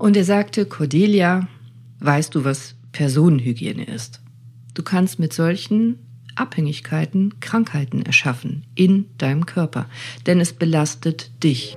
Und 0.00 0.16
er 0.16 0.24
sagte, 0.24 0.64
Cordelia, 0.64 1.46
weißt 1.98 2.34
du, 2.34 2.42
was 2.42 2.74
Personenhygiene 2.90 3.84
ist? 3.84 4.22
Du 4.72 4.82
kannst 4.82 5.18
mit 5.18 5.34
solchen 5.34 5.98
Abhängigkeiten 6.36 7.38
Krankheiten 7.40 8.00
erschaffen 8.00 8.64
in 8.74 9.10
deinem 9.18 9.44
Körper, 9.44 9.90
denn 10.24 10.40
es 10.40 10.54
belastet 10.54 11.30
dich. 11.44 11.76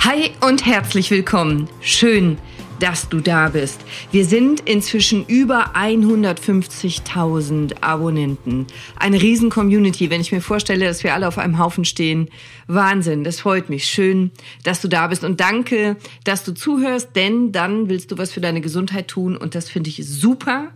Hi 0.00 0.32
und 0.46 0.66
herzlich 0.66 1.10
willkommen. 1.10 1.70
Schön, 1.80 2.36
dass 2.80 3.08
du 3.08 3.20
da 3.20 3.48
bist. 3.48 3.80
Wir 4.12 4.24
sind 4.24 4.60
inzwischen 4.60 5.26
über 5.26 5.74
150.000 5.74 7.82
Abonnenten. 7.82 8.66
Eine 8.96 9.20
riesen 9.20 9.50
Community, 9.50 10.10
wenn 10.10 10.20
ich 10.20 10.32
mir 10.32 10.40
vorstelle, 10.40 10.86
dass 10.86 11.04
wir 11.04 11.14
alle 11.14 11.28
auf 11.28 11.38
einem 11.38 11.58
Haufen 11.58 11.84
stehen. 11.84 12.28
Wahnsinn, 12.66 13.24
das 13.24 13.40
freut 13.40 13.70
mich. 13.70 13.86
Schön, 13.86 14.30
dass 14.62 14.80
du 14.80 14.88
da 14.88 15.06
bist 15.06 15.24
und 15.24 15.40
danke, 15.40 15.96
dass 16.24 16.44
du 16.44 16.52
zuhörst, 16.52 17.16
denn 17.16 17.52
dann 17.52 17.88
willst 17.88 18.12
du 18.12 18.18
was 18.18 18.32
für 18.32 18.40
deine 18.40 18.60
Gesundheit 18.60 19.08
tun 19.08 19.36
und 19.36 19.54
das 19.54 19.70
finde 19.70 19.90
ich 19.90 20.06
super. 20.06 20.68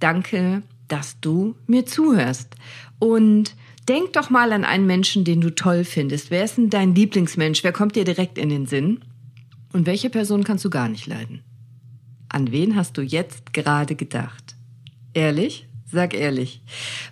Danke, 0.00 0.62
dass 0.88 1.20
du 1.20 1.56
mir 1.66 1.86
zuhörst. 1.86 2.54
Und 2.98 3.54
denk 3.88 4.12
doch 4.14 4.30
mal 4.30 4.52
an 4.52 4.64
einen 4.64 4.86
Menschen, 4.86 5.24
den 5.24 5.40
du 5.40 5.54
toll 5.54 5.84
findest. 5.84 6.30
Wer 6.30 6.44
ist 6.44 6.56
denn 6.56 6.70
dein 6.70 6.94
Lieblingsmensch? 6.94 7.64
Wer 7.64 7.72
kommt 7.72 7.96
dir 7.96 8.04
direkt 8.04 8.38
in 8.38 8.48
den 8.48 8.66
Sinn? 8.66 9.00
Und 9.72 9.86
welche 9.86 10.10
Person 10.10 10.44
kannst 10.44 10.64
du 10.64 10.70
gar 10.70 10.88
nicht 10.88 11.06
leiden? 11.06 11.42
An 12.28 12.52
wen 12.52 12.76
hast 12.76 12.96
du 12.96 13.02
jetzt 13.02 13.52
gerade 13.52 13.94
gedacht? 13.94 14.56
Ehrlich? 15.14 15.66
Sag 15.90 16.14
ehrlich. 16.14 16.60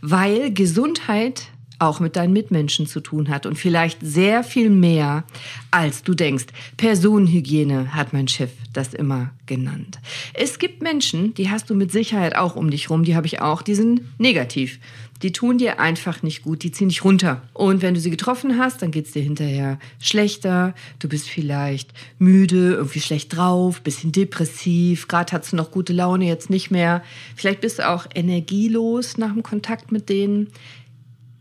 Weil 0.00 0.52
Gesundheit 0.52 1.48
auch 1.78 2.00
mit 2.00 2.16
deinen 2.16 2.32
Mitmenschen 2.32 2.86
zu 2.86 3.00
tun 3.00 3.28
hat 3.28 3.46
und 3.46 3.56
vielleicht 3.56 3.98
sehr 4.00 4.44
viel 4.44 4.70
mehr, 4.70 5.24
als 5.70 6.02
du 6.02 6.14
denkst. 6.14 6.46
Personenhygiene 6.76 7.94
hat 7.94 8.12
mein 8.12 8.28
Chef 8.28 8.50
das 8.72 8.94
immer 8.94 9.30
genannt. 9.46 9.98
Es 10.34 10.58
gibt 10.58 10.82
Menschen, 10.82 11.34
die 11.34 11.50
hast 11.50 11.70
du 11.70 11.74
mit 11.74 11.92
Sicherheit 11.92 12.36
auch 12.36 12.56
um 12.56 12.70
dich 12.70 12.90
rum, 12.90 13.04
die 13.04 13.16
habe 13.16 13.26
ich 13.26 13.40
auch, 13.40 13.62
die 13.62 13.74
sind 13.74 14.02
negativ. 14.18 14.78
Die 15.24 15.32
tun 15.32 15.56
dir 15.56 15.80
einfach 15.80 16.22
nicht 16.22 16.42
gut, 16.42 16.64
die 16.64 16.70
ziehen 16.70 16.90
dich 16.90 17.02
runter. 17.02 17.40
Und 17.54 17.80
wenn 17.80 17.94
du 17.94 18.00
sie 18.00 18.10
getroffen 18.10 18.58
hast, 18.58 18.82
dann 18.82 18.90
geht's 18.90 19.12
dir 19.12 19.22
hinterher 19.22 19.78
schlechter. 19.98 20.74
Du 20.98 21.08
bist 21.08 21.30
vielleicht 21.30 21.94
müde, 22.18 22.74
irgendwie 22.74 23.00
schlecht 23.00 23.34
drauf, 23.34 23.80
bisschen 23.80 24.12
depressiv. 24.12 25.08
Gerade 25.08 25.32
hast 25.32 25.52
du 25.52 25.56
noch 25.56 25.70
gute 25.70 25.94
Laune, 25.94 26.26
jetzt 26.26 26.50
nicht 26.50 26.70
mehr. 26.70 27.02
Vielleicht 27.36 27.62
bist 27.62 27.78
du 27.78 27.88
auch 27.88 28.04
energielos 28.14 29.16
nach 29.16 29.32
dem 29.32 29.42
Kontakt 29.42 29.92
mit 29.92 30.10
denen. 30.10 30.48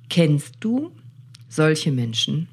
Kennst 0.09 0.55
du 0.61 0.91
solche 1.49 1.91
Menschen? 1.91 2.47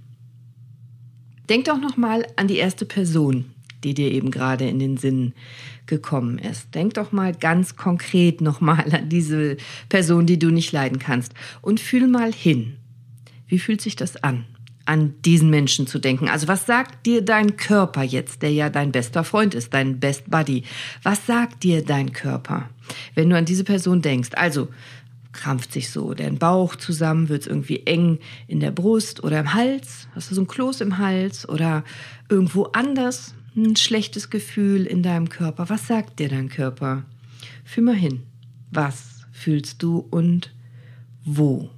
Denk 1.49 1.67
doch 1.67 1.81
noch 1.81 1.97
mal 1.97 2.27
an 2.35 2.49
die 2.49 2.57
erste 2.57 2.87
Person, 2.87 3.45
die 3.85 3.95
dir 3.95 4.11
eben 4.11 4.33
gerade 4.33 4.69
in 4.69 4.81
den 4.81 4.97
Sinn 4.97 5.33
gekommen 5.91 6.39
ist. 6.39 6.75
Denk 6.75 6.95
doch 6.95 7.13
mal 7.13 7.35
ganz 7.35 7.77
konkret 7.77 8.41
noch 8.41 8.63
mal 8.63 8.87
an 8.91 9.11
diese 9.11 9.59
Person, 9.91 10.25
die 10.25 10.39
du 10.39 10.51
nicht 10.51 10.73
leiden 10.73 10.99
kannst 10.99 11.35
und 11.61 11.81
fühl 11.81 12.09
mal 12.09 12.33
hin. 12.33 12.77
Wie 13.47 13.59
fühlt 13.59 13.83
sich 13.83 13.97
das 13.97 14.17
an? 14.23 14.47
an 14.87 15.15
diesen 15.25 15.51
Menschen 15.51 15.87
zu 15.87 16.01
denken. 16.01 16.29
Also 16.29 16.49
was 16.49 16.67
sagt 16.67 17.07
dir 17.07 17.23
dein 17.23 17.57
Körper 17.57 18.03
jetzt, 18.03 18.43
der 18.43 18.51
ja 18.51 18.71
dein 18.71 18.91
bester 18.91 19.23
Freund 19.23 19.55
ist, 19.55 19.73
dein 19.73 20.01
Best 20.01 20.29
Buddy? 20.29 20.65
Was 21.05 21.27
sagt 21.27 21.63
dir 21.63 21.85
dein 21.85 22.13
Körper, 22.13 22.69
wenn 23.15 23.31
du 23.31 23.37
an 23.37 23.45
diese 23.45 23.63
Person 23.63 24.03
denkst? 24.03 24.31
Also 24.33 24.69
krampft 25.33 25.73
sich 25.73 25.91
so 25.91 26.13
dein 26.13 26.39
Bauch 26.39 26.75
zusammen, 26.75 27.29
wird 27.29 27.43
es 27.43 27.47
irgendwie 27.47 27.87
eng 27.87 28.19
in 28.49 28.59
der 28.59 28.73
Brust 28.73 29.23
oder 29.23 29.39
im 29.39 29.55
Hals, 29.55 30.09
hast 30.15 30.31
du 30.31 30.35
so 30.35 30.41
ein 30.41 30.49
Kloß 30.49 30.81
im 30.81 30.99
Hals 30.99 31.49
oder 31.49 31.85
irgendwo 32.29 32.65
anders 32.65 33.35
ein 33.57 33.77
schlechtes 33.77 34.31
Gefühl 34.31 34.87
in 34.87 35.03
deinem 35.03 35.29
Körper. 35.29 35.69
Was 35.69 35.87
sagt 35.87 36.19
dir 36.19 36.29
dein 36.29 36.49
Körper? 36.49 37.05
Fühl 37.65 37.85
mal 37.85 37.95
hin. 37.95 38.23
Was 38.71 39.27
fühlst 39.33 39.83
du 39.83 40.07
und 40.11 40.53
wo? 41.25 41.71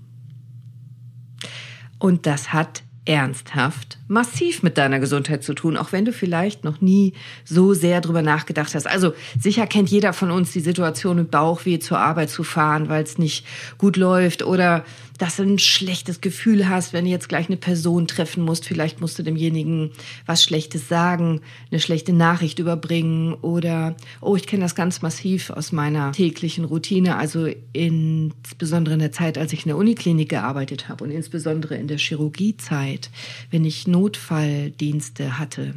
Und 1.98 2.26
das 2.26 2.52
hat 2.52 2.82
ernsthaft 3.04 3.98
massiv 4.06 4.62
mit 4.62 4.78
deiner 4.78 5.00
Gesundheit 5.00 5.42
zu 5.42 5.54
tun, 5.54 5.76
auch 5.76 5.90
wenn 5.90 6.04
du 6.04 6.12
vielleicht 6.12 6.62
noch 6.62 6.80
nie 6.80 7.14
so 7.44 7.74
sehr 7.74 8.00
drüber 8.00 8.22
nachgedacht 8.22 8.74
hast. 8.74 8.86
Also 8.86 9.14
sicher 9.40 9.66
kennt 9.66 9.90
jeder 9.90 10.12
von 10.12 10.30
uns 10.30 10.52
die 10.52 10.60
Situation 10.60 11.16
mit 11.16 11.30
Bauchweh 11.30 11.80
zur 11.80 11.98
Arbeit 11.98 12.30
zu 12.30 12.44
fahren, 12.44 12.88
weil 12.88 13.02
es 13.02 13.18
nicht 13.18 13.44
gut 13.78 13.96
läuft 13.96 14.44
oder 14.44 14.84
dass 15.18 15.36
du 15.36 15.42
ein 15.42 15.58
schlechtes 15.58 16.20
Gefühl 16.20 16.68
hast, 16.68 16.92
wenn 16.92 17.04
du 17.04 17.10
jetzt 17.10 17.28
gleich 17.28 17.48
eine 17.48 17.56
Person 17.56 18.06
treffen 18.06 18.44
musst. 18.44 18.66
Vielleicht 18.66 19.00
musst 19.00 19.18
du 19.18 19.22
demjenigen 19.22 19.90
was 20.26 20.42
Schlechtes 20.42 20.88
sagen, 20.88 21.40
eine 21.70 21.80
schlechte 21.80 22.12
Nachricht 22.12 22.58
überbringen 22.58 23.34
oder, 23.34 23.96
oh, 24.20 24.36
ich 24.36 24.46
kenne 24.46 24.62
das 24.62 24.74
ganz 24.74 25.02
massiv 25.02 25.50
aus 25.50 25.72
meiner 25.72 26.12
täglichen 26.12 26.64
Routine, 26.64 27.16
also 27.16 27.48
insbesondere 27.72 28.94
in 28.94 29.00
der 29.00 29.12
Zeit, 29.12 29.38
als 29.38 29.52
ich 29.52 29.64
in 29.64 29.68
der 29.68 29.76
Uniklinik 29.76 30.28
gearbeitet 30.28 30.88
habe 30.88 31.04
und 31.04 31.10
insbesondere 31.10 31.76
in 31.76 31.88
der 31.88 31.98
Chirurgiezeit, 31.98 33.10
wenn 33.50 33.64
ich 33.64 33.86
Notfalldienste 33.86 35.38
hatte 35.38 35.74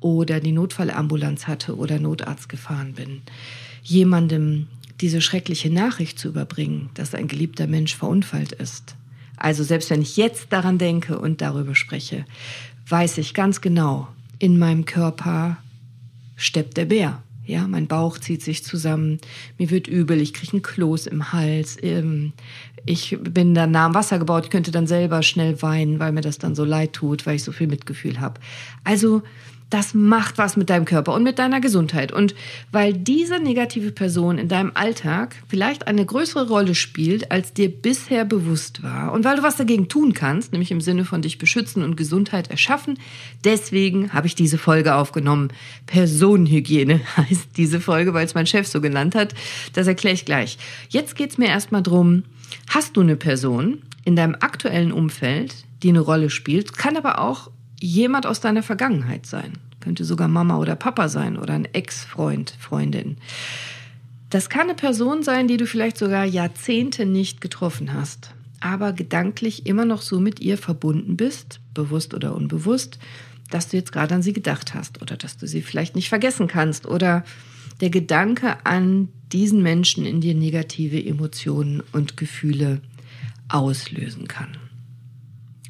oder 0.00 0.40
die 0.40 0.52
Notfallambulanz 0.52 1.46
hatte 1.46 1.76
oder 1.76 1.98
Notarzt 1.98 2.48
gefahren 2.48 2.94
bin. 2.94 3.22
Jemandem 3.82 4.68
diese 5.02 5.20
schreckliche 5.20 5.70
Nachricht 5.70 6.18
zu 6.18 6.28
überbringen, 6.28 6.88
dass 6.94 7.14
ein 7.14 7.28
geliebter 7.28 7.66
Mensch 7.66 7.96
verunfallt 7.96 8.52
ist. 8.52 8.94
Also 9.36 9.64
selbst 9.64 9.90
wenn 9.90 10.00
ich 10.00 10.16
jetzt 10.16 10.52
daran 10.52 10.78
denke 10.78 11.18
und 11.18 11.40
darüber 11.40 11.74
spreche, 11.74 12.24
weiß 12.88 13.18
ich 13.18 13.34
ganz 13.34 13.60
genau, 13.60 14.08
in 14.38 14.58
meinem 14.58 14.84
Körper 14.84 15.58
steppt 16.36 16.76
der 16.76 16.86
Bär. 16.86 17.22
Ja, 17.44 17.66
mein 17.66 17.88
Bauch 17.88 18.18
zieht 18.18 18.40
sich 18.42 18.62
zusammen, 18.62 19.18
mir 19.58 19.70
wird 19.70 19.88
übel, 19.88 20.20
ich 20.20 20.32
kriege 20.32 20.52
einen 20.52 20.62
Kloß 20.62 21.08
im 21.08 21.32
Hals, 21.32 21.76
ähm, 21.82 22.32
ich 22.86 23.18
bin 23.20 23.54
dann 23.54 23.72
nah 23.72 23.86
am 23.86 23.94
Wasser 23.94 24.20
gebaut, 24.20 24.44
ich 24.44 24.50
könnte 24.50 24.70
dann 24.70 24.86
selber 24.86 25.24
schnell 25.24 25.60
weinen, 25.60 25.98
weil 25.98 26.12
mir 26.12 26.20
das 26.20 26.38
dann 26.38 26.54
so 26.54 26.64
leid 26.64 26.92
tut, 26.92 27.26
weil 27.26 27.36
ich 27.36 27.42
so 27.42 27.50
viel 27.50 27.66
Mitgefühl 27.66 28.20
habe. 28.20 28.40
Also 28.84 29.22
das 29.72 29.94
macht 29.94 30.36
was 30.36 30.58
mit 30.58 30.68
deinem 30.68 30.84
Körper 30.84 31.14
und 31.14 31.22
mit 31.22 31.38
deiner 31.38 31.60
Gesundheit. 31.60 32.12
Und 32.12 32.34
weil 32.72 32.92
diese 32.92 33.38
negative 33.38 33.90
Person 33.90 34.36
in 34.36 34.48
deinem 34.48 34.72
Alltag 34.74 35.36
vielleicht 35.48 35.86
eine 35.86 36.04
größere 36.04 36.46
Rolle 36.46 36.74
spielt, 36.74 37.30
als 37.30 37.54
dir 37.54 37.70
bisher 37.70 38.26
bewusst 38.26 38.82
war, 38.82 39.12
und 39.12 39.24
weil 39.24 39.36
du 39.36 39.42
was 39.42 39.56
dagegen 39.56 39.88
tun 39.88 40.12
kannst, 40.12 40.52
nämlich 40.52 40.70
im 40.70 40.82
Sinne 40.82 41.06
von 41.06 41.22
dich 41.22 41.38
beschützen 41.38 41.82
und 41.82 41.96
Gesundheit 41.96 42.50
erschaffen, 42.50 42.98
deswegen 43.44 44.12
habe 44.12 44.26
ich 44.26 44.34
diese 44.34 44.58
Folge 44.58 44.94
aufgenommen. 44.94 45.48
Personenhygiene 45.86 47.00
heißt 47.16 47.56
diese 47.56 47.80
Folge, 47.80 48.12
weil 48.12 48.26
es 48.26 48.34
mein 48.34 48.46
Chef 48.46 48.66
so 48.66 48.82
genannt 48.82 49.14
hat. 49.14 49.34
Das 49.72 49.86
erkläre 49.86 50.14
ich 50.14 50.26
gleich. 50.26 50.58
Jetzt 50.90 51.16
geht 51.16 51.30
es 51.30 51.38
mir 51.38 51.48
erstmal 51.48 51.82
drum, 51.82 52.24
hast 52.68 52.96
du 52.98 53.00
eine 53.00 53.16
Person 53.16 53.82
in 54.04 54.16
deinem 54.16 54.36
aktuellen 54.38 54.92
Umfeld, 54.92 55.54
die 55.82 55.88
eine 55.88 56.00
Rolle 56.00 56.28
spielt, 56.28 56.76
kann 56.76 56.98
aber 56.98 57.20
auch 57.20 57.50
jemand 57.82 58.26
aus 58.26 58.40
deiner 58.40 58.62
Vergangenheit 58.62 59.26
sein. 59.26 59.52
Könnte 59.80 60.04
sogar 60.04 60.28
Mama 60.28 60.58
oder 60.58 60.76
Papa 60.76 61.08
sein 61.08 61.36
oder 61.36 61.54
ein 61.54 61.64
Ex-Freund, 61.64 62.54
Freundin. 62.58 63.16
Das 64.30 64.48
kann 64.48 64.62
eine 64.62 64.74
Person 64.74 65.22
sein, 65.22 65.48
die 65.48 65.56
du 65.56 65.66
vielleicht 65.66 65.98
sogar 65.98 66.24
Jahrzehnte 66.24 67.04
nicht 67.04 67.40
getroffen 67.40 67.92
hast, 67.92 68.32
aber 68.60 68.92
gedanklich 68.92 69.66
immer 69.66 69.84
noch 69.84 70.00
so 70.00 70.20
mit 70.20 70.40
ihr 70.40 70.56
verbunden 70.56 71.16
bist, 71.16 71.60
bewusst 71.74 72.14
oder 72.14 72.34
unbewusst, 72.34 72.98
dass 73.50 73.68
du 73.68 73.76
jetzt 73.76 73.92
gerade 73.92 74.14
an 74.14 74.22
sie 74.22 74.32
gedacht 74.32 74.74
hast 74.74 75.02
oder 75.02 75.16
dass 75.16 75.36
du 75.36 75.46
sie 75.46 75.60
vielleicht 75.60 75.96
nicht 75.96 76.08
vergessen 76.08 76.46
kannst 76.46 76.86
oder 76.86 77.24
der 77.80 77.90
Gedanke 77.90 78.64
an 78.64 79.08
diesen 79.32 79.62
Menschen 79.62 80.06
in 80.06 80.20
dir 80.20 80.34
negative 80.34 81.04
Emotionen 81.04 81.82
und 81.92 82.16
Gefühle 82.16 82.80
auslösen 83.48 84.28
kann. 84.28 84.56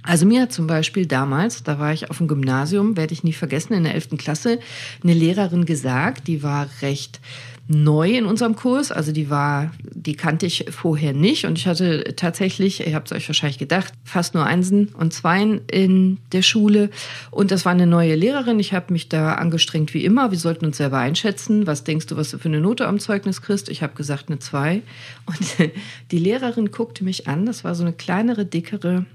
Also 0.02 0.26
mir 0.26 0.42
hat 0.42 0.52
zum 0.52 0.66
Beispiel 0.66 1.06
damals, 1.06 1.62
da 1.62 1.78
war 1.78 1.92
ich 1.92 2.10
auf 2.10 2.18
dem 2.18 2.26
Gymnasium, 2.26 2.96
werde 2.96 3.12
ich 3.12 3.22
nie 3.22 3.32
vergessen, 3.32 3.72
in 3.72 3.84
der 3.84 3.94
11. 3.94 4.10
Klasse, 4.18 4.58
eine 5.02 5.14
Lehrerin 5.14 5.64
gesagt, 5.64 6.26
die 6.26 6.43
war 6.43 6.69
recht 6.82 7.20
neu 7.69 8.10
in 8.10 8.26
unserem 8.26 8.56
Kurs, 8.56 8.90
also 8.90 9.12
die 9.12 9.31
war, 9.31 9.70
die 9.82 10.14
kannte 10.14 10.46
ich 10.46 10.66
vorher 10.70 11.12
nicht 11.12 11.46
und 11.46 11.56
ich 11.56 11.66
hatte 11.69 12.14
tatsächlich, 12.16 12.84
ihr 12.87 12.94
habt 12.94 13.10
es 13.10 13.16
euch 13.16 13.28
wahrscheinlich 13.28 13.58
gedacht, 13.58 13.93
fast 14.04 14.34
nur 14.34 14.44
Einsen 14.44 14.88
und 14.99 15.12
Zweien 15.12 15.60
in 15.70 16.19
der 16.32 16.43
Schule 16.43 16.90
und 17.31 17.52
das 17.52 17.64
war 17.64 17.72
eine 17.72 17.87
neue 17.87 18.16
Lehrerin. 18.16 18.58
Ich 18.58 18.72
habe 18.72 18.93
mich 18.93 19.08
da 19.08 19.34
angestrengt 19.34 19.94
wie 19.94 20.04
immer. 20.04 20.32
Wir 20.32 20.38
sollten 20.38 20.66
uns 20.66 20.76
selber 20.76 20.99
einschätzen. 20.99 21.66
Was 21.66 21.84
denkst 21.84 22.06
du, 22.06 22.16
was 22.16 22.31
du 22.31 22.38
für 22.38 22.49
eine 22.49 22.60
Note 22.60 22.87
am 22.87 22.99
Zeugnis 22.99 23.43
kriegst? 23.43 23.69
Ich 23.69 23.82
habe 23.82 23.94
gesagt 23.94 24.28
eine 24.28 24.40
Zwei 24.40 24.82
und 25.26 25.70
die 26.10 26.19
Lehrerin 26.19 26.72
guckte 26.72 27.04
mich 27.04 27.28
an. 27.28 27.46
Das 27.46 27.62
war 27.62 27.75
so 27.75 27.84
eine 27.84 27.93
kleinere, 27.93 28.44
dickere 28.44 29.06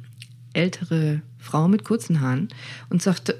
ältere 0.58 1.22
Frau 1.38 1.68
mit 1.68 1.84
kurzen 1.86 2.20
Haaren 2.20 2.50
und 2.90 3.02
sagte, 3.02 3.38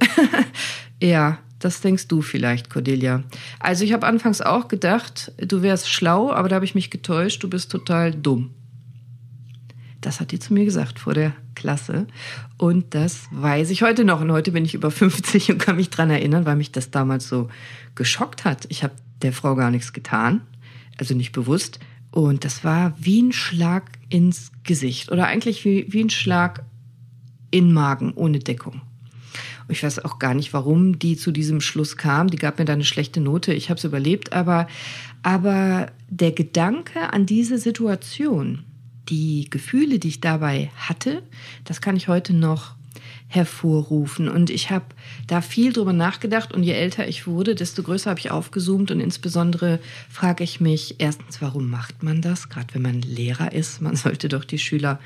ja, 1.02 1.40
das 1.60 1.82
denkst 1.82 2.08
du 2.08 2.22
vielleicht, 2.22 2.70
Cordelia. 2.70 3.24
Also 3.60 3.84
ich 3.84 3.94
habe 3.94 4.06
anfangs 4.06 4.42
auch 4.42 4.68
gedacht, 4.68 5.32
du 5.38 5.62
wärst 5.64 5.90
schlau, 5.90 6.32
aber 6.32 6.50
da 6.50 6.56
habe 6.56 6.66
ich 6.66 6.76
mich 6.76 6.92
getäuscht, 6.92 7.44
du 7.44 7.50
bist 7.50 7.72
total 7.72 8.14
dumm. 8.14 8.52
Das 10.02 10.20
hat 10.20 10.32
die 10.32 10.40
zu 10.40 10.54
mir 10.54 10.64
gesagt 10.64 11.00
vor 11.00 11.16
der 11.16 11.34
Klasse. 11.56 12.06
Und 12.58 12.94
das 12.94 13.28
weiß 13.32 13.72
ich 13.72 13.82
heute 13.82 14.06
noch. 14.06 14.22
Und 14.22 14.32
heute 14.32 14.52
bin 14.52 14.64
ich 14.64 14.76
über 14.76 14.92
50 14.92 15.52
und 15.52 15.58
kann 15.58 15.76
mich 15.76 15.90
dran 15.90 16.12
erinnern, 16.12 16.46
weil 16.46 16.56
mich 16.56 16.72
das 16.72 16.92
damals 16.92 17.28
so 17.28 17.50
geschockt 17.96 18.46
hat. 18.46 18.68
Ich 18.70 18.84
habe 18.84 18.94
der 19.24 19.34
Frau 19.34 19.56
gar 19.56 19.72
nichts 19.72 19.94
getan, 19.94 20.42
also 21.00 21.16
nicht 21.16 21.32
bewusst. 21.32 21.80
Und 22.12 22.46
das 22.46 22.64
war 22.64 22.94
wie 23.00 23.24
ein 23.24 23.32
Schlag 23.32 23.84
ins 24.10 24.52
Gesicht 24.64 25.12
oder 25.12 25.26
eigentlich 25.28 25.66
wie, 25.66 25.88
wie 25.90 26.04
ein 26.04 26.12
Schlag 26.12 26.64
in 27.52 27.74
Magen 27.74 28.14
ohne 28.14 28.40
Deckung. 28.40 28.82
Ich 29.70 29.84
weiß 29.84 30.06
auch 30.06 30.20
gar 30.20 30.34
nicht, 30.34 30.54
warum 30.54 30.98
die 30.98 31.18
zu 31.18 31.32
diesem 31.32 31.60
Schluss 31.60 31.98
kam. 31.98 32.30
Die 32.30 32.38
gab 32.38 32.58
mir 32.58 32.66
da 32.66 32.74
eine 32.74 32.86
schlechte 32.86 33.20
Note. 33.20 33.54
Ich 33.54 33.70
habe 33.70 33.78
es 33.78 33.84
überlebt, 33.84 34.32
aber, 34.32 34.68
aber 35.24 35.92
der 36.10 36.32
Gedanke 36.32 37.12
an 37.12 37.26
diese 37.26 37.58
Situation, 37.58 38.64
die 39.10 39.50
Gefühle, 39.50 40.00
die 40.00 40.10
ich 40.10 40.22
dabei 40.22 40.72
hatte, 40.78 41.22
das 41.66 41.82
kann 41.82 41.98
ich 41.98 42.08
heute 42.08 42.34
noch 42.34 42.76
hervorrufen. 43.30 44.30
Und 44.30 44.50
ich 44.50 44.70
habe 44.70 44.86
da 45.28 45.42
viel 45.42 45.74
drüber 45.74 45.92
nachgedacht 45.92 46.54
und 46.54 46.64
je 46.64 46.72
älter 46.72 47.08
ich 47.08 47.28
wurde, 47.28 47.56
desto 47.56 47.84
größer 47.84 48.10
habe 48.10 48.20
ich 48.20 48.32
aufgezoomt 48.32 48.90
und 48.90 49.02
insbesondere 49.02 49.80
frage 50.10 50.46
ich 50.46 50.62
mich 50.62 50.96
erstens, 51.00 51.42
warum 51.42 51.70
macht 51.70 52.04
man 52.04 52.22
das? 52.22 52.48
Gerade 52.48 52.74
wenn 52.74 52.84
man 52.84 53.02
Lehrer 53.02 53.52
ist, 53.52 53.82
man 53.82 53.96
sollte 53.98 54.30
doch 54.30 54.46
die 54.46 54.60
Schüler 54.60 55.00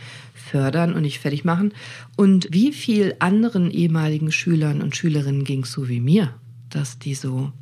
fördern 0.52 0.94
und 0.94 1.04
nicht 1.04 1.20
fertig 1.20 1.46
machen. 1.46 1.74
Und 2.18 2.48
wie 2.52 2.74
viel 2.74 3.16
anderen 3.20 3.72
ehemaligen 3.72 4.32
Schülern 4.32 4.82
und 4.82 4.96
Schülerinnen 4.96 5.46
ging 5.46 5.64
es 5.64 5.72
so 5.72 5.88
wie 5.88 6.02
mir, 6.02 6.34
dass 6.70 7.00
die 7.00 7.16
so 7.16 7.54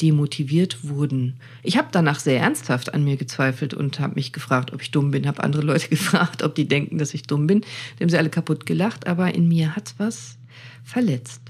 demotiviert 0.00 0.88
wurden. 0.88 1.34
Ich 1.62 1.76
habe 1.76 1.88
danach 1.92 2.18
sehr 2.18 2.40
ernsthaft 2.40 2.92
an 2.92 3.04
mir 3.04 3.16
gezweifelt 3.16 3.74
und 3.74 4.00
habe 4.00 4.16
mich 4.16 4.32
gefragt, 4.32 4.72
ob 4.72 4.82
ich 4.82 4.90
dumm 4.90 5.12
bin. 5.12 5.28
Habe 5.28 5.44
andere 5.44 5.62
Leute 5.62 5.88
gefragt, 5.96 6.42
ob 6.42 6.56
die 6.56 6.66
denken, 6.66 6.98
dass 6.98 7.14
ich 7.14 7.22
dumm 7.22 7.46
bin. 7.46 7.60
Die 7.60 8.02
haben 8.02 8.10
sie 8.10 8.18
alle 8.18 8.30
kaputt 8.30 8.66
gelacht, 8.66 9.06
aber 9.06 9.32
in 9.34 9.46
mir 9.46 9.76
hat 9.76 9.94
was 9.98 10.36
verletzt. 10.82 11.42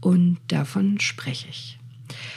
Und 0.00 0.38
davon 0.48 0.98
spreche 0.98 1.48
ich. 1.50 1.77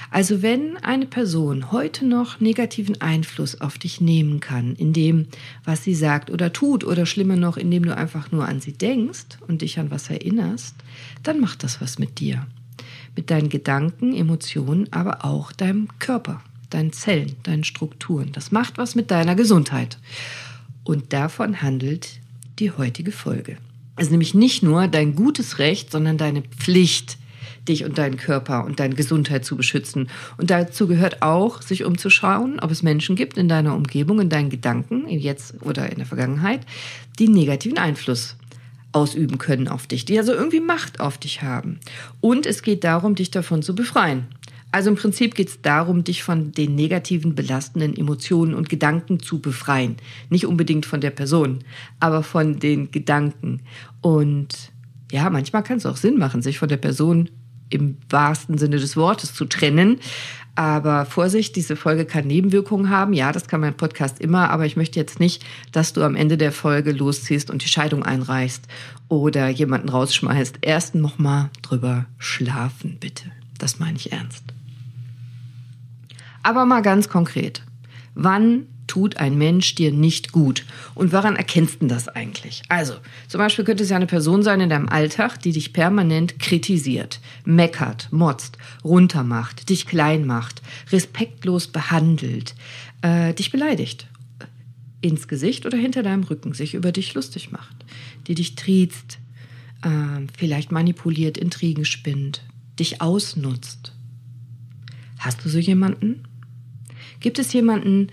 Also 0.09 0.41
wenn 0.41 0.77
eine 0.77 1.05
Person 1.05 1.71
heute 1.71 2.05
noch 2.05 2.39
negativen 2.39 3.01
Einfluss 3.01 3.59
auf 3.61 3.77
dich 3.77 4.01
nehmen 4.01 4.39
kann, 4.39 4.75
in 4.75 4.93
dem, 4.93 5.27
was 5.63 5.83
sie 5.83 5.95
sagt 5.95 6.29
oder 6.29 6.53
tut, 6.53 6.83
oder 6.83 7.05
schlimmer 7.05 7.35
noch, 7.35 7.57
indem 7.57 7.83
du 7.83 7.95
einfach 7.95 8.31
nur 8.31 8.47
an 8.47 8.61
sie 8.61 8.73
denkst 8.73 9.39
und 9.47 9.61
dich 9.61 9.79
an 9.79 9.91
was 9.91 10.09
erinnerst, 10.09 10.75
dann 11.23 11.39
macht 11.39 11.63
das 11.63 11.81
was 11.81 11.99
mit 11.99 12.19
dir 12.19 12.45
mit 13.15 13.29
deinen 13.29 13.49
Gedanken, 13.49 14.15
Emotionen, 14.15 14.91
aber 14.91 15.25
auch 15.25 15.51
deinem 15.51 15.87
Körper, 15.99 16.41
deinen 16.69 16.93
Zellen, 16.93 17.35
deinen 17.43 17.63
Strukturen. 17.63 18.31
Das 18.31 18.51
macht 18.51 18.77
was 18.77 18.95
mit 18.95 19.11
deiner 19.11 19.35
Gesundheit. 19.35 19.97
Und 20.83 21.13
davon 21.13 21.61
handelt 21.61 22.19
die 22.59 22.71
heutige 22.71 23.11
Folge. 23.11 23.57
Es 23.97 24.05
ist 24.05 24.11
nämlich 24.11 24.33
nicht 24.33 24.63
nur 24.63 24.87
dein 24.87 25.15
gutes 25.15 25.59
Recht, 25.59 25.91
sondern 25.91 26.17
deine 26.17 26.41
Pflicht, 26.41 27.17
dich 27.67 27.83
und 27.85 27.97
deinen 27.97 28.17
Körper 28.17 28.65
und 28.65 28.79
deine 28.79 28.95
Gesundheit 28.95 29.45
zu 29.45 29.55
beschützen. 29.55 30.09
Und 30.37 30.49
dazu 30.49 30.87
gehört 30.87 31.21
auch, 31.21 31.61
sich 31.61 31.83
umzuschauen, 31.83 32.59
ob 32.59 32.71
es 32.71 32.83
Menschen 32.83 33.15
gibt 33.15 33.37
in 33.37 33.47
deiner 33.47 33.75
Umgebung, 33.75 34.19
in 34.19 34.29
deinen 34.29 34.49
Gedanken, 34.49 35.07
jetzt 35.09 35.55
oder 35.61 35.89
in 35.89 35.97
der 35.97 36.05
Vergangenheit, 36.05 36.61
die 37.19 37.27
negativen 37.27 37.77
Einfluss 37.77 38.35
ausüben 38.93 39.37
können 39.37 39.67
auf 39.67 39.87
dich, 39.87 40.05
die 40.05 40.17
also 40.17 40.33
irgendwie 40.33 40.59
Macht 40.59 40.99
auf 40.99 41.17
dich 41.17 41.41
haben. 41.41 41.79
Und 42.19 42.45
es 42.45 42.61
geht 42.61 42.83
darum, 42.83 43.15
dich 43.15 43.31
davon 43.31 43.61
zu 43.61 43.75
befreien. 43.75 44.27
Also 44.73 44.89
im 44.89 44.95
Prinzip 44.95 45.35
geht 45.35 45.49
es 45.49 45.61
darum, 45.61 46.03
dich 46.03 46.23
von 46.23 46.53
den 46.53 46.75
negativen, 46.75 47.35
belastenden 47.35 47.95
Emotionen 47.95 48.53
und 48.53 48.69
Gedanken 48.69 49.19
zu 49.19 49.39
befreien. 49.39 49.97
Nicht 50.29 50.45
unbedingt 50.45 50.85
von 50.85 51.01
der 51.01 51.09
Person, 51.09 51.59
aber 51.99 52.23
von 52.23 52.59
den 52.59 52.89
Gedanken. 52.91 53.61
Und 53.99 54.71
ja, 55.11 55.29
manchmal 55.29 55.63
kann 55.63 55.77
es 55.77 55.85
auch 55.85 55.97
Sinn 55.97 56.17
machen, 56.17 56.41
sich 56.41 56.57
von 56.57 56.69
der 56.69 56.77
Person 56.77 57.29
im 57.69 57.97
wahrsten 58.09 58.57
Sinne 58.57 58.77
des 58.77 58.97
Wortes 58.97 59.33
zu 59.33 59.45
trennen. 59.45 59.99
Aber 60.55 61.05
Vorsicht, 61.05 61.55
diese 61.55 61.77
Folge 61.77 62.05
kann 62.05 62.27
Nebenwirkungen 62.27 62.89
haben. 62.89 63.13
Ja, 63.13 63.31
das 63.31 63.47
kann 63.47 63.61
mein 63.61 63.77
Podcast 63.77 64.19
immer, 64.19 64.49
aber 64.49 64.65
ich 64.65 64.75
möchte 64.75 64.99
jetzt 64.99 65.19
nicht, 65.19 65.45
dass 65.71 65.93
du 65.93 66.03
am 66.03 66.15
Ende 66.15 66.37
der 66.37 66.51
Folge 66.51 66.91
losziehst 66.91 67.49
und 67.49 67.63
die 67.63 67.69
Scheidung 67.69 68.03
einreichst 68.03 68.67
oder 69.07 69.47
jemanden 69.47 69.89
rausschmeißt. 69.89 70.59
Erst 70.61 70.95
noch 70.95 71.19
mal 71.19 71.49
drüber 71.61 72.05
schlafen, 72.17 72.97
bitte. 72.99 73.25
Das 73.57 73.79
meine 73.79 73.95
ich 73.95 74.11
ernst. 74.11 74.43
Aber 76.43 76.65
mal 76.65 76.81
ganz 76.81 77.07
konkret. 77.07 77.63
Wann 78.13 78.65
tut 78.91 79.15
ein 79.17 79.37
Mensch 79.37 79.73
dir 79.75 79.93
nicht 79.93 80.33
gut? 80.33 80.65
Und 80.95 81.13
woran 81.13 81.37
erkennst 81.37 81.81
du 81.81 81.87
das 81.87 82.09
eigentlich? 82.09 82.61
Also, 82.67 82.95
zum 83.29 83.39
Beispiel 83.39 83.63
könnte 83.63 83.83
es 83.83 83.89
ja 83.89 83.95
eine 83.95 84.05
Person 84.05 84.43
sein 84.43 84.59
in 84.59 84.69
deinem 84.69 84.89
Alltag, 84.89 85.39
die 85.39 85.53
dich 85.53 85.71
permanent 85.71 86.39
kritisiert, 86.39 87.21
meckert, 87.45 88.09
motzt, 88.11 88.57
runtermacht, 88.83 89.69
dich 89.69 89.87
klein 89.87 90.25
macht, 90.25 90.61
respektlos 90.91 91.67
behandelt, 91.67 92.53
äh, 93.01 93.33
dich 93.33 93.49
beleidigt, 93.49 94.07
ins 94.99 95.29
Gesicht 95.29 95.65
oder 95.65 95.77
hinter 95.77 96.03
deinem 96.03 96.23
Rücken 96.23 96.53
sich 96.53 96.73
über 96.73 96.91
dich 96.91 97.13
lustig 97.13 97.49
macht, 97.49 97.85
die 98.27 98.35
dich 98.35 98.55
triezt, 98.55 99.19
äh, 99.83 100.27
vielleicht 100.37 100.73
manipuliert, 100.73 101.37
Intrigen 101.37 101.85
spinnt, 101.85 102.43
dich 102.77 102.99
ausnutzt. 102.99 103.93
Hast 105.17 105.45
du 105.45 105.49
so 105.49 105.59
jemanden? 105.59 106.23
Gibt 107.21 107.39
es 107.39 107.53
jemanden, 107.53 108.09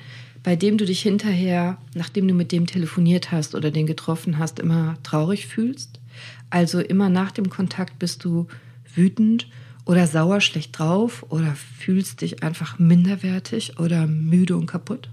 bei 0.48 0.56
dem 0.56 0.78
du 0.78 0.86
dich 0.86 1.02
hinterher, 1.02 1.76
nachdem 1.92 2.26
du 2.26 2.32
mit 2.32 2.52
dem 2.52 2.66
telefoniert 2.66 3.30
hast 3.30 3.54
oder 3.54 3.70
den 3.70 3.86
getroffen 3.86 4.38
hast, 4.38 4.58
immer 4.58 4.96
traurig 5.02 5.46
fühlst? 5.46 6.00
Also 6.48 6.80
immer 6.80 7.10
nach 7.10 7.32
dem 7.32 7.50
Kontakt 7.50 7.98
bist 7.98 8.24
du 8.24 8.46
wütend 8.94 9.46
oder 9.84 10.06
sauer, 10.06 10.40
schlecht 10.40 10.78
drauf 10.78 11.26
oder 11.28 11.54
fühlst 11.54 12.22
dich 12.22 12.42
einfach 12.42 12.78
minderwertig 12.78 13.78
oder 13.78 14.06
müde 14.06 14.56
und 14.56 14.64
kaputt? 14.64 15.10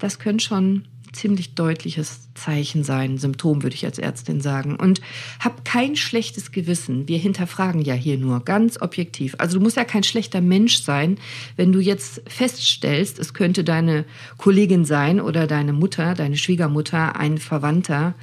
Das 0.00 0.18
können 0.18 0.38
schon 0.38 0.84
ziemlich 1.16 1.54
deutliches 1.54 2.32
Zeichen 2.34 2.84
sein, 2.84 3.18
Symptom 3.18 3.62
würde 3.62 3.74
ich 3.74 3.84
als 3.84 3.98
Ärztin 3.98 4.40
sagen. 4.40 4.76
Und 4.76 5.00
hab 5.40 5.64
kein 5.64 5.96
schlechtes 5.96 6.52
Gewissen. 6.52 7.08
Wir 7.08 7.18
hinterfragen 7.18 7.80
ja 7.80 7.94
hier 7.94 8.18
nur 8.18 8.44
ganz 8.44 8.80
objektiv. 8.80 9.34
Also 9.38 9.58
du 9.58 9.64
musst 9.64 9.76
ja 9.76 9.84
kein 9.84 10.04
schlechter 10.04 10.40
Mensch 10.40 10.82
sein, 10.82 11.18
wenn 11.56 11.72
du 11.72 11.80
jetzt 11.80 12.22
feststellst, 12.28 13.18
es 13.18 13.34
könnte 13.34 13.64
deine 13.64 14.04
Kollegin 14.36 14.84
sein 14.84 15.20
oder 15.20 15.46
deine 15.46 15.72
Mutter, 15.72 16.14
deine 16.14 16.36
Schwiegermutter, 16.36 17.16
ein 17.16 17.38
Verwandter, 17.38 18.14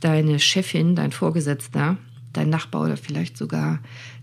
deine 0.00 0.38
Chefin, 0.38 0.96
dein 0.96 1.12
Vorgesetzter, 1.12 1.96
dein 2.32 2.50
Nachbar 2.50 2.82
oder 2.82 2.96
vielleicht 2.96 3.36
sogar 3.36 3.80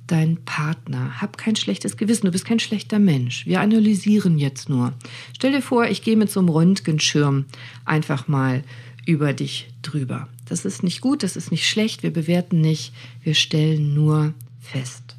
dein 0.08 0.38
Partner. 0.46 1.22
Hab 1.22 1.38
kein 1.38 1.56
schlechtes 1.56 1.98
Gewissen, 1.98 2.26
du 2.26 2.32
bist 2.32 2.46
kein 2.46 2.60
schlechter 2.60 3.00
Mensch. 3.00 3.46
Wir 3.46 3.62
analysieren 3.62 4.38
jetzt 4.40 4.70
nur. 4.70 4.94
Stell 5.36 5.52
dir 5.52 5.62
vor, 5.62 5.86
ich 5.86 6.02
gehe 6.02 6.18
mit 6.18 6.32
so 6.32 6.40
einem 6.40 6.50
Röntgenschirm 6.50 7.46
einfach 7.86 8.28
mal 8.28 8.64
über 9.06 9.34
dich 9.34 9.70
drüber. 9.82 10.28
Das 10.46 10.66
ist 10.66 10.84
nicht 10.84 11.02
gut, 11.02 11.24
das 11.24 11.36
ist 11.36 11.52
nicht 11.52 11.68
schlecht, 11.68 12.04
wir 12.04 12.12
bewerten 12.12 12.62
nicht, 12.62 12.94
wir 13.24 13.34
stellen 13.34 13.94
nur 13.94 14.34
fest. 14.60 15.16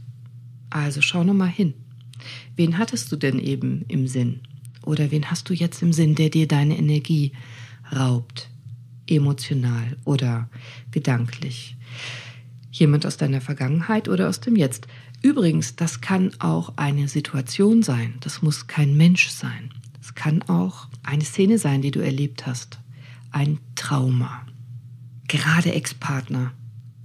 Also 0.71 1.01
schau 1.03 1.25
noch 1.25 1.35
mal 1.35 1.47
hin. 1.47 1.75
Wen 2.57 2.79
hattest 2.79 3.13
du 3.13 3.17
denn 3.17 3.39
eben 3.39 3.85
im 3.89 4.07
Sinn? 4.09 4.41
Oder 4.83 5.11
wen 5.11 5.31
hast 5.31 5.49
du 5.49 5.55
jetzt 5.55 5.83
im 5.83 5.93
Sinn, 5.93 6.15
der 6.15 6.31
dir 6.31 6.49
deine 6.49 6.77
Energie 6.77 7.33
raubt? 7.95 8.49
Emotional 9.07 9.97
oder 10.05 10.49
gedanklich? 10.91 11.77
Jemand 12.71 13.07
aus 13.07 13.17
deiner 13.17 13.41
Vergangenheit 13.41 14.09
oder 14.09 14.29
aus 14.29 14.41
dem 14.41 14.57
Jetzt. 14.57 14.87
Übrigens, 15.23 15.77
das 15.77 16.01
kann 16.01 16.33
auch 16.39 16.73
eine 16.77 17.09
Situation 17.09 17.83
sein, 17.83 18.15
das 18.21 18.43
muss 18.43 18.67
kein 18.67 18.97
Mensch 18.97 19.29
sein. 19.29 19.71
Es 20.01 20.15
kann 20.15 20.43
auch 20.43 20.89
eine 21.03 21.25
Szene 21.25 21.59
sein, 21.59 21.83
die 21.83 21.91
du 21.91 22.01
erlebt 22.01 22.47
hast, 22.47 22.79
ein 23.31 23.59
Trauma. 23.75 24.47
Gerade 25.27 25.73
Ex-Partner 25.73 26.53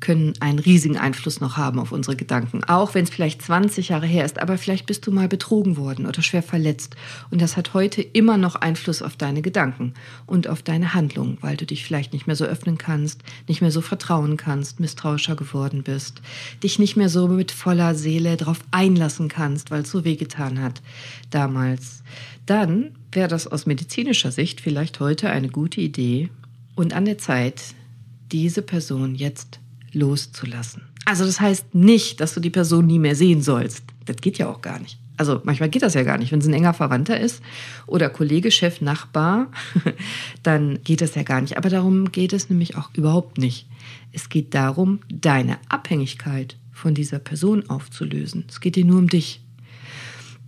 können 0.03 0.33
einen 0.41 0.59
riesigen 0.59 0.97
Einfluss 0.97 1.39
noch 1.39 1.55
haben 1.55 1.79
auf 1.79 1.93
unsere 1.93 2.17
Gedanken. 2.17 2.65
Auch 2.65 2.93
wenn 2.93 3.05
es 3.05 3.09
vielleicht 3.09 3.41
20 3.41 3.87
Jahre 3.87 4.05
her 4.05 4.25
ist, 4.25 4.37
aber 4.37 4.57
vielleicht 4.57 4.85
bist 4.85 5.07
du 5.07 5.11
mal 5.11 5.29
betrogen 5.29 5.77
worden 5.77 6.05
oder 6.05 6.21
schwer 6.21 6.43
verletzt. 6.43 6.97
Und 7.31 7.41
das 7.41 7.55
hat 7.55 7.73
heute 7.73 8.01
immer 8.01 8.37
noch 8.37 8.55
Einfluss 8.55 9.01
auf 9.01 9.15
deine 9.15 9.41
Gedanken 9.41 9.93
und 10.25 10.49
auf 10.49 10.61
deine 10.61 10.93
Handlung, 10.93 11.37
weil 11.39 11.55
du 11.55 11.65
dich 11.65 11.85
vielleicht 11.85 12.11
nicht 12.11 12.27
mehr 12.27 12.35
so 12.35 12.43
öffnen 12.43 12.77
kannst, 12.77 13.21
nicht 13.47 13.61
mehr 13.61 13.71
so 13.71 13.79
vertrauen 13.79 14.35
kannst, 14.35 14.81
misstrauischer 14.81 15.37
geworden 15.37 15.83
bist, 15.83 16.21
dich 16.61 16.79
nicht 16.79 16.97
mehr 16.97 17.07
so 17.07 17.29
mit 17.29 17.53
voller 17.53 17.95
Seele 17.95 18.35
darauf 18.35 18.59
einlassen 18.71 19.29
kannst, 19.29 19.71
weil 19.71 19.83
es 19.83 19.91
so 19.91 20.03
wehgetan 20.03 20.61
hat 20.61 20.81
damals. 21.29 22.03
Dann 22.45 22.91
wäre 23.13 23.29
das 23.29 23.47
aus 23.47 23.65
medizinischer 23.65 24.33
Sicht 24.33 24.59
vielleicht 24.59 24.99
heute 24.99 25.29
eine 25.29 25.47
gute 25.47 25.79
Idee 25.79 26.29
und 26.75 26.91
an 26.91 27.05
der 27.05 27.17
Zeit, 27.17 27.63
diese 28.33 28.61
Person 28.61 29.15
jetzt 29.15 29.61
loszulassen. 29.93 30.83
Also 31.05 31.25
das 31.25 31.39
heißt 31.39 31.75
nicht, 31.75 32.19
dass 32.19 32.33
du 32.33 32.39
die 32.39 32.49
Person 32.49 32.85
nie 32.85 32.99
mehr 32.99 33.15
sehen 33.15 33.41
sollst. 33.41 33.83
Das 34.05 34.17
geht 34.17 34.37
ja 34.37 34.49
auch 34.49 34.61
gar 34.61 34.79
nicht. 34.79 34.97
Also 35.17 35.41
manchmal 35.43 35.69
geht 35.69 35.83
das 35.83 35.93
ja 35.93 36.03
gar 36.03 36.17
nicht. 36.17 36.31
Wenn 36.31 36.39
es 36.39 36.47
ein 36.47 36.53
enger 36.53 36.73
Verwandter 36.73 37.19
ist 37.19 37.41
oder 37.85 38.09
Kollege, 38.09 38.51
Chef, 38.51 38.81
Nachbar, 38.81 39.47
dann 40.43 40.79
geht 40.83 41.01
das 41.01 41.15
ja 41.15 41.23
gar 41.23 41.41
nicht. 41.41 41.57
Aber 41.57 41.69
darum 41.69 42.11
geht 42.11 42.33
es 42.33 42.49
nämlich 42.49 42.77
auch 42.77 42.89
überhaupt 42.93 43.37
nicht. 43.37 43.67
Es 44.11 44.29
geht 44.29 44.53
darum, 44.53 44.99
deine 45.09 45.57
Abhängigkeit 45.69 46.57
von 46.71 46.93
dieser 46.93 47.19
Person 47.19 47.69
aufzulösen. 47.69 48.45
Es 48.49 48.59
geht 48.59 48.75
dir 48.75 48.85
nur 48.85 48.99
um 48.99 49.07
dich. 49.07 49.41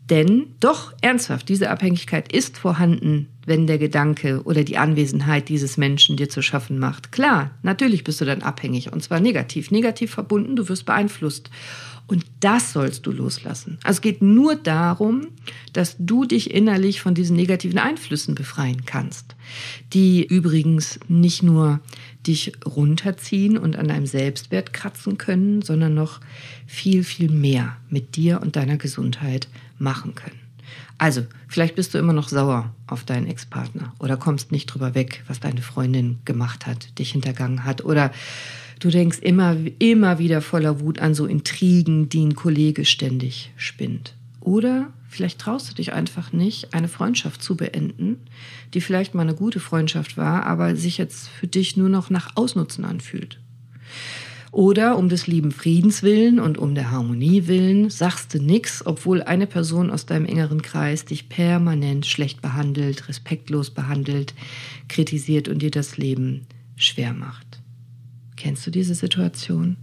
Denn 0.10 0.48
doch 0.60 0.94
ernsthaft, 1.02 1.50
diese 1.50 1.70
Abhängigkeit 1.70 2.32
ist 2.32 2.58
vorhanden, 2.58 3.28
wenn 3.46 3.68
der 3.68 3.78
Gedanke 3.78 4.42
oder 4.44 4.64
die 4.64 4.78
Anwesenheit 4.78 5.50
dieses 5.50 5.78
Menschen 5.78 6.18
dir 6.18 6.30
zu 6.30 6.42
schaffen 6.42 6.80
macht. 6.80 7.12
Klar, 7.12 7.52
natürlich 7.64 8.04
bist 8.04 8.22
du 8.22 8.26
dann 8.26 8.42
abhängig 8.42 8.92
und 8.92 9.04
zwar 9.04 9.20
negativ. 9.20 9.72
Negativ 9.72 10.12
verbunden, 10.12 10.56
du 10.56 10.68
wirst 10.68 10.86
beeinflusst. 10.86 11.50
Und 12.08 12.24
das 12.40 12.72
sollst 12.72 13.08
du 13.08 13.12
loslassen. 13.12 13.80
Also 13.84 13.98
es 13.98 14.02
geht 14.02 14.22
nur 14.22 14.56
darum, 14.56 15.30
dass 15.74 15.96
du 15.98 16.26
dich 16.26 16.54
innerlich 16.54 17.02
von 17.02 17.16
diesen 17.16 17.36
negativen 17.36 17.80
Einflüssen 17.80 18.36
befreien 18.36 18.86
kannst, 18.86 19.36
die 19.92 20.24
übrigens 20.24 21.00
nicht 21.08 21.42
nur 21.42 21.80
dich 22.28 22.52
runterziehen 22.64 23.58
und 23.58 23.76
an 23.76 23.88
deinem 23.88 24.06
Selbstwert 24.06 24.72
kratzen 24.72 25.18
können, 25.18 25.64
sondern 25.64 25.96
noch 25.96 26.20
viel, 26.68 27.04
viel 27.04 27.32
mehr 27.32 27.78
mit 27.90 28.16
dir 28.16 28.40
und 28.42 28.56
deiner 28.56 28.78
Gesundheit 28.78 29.48
machen 29.80 30.14
können. 30.14 30.45
Also, 30.98 31.26
vielleicht 31.48 31.76
bist 31.76 31.94
du 31.94 31.98
immer 31.98 32.14
noch 32.14 32.30
sauer 32.30 32.74
auf 32.88 33.04
deinen 33.04 33.28
Ex-Partner 33.28 33.94
oder 34.00 34.18
kommst 34.18 34.52
nicht 34.52 34.68
drüber 34.68 34.96
weg, 34.96 35.24
was 35.28 35.40
deine 35.40 35.62
Freundin 35.62 36.20
gemacht 36.26 36.66
hat, 36.68 36.98
dich 37.00 37.12
hintergangen 37.12 37.66
hat 37.66 37.84
oder 37.84 38.12
Du 38.80 38.90
denkst 38.90 39.20
immer, 39.20 39.56
immer 39.80 40.20
wieder 40.20 40.42
voller 40.42 40.82
Wut 40.82 41.00
an 41.00 41.16
so 41.16 41.26
Intrigen, 41.26 42.10
die 42.10 42.26
ein 42.26 42.36
Kollege 42.36 42.86
ständig 42.86 43.52
spinnt. 43.56 44.14
Oder 44.42 44.90
vielleicht 45.10 45.40
traust 45.40 45.70
du 45.70 45.74
dich 45.74 45.94
einfach 45.94 46.34
nicht, 46.34 46.74
eine 46.74 46.88
Freundschaft 46.88 47.42
zu 47.42 47.56
beenden, 47.56 48.18
die 48.74 48.82
vielleicht 48.82 49.16
mal 49.16 49.22
eine 49.22 49.34
gute 49.34 49.60
Freundschaft 49.60 50.18
war, 50.18 50.46
aber 50.46 50.76
sich 50.76 50.98
jetzt 50.98 51.30
für 51.30 51.48
dich 51.48 51.78
nur 51.78 51.90
noch 51.90 52.10
nach 52.10 52.36
Ausnutzen 52.36 52.86
anfühlt. 52.86 53.40
Oder 54.56 54.98
um 54.98 55.10
des 55.10 55.28
lieben 55.28 55.52
Friedens 55.52 56.02
willen 56.02 56.40
und 56.40 56.58
um 56.58 56.76
der 56.76 56.90
Harmonie 56.90 57.48
willen 57.48 57.90
sagst 57.90 58.34
du 58.34 58.42
nix, 58.42 58.86
obwohl 58.86 59.22
eine 59.22 59.48
Person 59.48 59.92
aus 59.92 60.06
deinem 60.06 60.26
engeren 60.26 60.62
Kreis 60.62 61.04
dich 61.04 61.28
permanent 61.28 62.06
schlecht 62.06 62.42
behandelt, 62.42 63.10
respektlos 63.10 63.72
behandelt, 63.72 64.34
kritisiert 64.88 65.50
und 65.50 65.62
dir 65.62 65.72
das 65.72 65.98
Leben 65.98 66.48
schwer 66.78 67.12
macht. 67.12 67.60
Kennst 68.38 68.66
du 68.66 68.72
diese 68.72 68.96
Situation? 68.96 69.76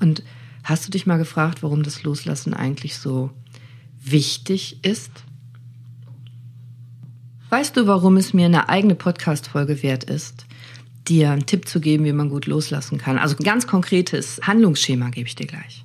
Und 0.00 0.22
hast 0.64 0.86
du 0.86 0.90
dich 0.90 1.04
mal 1.04 1.18
gefragt, 1.18 1.62
warum 1.62 1.82
das 1.82 2.04
Loslassen 2.04 2.54
eigentlich 2.54 2.96
so 2.96 3.32
wichtig 4.02 4.78
ist? 4.82 5.10
Weißt 7.50 7.76
du, 7.76 7.86
warum 7.86 8.16
es 8.16 8.32
mir 8.32 8.46
eine 8.46 8.70
eigene 8.70 8.94
Podcast-Folge 8.94 9.82
wert 9.82 10.04
ist, 10.04 10.46
dir 11.08 11.30
einen 11.30 11.46
Tipp 11.46 11.68
zu 11.68 11.80
geben, 11.80 12.04
wie 12.04 12.12
man 12.12 12.28
gut 12.28 12.46
loslassen 12.46 12.98
kann? 12.98 13.18
Also 13.18 13.36
ein 13.36 13.44
ganz 13.44 13.66
konkretes 13.66 14.40
Handlungsschema 14.42 15.10
gebe 15.10 15.26
ich 15.26 15.34
dir 15.34 15.46
gleich. 15.46 15.84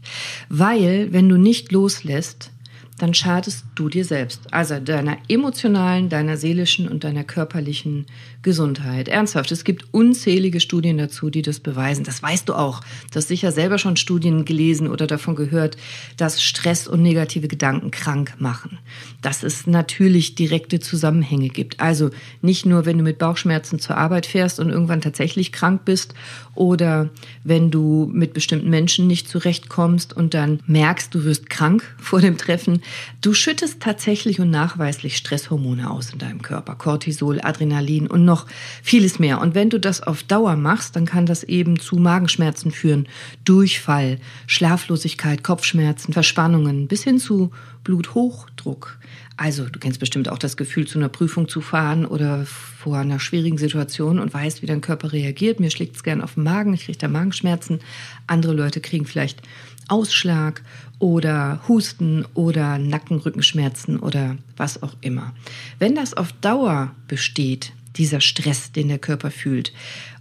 Weil, 0.49 1.11
wenn 1.11 1.29
du 1.29 1.37
nicht 1.37 1.71
loslässt, 1.71 2.51
dann 2.97 3.13
schadest 3.13 3.65
du 3.75 3.89
dir 3.89 4.05
selbst, 4.05 4.41
also 4.51 4.79
deiner 4.79 5.17
emotionalen, 5.29 6.09
deiner 6.09 6.35
seelischen 6.35 6.87
und 6.87 7.03
deiner 7.03 7.23
körperlichen 7.23 8.07
Gesundheit. 8.41 9.07
Ernsthaft, 9.07 9.51
es 9.51 9.63
gibt 9.63 9.93
unzählige 9.93 10.59
Studien 10.59 10.97
dazu, 10.97 11.29
die 11.29 11.41
das 11.41 11.59
beweisen. 11.59 12.03
Das 12.03 12.23
weißt 12.23 12.49
du 12.49 12.53
auch. 12.53 12.81
Du 13.11 13.17
hast 13.17 13.27
sicher 13.27 13.51
selber 13.51 13.77
schon 13.77 13.97
Studien 13.97 14.45
gelesen 14.45 14.87
oder 14.87 15.05
davon 15.05 15.35
gehört, 15.35 15.77
dass 16.17 16.41
Stress 16.41 16.87
und 16.87 17.01
negative 17.01 17.47
Gedanken 17.47 17.91
krank 17.91 18.35
machen. 18.39 18.79
Dass 19.21 19.43
es 19.43 19.67
natürlich 19.67 20.35
direkte 20.35 20.79
Zusammenhänge 20.79 21.49
gibt. 21.49 21.79
Also 21.79 22.09
nicht 22.41 22.65
nur, 22.65 22.85
wenn 22.85 22.97
du 22.97 23.03
mit 23.03 23.19
Bauchschmerzen 23.19 23.79
zur 23.79 23.97
Arbeit 23.97 24.25
fährst 24.25 24.59
und 24.59 24.69
irgendwann 24.69 25.01
tatsächlich 25.01 25.51
krank 25.51 25.81
bist 25.85 26.15
oder 26.57 27.09
wenn 27.43 27.71
du 27.71 28.09
mit 28.11 28.33
bestimmten 28.33 28.69
Menschen 28.69 29.07
nicht 29.07 29.29
zurechtkommst 29.29 30.15
und 30.15 30.33
dann 30.33 30.59
merkst, 30.67 31.13
du 31.13 31.23
wirst 31.23 31.49
krank 31.49 31.83
vor 31.97 32.21
dem 32.21 32.37
Treffen, 32.37 32.81
Du 33.27 33.33
schüttest 33.33 33.81
tatsächlich 33.81 34.39
und 34.39 34.51
nachweislich 34.51 35.17
Stresshormone 35.17 35.89
aus 35.89 36.13
in 36.13 36.19
deinem 36.19 36.41
Körper, 36.41 36.75
Cortisol, 36.75 37.41
Adrenalin 37.41 38.07
und 38.07 38.23
noch 38.23 38.45
vieles 38.81 39.19
mehr. 39.19 39.41
Und 39.41 39.53
wenn 39.53 39.69
du 39.69 39.79
das 39.79 40.01
auf 40.01 40.23
Dauer 40.23 40.55
machst, 40.55 40.95
dann 40.95 41.05
kann 41.05 41.25
das 41.25 41.43
eben 41.43 41.77
zu 41.77 41.97
Magenschmerzen 41.97 42.71
führen, 42.71 43.07
Durchfall, 43.43 44.19
Schlaflosigkeit, 44.45 45.43
Kopfschmerzen, 45.43 46.13
Verspannungen 46.13 46.87
bis 46.87 47.03
hin 47.03 47.19
zu 47.19 47.51
Bluthochdruck. 47.83 48.96
Also, 49.37 49.69
du 49.69 49.77
kennst 49.77 49.99
bestimmt 49.99 50.29
auch 50.29 50.39
das 50.39 50.57
Gefühl, 50.57 50.87
zu 50.87 50.97
einer 50.97 51.09
Prüfung 51.09 51.47
zu 51.47 51.61
fahren 51.61 52.07
oder 52.07 52.45
vor 52.45 52.97
einer 52.97 53.19
schwierigen 53.19 53.59
Situation 53.59 54.17
und 54.17 54.33
weißt, 54.33 54.63
wie 54.63 54.65
dein 54.65 54.81
Körper 54.81 55.13
reagiert. 55.13 55.59
Mir 55.59 55.69
schlägt 55.69 55.95
es 55.95 56.03
gern 56.03 56.21
auf 56.21 56.33
den 56.33 56.43
Magen, 56.43 56.73
ich 56.73 56.85
kriege 56.85 56.97
da 56.97 57.07
Magenschmerzen. 57.07 57.79
Andere 58.25 58.53
Leute 58.53 58.81
kriegen 58.81 59.05
vielleicht 59.05 59.43
Ausschlag 59.89 60.63
oder 60.97 61.61
Husten 61.67 62.25
oder 62.33 62.79
Nackenrückenschmerzen 62.79 63.99
oder 63.99 64.37
was 64.57 64.81
auch 64.81 64.95
immer. 65.01 65.33
Wenn 65.77 65.93
das 65.93 66.15
auf 66.15 66.33
Dauer 66.33 66.95
besteht, 67.07 67.73
dieser 67.95 68.21
Stress, 68.21 68.71
den 68.71 68.87
der 68.87 68.99
Körper 68.99 69.29
fühlt, 69.29 69.71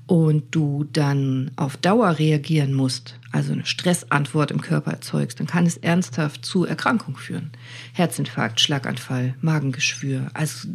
und 0.07 0.55
du 0.55 0.87
dann 0.93 1.51
auf 1.57 1.77
Dauer 1.77 2.19
reagieren 2.19 2.73
musst, 2.73 3.19
also 3.37 3.53
eine 3.53 3.67
Stressantwort 3.67 4.51
im 4.51 4.63
Körper 4.63 4.93
erzeugst, 4.93 5.39
dann 5.39 5.47
kann 5.47 5.67
es 5.67 5.77
ernsthaft 5.77 6.45
zu 6.45 6.65
Erkrankung 6.65 7.17
führen. 7.17 7.51
Herzinfarkt, 7.93 8.61
Schlaganfall, 8.61 9.35
Magengeschwür, 9.43 10.29
also 10.35 10.69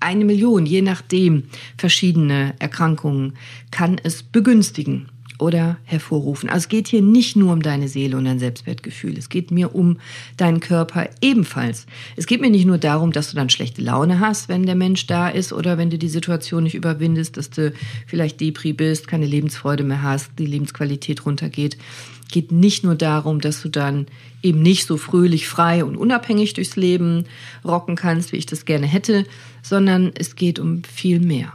eine 0.00 0.24
Million, 0.24 0.66
je 0.66 0.82
nachdem, 0.82 1.44
verschiedene 1.76 2.54
Erkrankungen 2.58 3.34
kann 3.70 4.00
es 4.02 4.22
begünstigen 4.22 5.08
oder 5.40 5.78
hervorrufen. 5.84 6.48
Also 6.48 6.64
es 6.64 6.68
geht 6.68 6.88
hier 6.88 7.02
nicht 7.02 7.36
nur 7.36 7.52
um 7.52 7.62
deine 7.62 7.88
Seele 7.88 8.16
und 8.16 8.24
dein 8.24 8.38
Selbstwertgefühl. 8.38 9.16
Es 9.16 9.28
geht 9.28 9.50
mir 9.50 9.74
um 9.74 9.98
deinen 10.36 10.60
Körper 10.60 11.08
ebenfalls. 11.20 11.86
Es 12.16 12.26
geht 12.26 12.40
mir 12.40 12.50
nicht 12.50 12.66
nur 12.66 12.78
darum, 12.78 13.12
dass 13.12 13.30
du 13.30 13.36
dann 13.36 13.50
schlechte 13.50 13.82
Laune 13.82 14.20
hast, 14.20 14.48
wenn 14.48 14.66
der 14.66 14.74
Mensch 14.74 15.06
da 15.06 15.28
ist 15.28 15.52
oder 15.52 15.78
wenn 15.78 15.90
du 15.90 15.98
die 15.98 16.08
Situation 16.08 16.64
nicht 16.64 16.74
überwindest, 16.74 17.36
dass 17.36 17.50
du 17.50 17.72
vielleicht 18.06 18.40
Depri 18.40 18.72
bist, 18.72 19.08
keine 19.08 19.26
Lebensfreude 19.26 19.84
mehr 19.84 20.02
hast, 20.02 20.32
die 20.38 20.46
Lebensqualität 20.46 21.24
runtergeht. 21.26 21.78
Es 22.24 22.32
geht 22.32 22.52
nicht 22.52 22.84
nur 22.84 22.94
darum, 22.94 23.40
dass 23.40 23.60
du 23.62 23.68
dann 23.68 24.06
eben 24.42 24.62
nicht 24.62 24.86
so 24.86 24.96
fröhlich, 24.96 25.48
frei 25.48 25.84
und 25.84 25.96
unabhängig 25.96 26.54
durchs 26.54 26.76
Leben 26.76 27.24
rocken 27.64 27.96
kannst, 27.96 28.32
wie 28.32 28.36
ich 28.36 28.46
das 28.46 28.64
gerne 28.64 28.86
hätte, 28.86 29.24
sondern 29.62 30.12
es 30.14 30.36
geht 30.36 30.58
um 30.58 30.84
viel 30.84 31.20
mehr. 31.20 31.52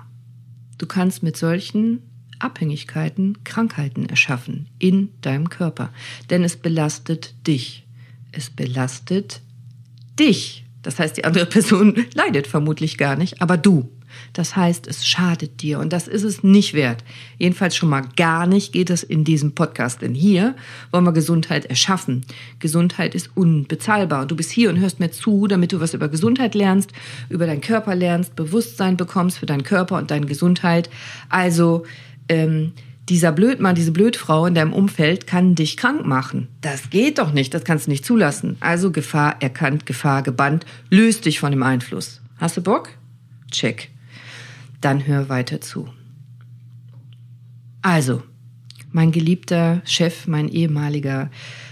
Du 0.78 0.86
kannst 0.86 1.24
mit 1.24 1.38
solchen 1.38 2.02
Abhängigkeiten, 2.40 3.44
Krankheiten 3.44 4.06
erschaffen 4.06 4.68
in 4.80 5.10
deinem 5.22 5.50
Körper. 5.50 5.92
Denn 6.30 6.44
es 6.44 6.58
belastet 6.58 7.34
dich. 7.48 7.86
Es 8.32 8.50
belastet 8.50 9.42
dich. 10.20 10.66
Das 10.82 11.00
heißt, 11.00 11.18
die 11.18 11.26
andere 11.26 11.46
Person 11.46 12.06
leidet 12.14 12.48
vermutlich 12.48 12.98
gar 12.98 13.16
nicht, 13.16 13.42
aber 13.42 13.58
du. 13.58 13.90
Das 14.34 14.56
heißt, 14.56 14.88
es 14.88 15.06
schadet 15.06 15.62
dir 15.62 15.80
und 15.80 15.94
das 15.94 16.08
ist 16.08 16.24
es 16.24 16.44
nicht 16.44 16.74
wert. 16.74 17.04
Jedenfalls 17.38 17.76
schon 17.76 17.90
mal 17.90 18.04
gar 18.16 18.48
nicht 18.48 18.72
geht 18.74 18.90
es 18.90 19.04
in 19.04 19.24
diesem 19.24 19.54
Podcast. 19.54 20.02
Denn 20.02 20.14
hier 20.14 20.56
wollen 20.92 21.06
wir 21.06 21.12
Gesundheit 21.12 21.66
erschaffen. 21.66 22.26
Gesundheit 22.60 23.16
ist 23.16 23.30
unbezahlbar. 23.36 24.22
Und 24.22 24.32
du 24.32 24.36
bist 24.36 24.52
hier 24.52 24.70
und 24.70 24.80
hörst 24.80 25.00
mir 25.00 25.12
zu, 25.12 25.48
damit 25.48 25.72
du 25.72 25.80
was 25.80 25.94
über 25.94 26.10
Gesundheit 26.10 26.56
lernst, 26.56 26.92
über 27.30 27.46
deinen 27.46 27.62
Körper 27.62 27.96
lernst, 27.96 28.36
Bewusstsein 28.36 28.98
bekommst 28.98 29.40
für 29.40 29.46
deinen 29.46 29.64
Körper 29.64 29.98
und 29.98 30.12
deine 30.12 30.26
Gesundheit. 30.26 30.90
Also 31.30 31.86
ähm, 32.30 32.74
dieser 33.10 33.32
Blödmann, 33.32 33.76
diese 33.76 33.92
Blödfrau 33.92 34.46
in 34.46 34.56
deinem 34.56 34.74
Umfeld 34.74 35.28
kann 35.28 35.56
dich 35.56 35.78
krank 35.78 36.06
machen. 36.06 36.48
Das 36.62 36.90
geht 36.90 37.20
doch 37.20 37.32
nicht, 37.32 37.54
das 37.54 37.64
kannst 37.64 37.86
du 37.86 37.92
nicht 37.92 38.06
zulassen. 38.06 38.58
Also 38.60 38.92
Gefahr 38.92 39.42
erkannt, 39.42 39.86
Gefahr 39.86 40.24
gebannt, 40.24 40.66
löst 40.90 41.26
dich 41.26 41.40
von 41.40 41.52
dem 41.52 41.64
Einfluss. 41.64 42.22
Hast 42.38 42.58
du 42.58 42.62
Bock? 42.62 42.90
Check. 43.52 43.90
Dann 44.82 45.06
hör 45.06 45.30
weiter 45.30 45.62
zu. 45.62 45.88
Also, 47.82 48.24
mein 48.92 49.12
geliebter 49.12 49.82
Chef, 49.86 50.26
mein 50.26 50.50
ehemaliger 50.50 51.30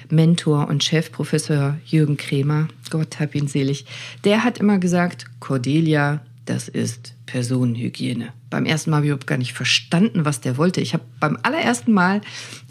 Mentor 0.10 0.68
und 0.68 0.84
Chef, 0.84 1.12
Professor 1.12 1.78
Jürgen 1.86 2.18
Kremer, 2.18 2.68
Gott 2.92 3.20
hab 3.20 3.34
ihn 3.34 3.48
selig, 3.48 3.86
der 4.24 4.44
hat 4.44 4.60
immer 4.60 4.78
gesagt, 4.78 5.26
Cordelia, 5.40 6.22
das 6.46 6.68
ist 6.68 7.16
Personenhygiene. 7.34 8.32
Beim 8.52 8.64
ersten 8.66 8.92
Mal 8.92 8.98
habe 8.98 9.08
ich 9.08 9.10
überhaupt 9.10 9.26
gar 9.26 9.40
nicht 9.40 9.54
verstanden, 9.54 10.24
was 10.24 10.40
der 10.40 10.56
wollte. 10.58 10.82
Ich 10.82 10.94
habe 10.94 11.04
beim 11.20 11.36
allerersten 11.42 11.92
Mal, 11.92 12.22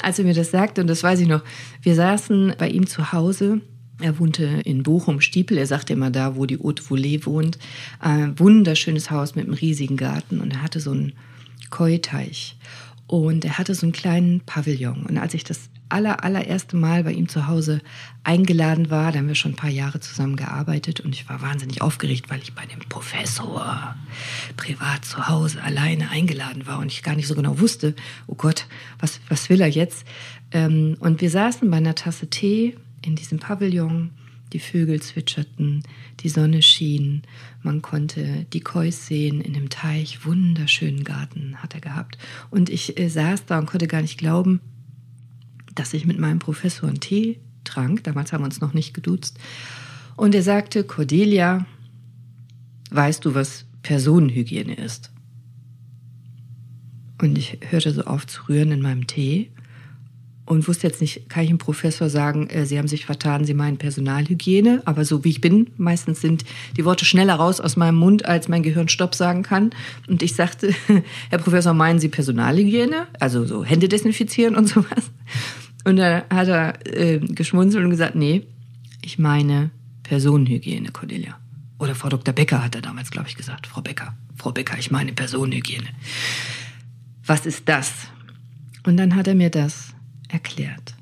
als 0.00 0.21
er 0.21 0.25
mir 0.25 0.35
das 0.35 0.52
sagte, 0.52 0.81
und 0.83 0.87
das 0.87 1.02
weiß 1.02 1.19
ich 1.19 1.26
noch, 1.26 1.42
wir 1.83 1.97
saßen 1.97 2.54
bei 2.59 2.69
ihm 2.69 2.87
zu 2.87 3.11
Hause. 3.11 3.61
Er 4.00 4.21
wohnte 4.21 4.45
in 4.64 4.85
Bochum-Stiepel. 4.85 5.59
Er 5.59 5.66
sagte 5.66 5.95
immer 5.95 6.12
da, 6.12 6.37
wo 6.37 6.47
die 6.47 6.61
Haute 6.61 6.81
Volée 6.81 7.26
wohnt. 7.26 7.59
Ein 7.99 8.38
wunderschönes 8.38 9.11
Haus 9.11 9.35
mit 9.35 9.47
einem 9.47 9.54
riesigen 9.54 9.97
Garten. 9.97 10.40
Und 10.40 10.52
er 10.52 10.62
hatte 10.62 10.78
so 10.78 10.92
einen 10.92 11.14
Keuteich. 11.71 12.57
Und 13.09 13.45
er 13.45 13.59
hatte 13.59 13.75
so 13.75 13.85
einen 13.85 13.92
kleinen 13.92 14.42
Pavillon. 14.47 15.07
Und 15.07 15.19
als 15.19 15.35
ich 15.35 15.42
das 15.42 15.71
aller, 15.93 16.25
allererste 16.25 16.77
Mal 16.77 17.05
bei 17.05 17.13
ihm 17.13 17.29
zu 17.29 17.47
Hause 17.47 17.81
eingeladen 18.25 18.91
war. 18.91 19.13
Da 19.13 19.19
haben 19.19 19.29
wir 19.29 19.35
schon 19.35 19.53
ein 19.53 19.57
paar 19.57 19.71
Jahre 19.71 20.01
zusammen 20.01 20.37
gearbeitet 20.37 21.01
und 21.01 21.15
ich 21.15 21.29
war 21.29 21.43
wahnsinnig 21.43 21.83
aufgeregt, 21.83 22.31
weil 22.31 22.41
ich 22.41 22.55
bei 22.55 22.67
dem 22.67 22.81
Professor 22.89 23.95
privat 24.57 25.05
zu 25.05 25.29
Hause 25.29 25.63
alleine 25.63 26.11
eingeladen 26.11 26.67
war 26.67 26.79
und 26.79 26.93
ich 26.93 27.03
gar 27.03 27.15
nicht 27.15 27.29
so 27.29 27.35
genau 27.35 27.61
wusste, 27.61 27.95
oh 28.27 28.35
Gott, 28.35 28.67
was, 28.99 29.21
was 29.29 29.49
will 29.49 29.61
er 29.61 29.69
jetzt? 29.69 30.07
Ähm, 30.51 30.97
und 31.01 31.21
wir 31.21 31.31
saßen 31.31 31.71
bei 31.71 31.77
einer 31.77 31.95
Tasse 31.95 32.29
Tee 32.29 32.77
in 33.05 33.17
diesem 33.17 33.39
Pavillon 33.39 34.11
die 34.53 34.61
Vögel 34.61 35.01
zwitscherten, 35.01 35.83
die 36.21 36.29
Sonne 36.29 36.63
schien, 36.63 37.23
man 37.63 37.83
konnte 37.83 38.47
die 38.53 38.61
Kois 38.61 38.93
sehen 38.93 39.41
in 39.41 39.55
dem 39.55 39.71
Teich, 39.71 40.25
wunderschönen 40.25 41.05
Garten 41.05 41.57
hat 41.63 41.75
er 41.75 41.81
gehabt. 41.81 42.19
Und 42.51 42.69
ich 42.69 42.99
äh, 42.99 43.09
saß 43.09 43.47
da 43.47 43.59
und 43.59 43.67
konnte 43.67 43.87
gar 43.87 44.03
nicht 44.03 44.19
glauben, 44.19 44.61
dass 45.75 45.95
ich 45.95 46.07
mit 46.07 46.19
meinem 46.19 46.38
Professor 46.38 46.88
einen 46.88 47.00
Tee 47.00 47.41
trank. 47.64 48.05
Damals 48.05 48.33
haben 48.33 48.43
wir 48.43 48.47
uns 48.47 48.61
noch 48.61 48.75
nicht 48.75 48.95
geduzt. 48.95 49.38
Und 50.17 50.35
er 50.35 50.43
sagte, 50.43 50.85
Cordelia, 50.85 51.67
weißt 52.91 53.25
du, 53.25 53.35
was 53.35 53.64
Personenhygiene 53.83 54.75
ist? 54.75 55.11
Und 57.21 57.38
ich 57.38 57.59
hörte 57.71 57.93
so 57.93 58.02
auf 58.02 58.26
zu 58.26 58.49
rühren 58.49 58.73
in 58.73 58.83
meinem 58.83 59.07
Tee 59.07 59.50
und 60.45 60.67
wusste 60.67 60.87
jetzt 60.87 61.00
nicht, 61.00 61.29
kann 61.29 61.45
ich 61.45 61.50
dem 61.50 61.59
Professor 61.59 62.11
sagen, 62.11 62.49
äh, 62.50 62.67
Sie 62.67 62.79
haben 62.79 62.88
sich 62.88 63.07
vertan, 63.07 63.45
Sie 63.45 63.55
meinen 63.55 63.79
Personalhygiene, 63.79 64.83
aber 64.85 65.05
so 65.05 65.25
wie 65.25 65.31
ich 65.31 65.41
bin, 65.41 65.71
meistens 65.76 66.21
sind 66.21 66.45
die 66.76 66.85
Worte 66.85 67.05
schneller 67.05 67.35
raus 67.35 67.61
aus 67.61 67.76
meinem 67.76 67.97
Mund, 67.97 68.26
als 68.26 68.49
mein 68.49 68.62
Gehirn 68.62 68.88
Stopp 68.88 69.14
sagen 69.14 69.43
kann. 69.43 69.71
Und 70.09 70.23
ich 70.23 70.35
sagte, 70.35 70.75
Herr 71.31 71.38
Professor, 71.38 71.75
meinen 71.75 72.00
Sie 72.00 72.09
Personalhygiene? 72.09 73.07
Also 73.21 73.45
so 73.45 73.64
Hände 73.64 73.88
desinfizieren 73.88 74.57
und 74.57 74.69
sowas? 74.69 75.11
Und 75.85 75.97
dann 75.97 76.23
hat 76.31 76.49
er 76.49 76.87
äh, 76.87 77.19
geschmunzelt 77.19 77.85
und 77.85 77.91
gesagt, 77.91 78.15
nee, 78.15 78.47
ich 79.03 79.19
meine 79.19 79.71
Personenhygiene, 80.03 80.91
Cordelia. 80.91 81.39
Oder 81.79 81.95
Frau 81.95 82.09
Dr. 82.09 82.33
Becker 82.33 82.62
hat 82.62 82.75
er 82.75 82.83
damals, 82.83 83.11
glaube 83.11 83.29
ich, 83.29 83.37
gesagt. 83.37 83.67
Frau 83.67 83.81
Becker, 83.81 84.15
Frau 84.37 84.53
Becker, 84.53 84.79
ich 84.79 84.91
meine 84.91 85.12
Personenhygiene. 85.12 85.89
Was 87.27 87.47
ist 87.47 87.69
das? 87.69 87.93
Und 88.85 88.97
dann 88.97 89.17
hat 89.17 89.27
er 89.27 89.35
mir 89.35 89.51
das 89.51 89.95
erklärt. 90.29 90.95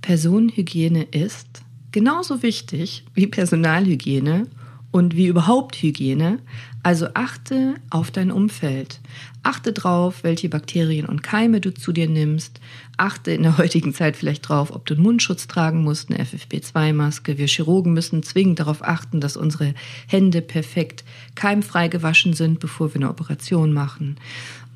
Personenhygiene 0.00 1.02
ist 1.02 1.62
genauso 1.92 2.42
wichtig 2.42 3.04
wie 3.14 3.26
Personalhygiene 3.26 4.46
und 4.90 5.16
wie 5.16 5.26
überhaupt 5.26 5.76
Hygiene. 5.76 6.38
Also 6.82 7.08
achte 7.14 7.74
auf 7.90 8.10
dein 8.10 8.30
Umfeld. 8.30 9.00
Achte 9.42 9.72
drauf, 9.72 10.22
welche 10.22 10.48
Bakterien 10.48 11.06
und 11.06 11.22
Keime 11.22 11.60
du 11.60 11.72
zu 11.72 11.92
dir 11.92 12.08
nimmst. 12.08 12.60
Achte 13.00 13.30
in 13.32 13.42
der 13.42 13.56
heutigen 13.56 13.94
Zeit 13.94 14.16
vielleicht 14.16 14.46
drauf, 14.46 14.70
ob 14.70 14.84
du 14.84 14.92
einen 14.92 15.02
Mundschutz 15.02 15.46
tragen 15.46 15.82
musst, 15.82 16.10
eine 16.10 16.22
FFP2-Maske. 16.22 17.38
Wir 17.38 17.46
Chirurgen 17.46 17.94
müssen 17.94 18.22
zwingend 18.22 18.60
darauf 18.60 18.84
achten, 18.84 19.20
dass 19.20 19.38
unsere 19.38 19.74
Hände 20.06 20.42
perfekt 20.42 21.04
keimfrei 21.34 21.88
gewaschen 21.88 22.34
sind, 22.34 22.60
bevor 22.60 22.92
wir 22.92 22.96
eine 22.96 23.08
Operation 23.08 23.72
machen. 23.72 24.16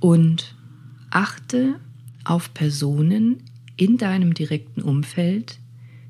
Und 0.01 0.55
achte 1.11 1.79
auf 2.25 2.55
Personen 2.55 3.43
in 3.77 3.99
deinem 3.99 4.33
direkten 4.33 4.81
Umfeld, 4.81 5.59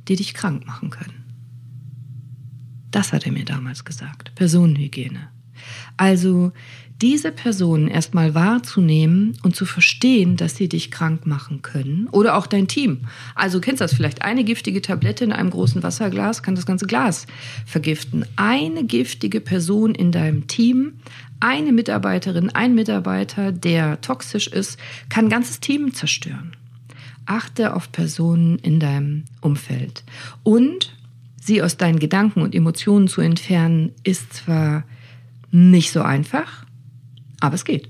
die 0.06 0.14
dich 0.14 0.34
krank 0.34 0.66
machen 0.66 0.90
können. 0.90 1.24
Das 2.92 3.12
hat 3.12 3.26
er 3.26 3.32
mir 3.32 3.44
damals 3.44 3.84
gesagt. 3.84 4.36
Personenhygiene. 4.36 5.28
Also 5.96 6.52
diese 7.04 7.32
Personen 7.32 7.86
erstmal 7.86 8.34
wahrzunehmen 8.34 9.36
und 9.42 9.54
zu 9.54 9.66
verstehen, 9.66 10.38
dass 10.38 10.56
sie 10.56 10.70
dich 10.70 10.90
krank 10.90 11.26
machen 11.26 11.60
können 11.60 12.08
oder 12.12 12.34
auch 12.34 12.46
dein 12.46 12.66
Team. 12.66 13.00
Also 13.34 13.60
kennst 13.60 13.82
du 13.82 13.84
das 13.84 13.92
vielleicht? 13.92 14.22
Eine 14.22 14.42
giftige 14.42 14.80
Tablette 14.80 15.22
in 15.22 15.30
einem 15.30 15.50
großen 15.50 15.82
Wasserglas 15.82 16.42
kann 16.42 16.54
das 16.54 16.64
ganze 16.64 16.86
Glas 16.86 17.26
vergiften. 17.66 18.24
Eine 18.36 18.84
giftige 18.84 19.42
Person 19.42 19.94
in 19.94 20.12
deinem 20.12 20.46
Team, 20.46 20.94
eine 21.40 21.72
Mitarbeiterin, 21.72 22.48
ein 22.48 22.74
Mitarbeiter, 22.74 23.52
der 23.52 24.00
toxisch 24.00 24.46
ist, 24.46 24.78
kann 25.10 25.26
ein 25.26 25.30
ganzes 25.30 25.60
Team 25.60 25.92
zerstören. 25.92 26.52
Achte 27.26 27.74
auf 27.74 27.92
Personen 27.92 28.58
in 28.60 28.80
deinem 28.80 29.24
Umfeld. 29.42 30.04
Und 30.42 30.96
sie 31.38 31.60
aus 31.60 31.76
deinen 31.76 31.98
Gedanken 31.98 32.40
und 32.40 32.54
Emotionen 32.54 33.08
zu 33.08 33.20
entfernen, 33.20 33.92
ist 34.04 34.32
zwar 34.32 34.84
nicht 35.50 35.92
so 35.92 36.00
einfach, 36.00 36.63
aber 37.44 37.54
es 37.54 37.64
geht. 37.64 37.88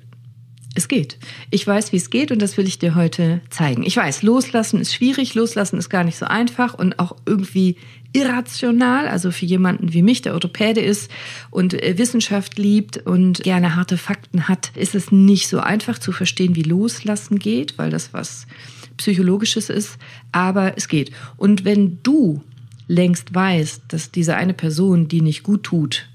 Es 0.76 0.88
geht. 0.88 1.18
Ich 1.50 1.64
weiß, 1.64 1.92
wie 1.92 1.96
es 1.98 2.10
geht 2.10 2.32
und 2.32 2.42
das 2.42 2.56
will 2.56 2.66
ich 2.66 2.80
dir 2.80 2.96
heute 2.96 3.40
zeigen. 3.48 3.84
Ich 3.84 3.96
weiß, 3.96 4.22
loslassen 4.22 4.80
ist 4.80 4.92
schwierig, 4.92 5.34
loslassen 5.34 5.78
ist 5.78 5.88
gar 5.88 6.02
nicht 6.02 6.16
so 6.16 6.26
einfach 6.26 6.74
und 6.74 6.98
auch 6.98 7.14
irgendwie 7.26 7.76
irrational. 8.12 9.06
Also 9.06 9.30
für 9.30 9.46
jemanden 9.46 9.92
wie 9.92 10.02
mich, 10.02 10.22
der 10.22 10.34
Orthopäde 10.34 10.80
ist 10.80 11.12
und 11.50 11.74
äh, 11.74 11.96
Wissenschaft 11.96 12.58
liebt 12.58 12.98
und 13.06 13.44
gerne 13.44 13.76
harte 13.76 13.96
Fakten 13.96 14.48
hat, 14.48 14.72
ist 14.74 14.96
es 14.96 15.12
nicht 15.12 15.46
so 15.46 15.60
einfach 15.60 16.00
zu 16.00 16.10
verstehen, 16.10 16.56
wie 16.56 16.62
loslassen 16.62 17.38
geht, 17.38 17.78
weil 17.78 17.90
das 17.90 18.12
was 18.12 18.48
Psychologisches 18.96 19.70
ist, 19.70 19.98
aber 20.32 20.76
es 20.76 20.88
geht. 20.88 21.12
Und 21.36 21.64
wenn 21.64 22.00
du 22.02 22.42
längst 22.88 23.34
weißt, 23.34 23.82
dass 23.88 24.10
diese 24.10 24.36
eine 24.36 24.54
Person, 24.54 25.06
die 25.06 25.20
nicht 25.20 25.44
gut 25.44 25.62
tut, 25.62 26.08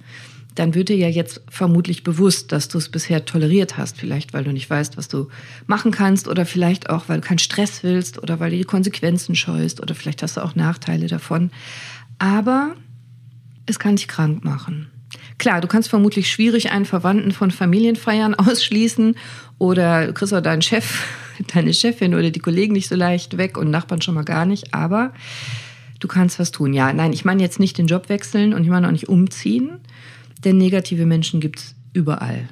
dann 0.59 0.75
wird 0.75 0.89
dir 0.89 0.97
ja 0.97 1.07
jetzt 1.07 1.41
vermutlich 1.49 2.03
bewusst, 2.03 2.51
dass 2.51 2.67
du 2.67 2.77
es 2.79 2.89
bisher 2.89 3.23
toleriert 3.23 3.77
hast. 3.77 3.97
Vielleicht, 3.97 4.33
weil 4.33 4.43
du 4.43 4.51
nicht 4.51 4.69
weißt, 4.69 4.97
was 4.97 5.07
du 5.07 5.29
machen 5.67 5.91
kannst 5.91 6.27
oder 6.27 6.45
vielleicht 6.45 6.89
auch, 6.89 7.07
weil 7.07 7.21
du 7.21 7.27
keinen 7.27 7.39
Stress 7.39 7.81
willst 7.81 8.21
oder 8.21 8.41
weil 8.41 8.51
du 8.51 8.57
die 8.57 8.65
Konsequenzen 8.65 9.35
scheust 9.35 9.81
oder 9.81 9.95
vielleicht 9.95 10.21
hast 10.21 10.35
du 10.35 10.41
auch 10.41 10.55
Nachteile 10.55 11.07
davon. 11.07 11.51
Aber 12.17 12.75
es 13.67 13.79
kann 13.79 13.95
dich 13.95 14.09
krank 14.09 14.43
machen. 14.43 14.91
Klar, 15.37 15.61
du 15.61 15.69
kannst 15.69 15.89
vermutlich 15.89 16.29
schwierig 16.29 16.71
einen 16.71 16.83
Verwandten 16.83 17.31
von 17.31 17.51
Familienfeiern 17.51 18.35
ausschließen 18.35 19.15
oder 19.59 20.07
du 20.07 20.13
kriegst 20.13 20.33
auch 20.33 20.41
deinen 20.41 20.61
Chef, 20.61 21.05
deine 21.53 21.73
Chefin 21.73 22.15
oder 22.15 22.31
die 22.31 22.41
Kollegen 22.41 22.73
nicht 22.73 22.89
so 22.89 22.95
leicht 22.95 23.37
weg 23.37 23.57
und 23.57 23.69
Nachbarn 23.69 24.01
schon 24.01 24.15
mal 24.15 24.25
gar 24.25 24.45
nicht, 24.45 24.73
aber 24.73 25.13
du 26.01 26.09
kannst 26.09 26.37
was 26.37 26.51
tun. 26.51 26.73
Ja, 26.73 26.91
nein, 26.91 27.13
ich 27.13 27.23
meine 27.23 27.41
jetzt 27.41 27.61
nicht 27.61 27.77
den 27.77 27.87
Job 27.87 28.09
wechseln 28.09 28.53
und 28.53 28.63
ich 28.63 28.69
meine 28.69 28.87
auch 28.87 28.91
nicht 28.91 29.07
umziehen, 29.07 29.79
denn 30.43 30.57
negative 30.57 31.05
Menschen 31.05 31.39
gibt's 31.39 31.75
überall. 31.93 32.49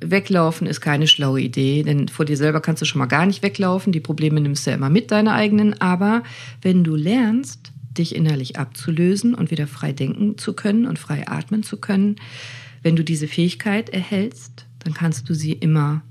Weglaufen 0.00 0.66
ist 0.66 0.80
keine 0.80 1.06
schlaue 1.06 1.40
Idee, 1.40 1.82
denn 1.82 2.08
vor 2.08 2.24
dir 2.24 2.36
selber 2.36 2.60
kannst 2.60 2.82
du 2.82 2.86
schon 2.86 2.98
mal 2.98 3.06
gar 3.06 3.24
nicht 3.24 3.42
weglaufen. 3.42 3.92
Die 3.92 4.00
Probleme 4.00 4.40
nimmst 4.40 4.66
du 4.66 4.70
ja 4.70 4.76
immer 4.76 4.90
mit, 4.90 5.10
deine 5.10 5.32
eigenen. 5.32 5.80
Aber 5.80 6.22
wenn 6.60 6.84
du 6.84 6.96
lernst, 6.96 7.72
dich 7.96 8.14
innerlich 8.14 8.58
abzulösen 8.58 9.34
und 9.34 9.50
wieder 9.50 9.66
frei 9.66 9.92
denken 9.92 10.38
zu 10.38 10.52
können 10.52 10.86
und 10.86 10.98
frei 10.98 11.26
atmen 11.28 11.62
zu 11.62 11.78
können, 11.78 12.16
wenn 12.82 12.96
du 12.96 13.04
diese 13.04 13.28
Fähigkeit 13.28 13.90
erhältst, 13.90 14.66
dann 14.80 14.94
kannst 14.94 15.28
du 15.28 15.34
sie 15.34 15.52
immer 15.52 16.02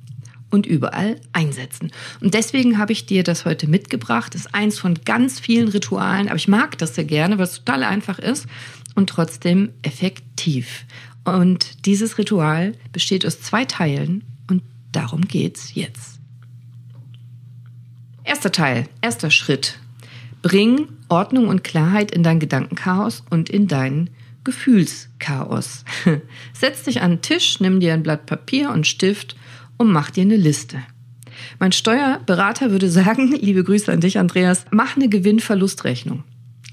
und 0.52 0.66
überall 0.66 1.20
einsetzen. 1.32 1.92
Und 2.22 2.34
deswegen 2.34 2.78
habe 2.78 2.92
ich 2.92 3.06
dir 3.06 3.24
das 3.24 3.46
heute 3.46 3.68
mitgebracht. 3.68 4.34
Das 4.34 4.42
ist 4.42 4.56
eins 4.56 4.80
von 4.80 4.96
ganz 5.06 5.40
vielen 5.40 5.68
Ritualen, 5.68 6.28
aber 6.28 6.38
ich 6.38 6.48
mag 6.48 6.78
das 6.78 6.96
sehr 6.96 7.04
gerne, 7.04 7.38
weil 7.38 7.46
es 7.46 7.64
total 7.64 7.84
einfach 7.84 8.20
ist 8.20 8.48
und 8.96 9.10
trotzdem 9.10 9.70
effektiv. 9.84 10.86
Und 11.24 11.86
dieses 11.86 12.18
Ritual 12.18 12.74
besteht 12.92 13.26
aus 13.26 13.42
zwei 13.42 13.66
Teilen 13.66 14.24
und 14.50 14.64
darum 14.92 15.22
geht's 15.22 15.76
jetzt. 15.76 16.20
Erster 18.24 18.52
Teil, 18.52 18.88
erster 19.02 19.32
Schritt. 19.32 19.80
Bring 20.42 20.88
Ordnung 21.10 21.48
und 21.48 21.64
Klarheit 21.64 22.12
in 22.12 22.24
dein 22.24 22.40
Gedankenchaos 22.40 23.24
und 23.30 23.50
in 23.50 23.68
dein 23.68 24.10
Gefühlschaos. 24.44 25.84
Setz 26.54 26.84
dich 26.84 27.02
an 27.02 27.12
den 27.12 27.22
Tisch, 27.22 27.60
nimm 27.60 27.80
dir 27.80 27.94
ein 27.94 28.04
Blatt 28.04 28.26
Papier 28.26 28.72
und 28.72 28.88
Stift 28.88 29.36
und 29.78 29.92
mach 29.92 30.12
dir 30.12 30.22
eine 30.22 30.38
Liste. 30.38 30.82
Mein 31.60 31.72
Steuerberater 31.72 32.72
würde 32.72 32.90
sagen, 32.90 33.32
liebe 33.42 33.64
Grüße 33.64 33.92
an 33.92 34.02
dich, 34.02 34.20
Andreas, 34.20 34.66
mach 34.72 34.96
eine 34.96 35.10
Gewinn-Verlust-Rechnung. 35.10 36.24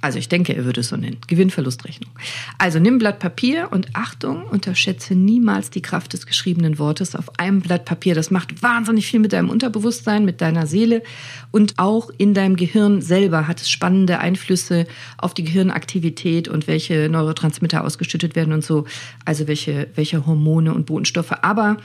Also 0.03 0.19
ich 0.19 0.29
denke, 0.29 0.55
er 0.55 0.65
würde 0.65 0.81
es 0.81 0.89
so 0.89 0.97
nennen. 0.97 1.17
Gewinnverlustrechnung. 1.27 2.11
Also 2.59 2.79
nimm 2.79 2.99
Blatt 2.99 3.19
Papier 3.19 3.69
und 3.71 3.89
Achtung, 3.95 4.45
unterschätze 4.45 5.15
niemals 5.15 5.71
die 5.71 5.83
Kraft 5.83 6.13
des 6.13 6.27
geschriebenen 6.27 6.79
Wortes 6.79 7.17
auf 7.17 7.39
einem 7.39 7.61
Blatt 7.61 7.85
Papier. 7.87 8.15
Das 8.15 8.31
macht 8.31 8.63
wahnsinnig 8.63 9.07
viel 9.07 9.21
mit 9.21 9.33
deinem 9.33 9.49
Unterbewusstsein, 9.49 10.25
mit 10.25 10.41
deiner 10.41 10.67
Seele 10.67 11.03
und 11.51 11.75
auch 11.79 12.11
in 12.19 12.35
deinem 12.35 12.57
Gehirn 12.57 13.01
selber 13.01 13.49
hat 13.49 13.61
es 13.61 13.71
spannende 13.71 14.19
Einflüsse 14.19 14.87
auf 15.19 15.35
die 15.35 15.45
Gehirnaktivität 15.45 16.49
und 16.49 16.67
welche 16.67 17.09
Neurotransmitter 17.09 17.83
ausgeschüttet 17.83 18.37
werden 18.37 18.53
und 18.53 18.65
so. 18.65 18.85
Also 19.25 19.49
welche, 19.49 19.89
welche 19.95 20.27
Hormone 20.27 20.75
und 20.75 20.87
Botenstoffe. 20.87 21.33
Aber 21.43 21.79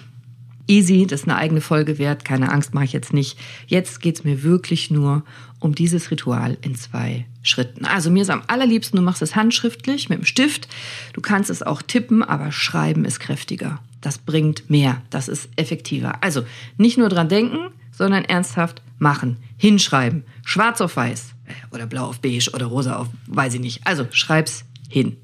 easy, 0.68 1.06
das 1.08 1.22
ist 1.22 1.28
eine 1.28 1.38
eigene 1.38 1.62
Folge 1.62 1.98
wert, 1.98 2.26
keine 2.26 2.52
Angst, 2.52 2.74
mache 2.74 2.86
ich 2.86 2.94
jetzt 2.94 3.14
nicht. 3.14 3.38
Jetzt 3.68 4.02
geht's 4.02 4.24
mir 4.24 4.44
wirklich 4.44 4.92
nur 4.92 5.24
um 5.60 5.76
dieses 5.76 6.12
Ritual 6.12 6.58
in 6.62 6.76
zwei 6.76 7.26
Schritten. 7.44 7.86
Also 7.86 8.10
mir 8.12 8.22
ist 8.24 8.30
am 8.30 8.44
allerliebsten, 8.48 8.98
du 8.98 9.04
machst 9.04 9.22
es 9.22 9.36
handschriftlich 9.36 10.10
mit 10.10 10.20
dem 10.20 10.26
Stift. 10.26 10.68
Du 11.14 11.22
kannst 11.22 11.50
es 11.50 11.64
auch 11.64 11.82
tippen, 11.82 12.24
aber 12.24 12.52
schreiben 12.52 13.06
ist 13.06 13.20
kräftiger. 13.20 13.80
Das 14.02 14.18
bringt 14.18 14.70
mehr, 14.70 15.02
das 15.10 15.28
ist 15.28 15.50
effektiver. 15.56 16.24
Also 16.24 16.44
nicht 16.78 16.98
nur 16.98 17.10
dran 17.10 17.30
denken, 17.30 17.70
sondern 17.92 18.26
ernsthaft 18.26 18.82
machen, 18.98 19.38
hinschreiben, 19.58 20.24
schwarz 20.44 20.82
auf 20.82 20.96
weiß. 20.96 21.34
oder 21.72 21.86
blau 21.86 22.08
auf 22.08 22.20
beige 22.20 22.52
oder 22.54 22.66
rosa 22.68 22.98
auf, 22.98 23.08
weiß 23.28 23.56
ich 23.56 23.60
nicht. 23.60 23.82
Also 23.86 24.08
schreib's 24.12 24.66
hin. 24.90 25.18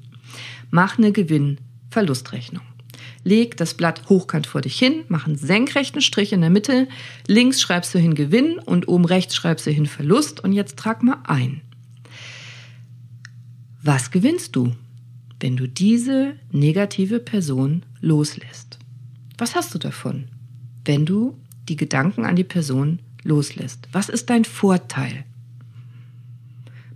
Mach 0.70 0.98
eine 0.98 1.12
Gewinn-Verlustrechnung. 1.12 2.62
Leg 3.24 3.56
das 3.56 3.74
Blatt 3.74 4.08
hochkant 4.08 4.46
vor 4.46 4.60
dich 4.60 4.78
hin, 4.78 5.04
mach 5.08 5.26
einen 5.26 5.36
senkrechten 5.36 6.00
Strich 6.00 6.32
in 6.32 6.40
der 6.40 6.50
Mitte, 6.50 6.88
links 7.26 7.60
schreibst 7.60 7.94
du 7.94 7.98
hin 7.98 8.14
Gewinn 8.14 8.58
und 8.58 8.88
oben 8.88 9.04
rechts 9.04 9.34
schreibst 9.34 9.66
du 9.66 9.70
hin 9.70 9.86
Verlust 9.86 10.40
und 10.40 10.52
jetzt 10.52 10.76
trag 10.76 11.02
mal 11.02 11.18
ein. 11.24 11.60
Was 13.82 14.10
gewinnst 14.10 14.56
du, 14.56 14.72
wenn 15.40 15.56
du 15.56 15.68
diese 15.68 16.34
negative 16.52 17.20
Person 17.20 17.84
loslässt? 18.00 18.78
Was 19.36 19.54
hast 19.54 19.74
du 19.74 19.78
davon, 19.78 20.28
wenn 20.84 21.06
du 21.06 21.38
die 21.68 21.76
Gedanken 21.76 22.24
an 22.24 22.36
die 22.36 22.44
Person 22.44 23.00
loslässt? 23.22 23.88
Was 23.92 24.08
ist 24.08 24.30
dein 24.30 24.44
Vorteil? 24.44 25.24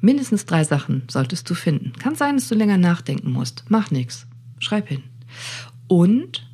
Mindestens 0.01 0.47
drei 0.47 0.65
Sachen 0.65 1.03
solltest 1.09 1.49
du 1.49 1.55
finden. 1.55 1.93
Kann 1.93 2.17
sein, 2.17 2.37
dass 2.37 2.49
du 2.49 2.57
länger 2.57 2.79
nachdenken 2.79 3.31
musst. 3.31 3.65
Mach 3.69 3.93
nichts. 3.93 4.27
Schreib 4.59 4.89
hin. 4.89 5.05
Und 5.89 6.47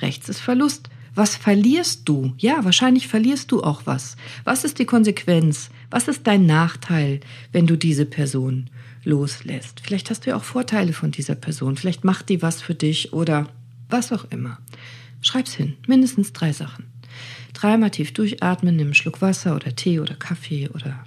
rechts 0.00 0.28
ist 0.28 0.40
Verlust. 0.40 0.88
Was 1.14 1.34
verlierst 1.34 2.08
du? 2.08 2.34
Ja, 2.38 2.64
wahrscheinlich 2.64 3.08
verlierst 3.08 3.50
du 3.50 3.62
auch 3.62 3.82
was. 3.86 4.16
Was 4.44 4.64
ist 4.64 4.78
die 4.78 4.84
Konsequenz? 4.84 5.70
Was 5.90 6.08
ist 6.08 6.26
dein 6.26 6.44
Nachteil, 6.44 7.20
wenn 7.52 7.66
du 7.66 7.76
diese 7.76 8.04
Person 8.04 8.68
loslässt? 9.02 9.80
Vielleicht 9.80 10.10
hast 10.10 10.26
du 10.26 10.30
ja 10.30 10.36
auch 10.36 10.44
Vorteile 10.44 10.92
von 10.92 11.10
dieser 11.10 11.34
Person. 11.34 11.76
Vielleicht 11.76 12.04
macht 12.04 12.28
die 12.28 12.42
was 12.42 12.60
für 12.60 12.74
dich 12.74 13.14
oder 13.14 13.48
was 13.88 14.12
auch 14.12 14.26
immer. 14.30 14.58
Schreib's 15.22 15.54
hin. 15.54 15.74
Mindestens 15.86 16.34
drei 16.34 16.52
Sachen. 16.52 16.84
Dreimal 17.54 17.90
tief 17.90 18.12
durchatmen, 18.12 18.76
nimm 18.76 18.88
einen 18.88 18.94
Schluck 18.94 19.22
Wasser 19.22 19.56
oder 19.56 19.74
Tee 19.74 20.00
oder 20.00 20.14
Kaffee 20.14 20.68
oder 20.68 21.02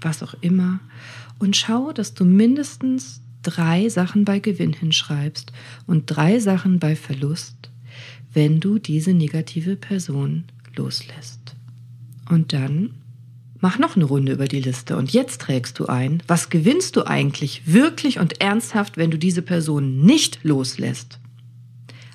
was 0.00 0.24
auch 0.24 0.34
immer 0.40 0.80
und 1.42 1.56
schau, 1.56 1.92
dass 1.92 2.14
du 2.14 2.24
mindestens 2.24 3.20
drei 3.42 3.88
Sachen 3.88 4.24
bei 4.24 4.38
Gewinn 4.38 4.72
hinschreibst 4.72 5.52
und 5.86 6.06
drei 6.06 6.38
Sachen 6.38 6.78
bei 6.78 6.96
Verlust, 6.96 7.70
wenn 8.32 8.60
du 8.60 8.78
diese 8.78 9.12
negative 9.12 9.76
Person 9.76 10.44
loslässt. 10.76 11.54
Und 12.28 12.52
dann 12.52 12.90
mach 13.60 13.78
noch 13.78 13.96
eine 13.96 14.04
Runde 14.04 14.32
über 14.32 14.46
die 14.46 14.60
Liste 14.60 14.96
und 14.96 15.12
jetzt 15.12 15.40
trägst 15.42 15.78
du 15.78 15.86
ein, 15.86 16.22
was 16.26 16.50
gewinnst 16.50 16.96
du 16.96 17.06
eigentlich 17.06 17.62
wirklich 17.66 18.18
und 18.18 18.40
ernsthaft, 18.40 18.96
wenn 18.96 19.10
du 19.10 19.18
diese 19.18 19.42
Person 19.42 20.00
nicht 20.00 20.40
loslässt? 20.42 21.18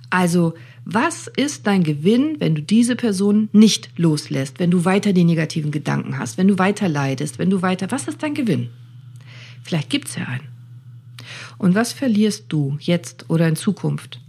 Also, 0.10 0.54
was 0.86 1.28
ist 1.28 1.68
dein 1.68 1.84
Gewinn, 1.84 2.38
wenn 2.40 2.56
du 2.56 2.62
diese 2.62 2.96
Person 2.96 3.50
nicht 3.52 3.90
loslässt, 3.98 4.60
wenn 4.60 4.72
du 4.72 4.86
weiter 4.86 5.12
die 5.12 5.26
negativen 5.26 5.72
Gedanken 5.72 6.18
hast, 6.18 6.38
wenn 6.38 6.48
du 6.48 6.58
weiter 6.58 6.88
leidest, 6.88 7.40
wenn 7.40 7.50
du 7.50 7.62
weiter, 7.62 7.92
was 7.92 8.08
ist 8.08 8.24
dein 8.24 8.34
Gewinn? 8.34 8.70
Vielleicht 9.64 9.90
gibt 9.90 10.08
es 10.08 10.16
ja 10.16 10.26
einen. 10.26 10.57
Und 11.58 11.76
was 11.76 11.94
verlierst 11.94 12.46
du 12.50 12.78
jetzt 12.80 13.30
oder 13.30 13.48
in 13.48 13.56
Zukunft, 13.56 14.22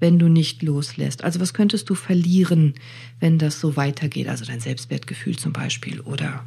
wenn 0.00 0.18
du 0.18 0.28
nicht 0.28 0.62
loslässt? 0.62 1.24
Also 1.24 1.40
was 1.40 1.54
könntest 1.54 1.88
du 1.90 1.94
verlieren, 1.94 2.74
wenn 3.20 3.38
das 3.38 3.60
so 3.60 3.76
weitergeht? 3.76 4.28
Also 4.28 4.44
dein 4.44 4.60
Selbstwertgefühl 4.60 5.36
zum 5.36 5.52
Beispiel 5.52 6.00
oder 6.00 6.44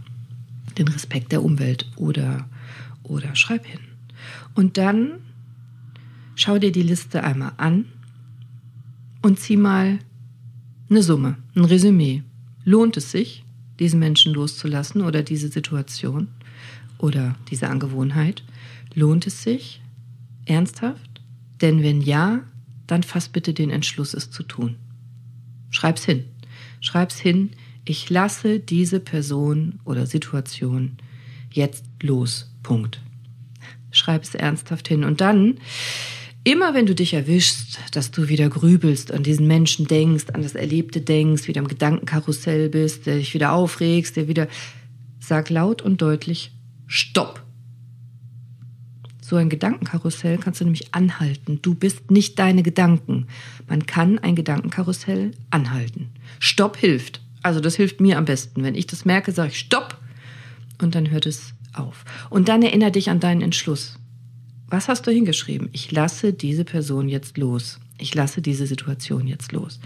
den 0.78 0.88
Respekt 0.88 1.32
der 1.32 1.44
Umwelt 1.44 1.90
oder, 1.96 2.48
oder 3.04 3.36
schreib 3.36 3.66
hin. 3.66 3.80
Und 4.56 4.78
dann 4.78 5.20
schau 6.36 6.58
dir 6.58 6.72
die 6.72 6.84
Liste 6.84 7.24
einmal 7.24 7.54
an 7.58 7.86
und 9.22 9.40
zieh 9.40 9.58
mal 9.58 10.00
eine 10.90 11.04
Summe, 11.04 11.38
ein 11.56 11.66
Resümee. 11.66 12.24
Lohnt 12.64 12.98
es 12.98 13.12
sich, 13.12 13.44
diesen 13.80 14.00
Menschen 14.00 14.34
loszulassen 14.34 15.02
oder 15.02 15.24
diese 15.24 15.50
Situation? 15.50 16.28
oder 17.00 17.36
diese 17.50 17.68
Angewohnheit? 17.70 18.44
Lohnt 18.94 19.26
es 19.26 19.42
sich? 19.42 19.82
Ernsthaft? 20.50 21.22
Denn 21.62 21.84
wenn 21.84 22.02
ja, 22.02 22.42
dann 22.88 23.04
fass 23.04 23.30
bitte 23.30 23.54
den 23.54 23.70
Entschluss, 23.70 24.14
es 24.14 24.32
zu 24.32 24.44
tun. 24.44 24.78
Schreib's 25.70 26.04
hin. 26.04 26.26
Schreib's 26.82 27.20
hin. 27.20 27.52
Ich 27.86 28.10
lasse 28.10 28.60
diese 28.60 29.00
Person 29.00 29.80
oder 29.86 30.06
Situation 30.06 30.98
jetzt 31.52 31.86
los. 32.02 32.52
Punkt. 32.64 33.02
Schreib 33.92 34.24
es 34.24 34.36
ernsthaft 34.36 34.88
hin. 34.88 35.04
Und 35.04 35.22
dann, 35.22 35.60
immer 36.44 36.74
wenn 36.74 36.86
du 36.86 36.96
dich 36.96 37.14
erwischst, 37.14 37.80
dass 37.92 38.12
du 38.12 38.28
wieder 38.28 38.50
grübelst, 38.50 39.12
an 39.12 39.24
diesen 39.24 39.48
Menschen 39.48 39.88
denkst, 39.88 40.26
an 40.34 40.42
das 40.42 40.56
Erlebte 40.56 41.02
denkst, 41.02 41.48
wieder 41.48 41.62
im 41.62 41.68
Gedankenkarussell 41.68 42.70
bist, 42.70 43.06
der 43.06 43.18
dich 43.18 43.34
wieder 43.34 43.54
aufregst, 43.54 44.16
der 44.16 44.28
wieder, 44.28 44.48
sag 45.20 45.50
laut 45.50 45.82
und 45.82 46.02
deutlich, 46.02 46.52
Stopp. 46.88 47.44
So 49.30 49.36
ein 49.36 49.50
Gedankenkarussell 49.50 50.40
kannst 50.40 50.60
du 50.60 50.64
nämlich 50.64 50.96
anhalten. 50.96 51.60
Du 51.62 51.76
bist 51.76 52.10
nicht 52.10 52.40
deine 52.40 52.64
Gedanken. 52.64 53.28
Man 53.68 53.86
kann 53.86 54.18
ein 54.18 54.34
Gedankenkarussell 54.34 55.34
anhalten. 55.52 56.10
Stopp 56.40 56.78
hilft. 56.78 57.22
Also 57.44 57.60
das 57.60 57.76
hilft 57.76 58.02
mir 58.02 58.18
am 58.18 58.26
besten. 58.26 58.64
Wenn 58.64 58.74
ich 58.74 58.88
das 58.88 59.06
merke, 59.06 59.32
sage 59.32 59.50
ich 59.50 59.60
Stopp 59.60 60.00
und 60.82 60.96
dann 60.96 61.12
hört 61.12 61.28
es 61.28 61.54
auf. 61.74 62.06
Und 62.32 62.50
dann 62.50 62.64
erinnere 62.64 62.90
dich 62.90 63.12
an 63.12 63.20
deinen 63.20 63.44
Entschluss. 63.44 64.00
Was 64.68 64.88
hast 64.88 65.06
du 65.06 65.12
hingeschrieben? 65.12 65.70
Ich 65.74 65.92
lasse 65.92 66.34
diese 66.34 66.66
Person 66.66 67.08
jetzt 67.08 67.38
los. 67.38 67.80
Ich 68.00 68.16
lasse 68.16 68.42
diese 68.42 68.66
Situation 68.66 69.28
jetzt 69.28 69.52
los. 69.52 69.80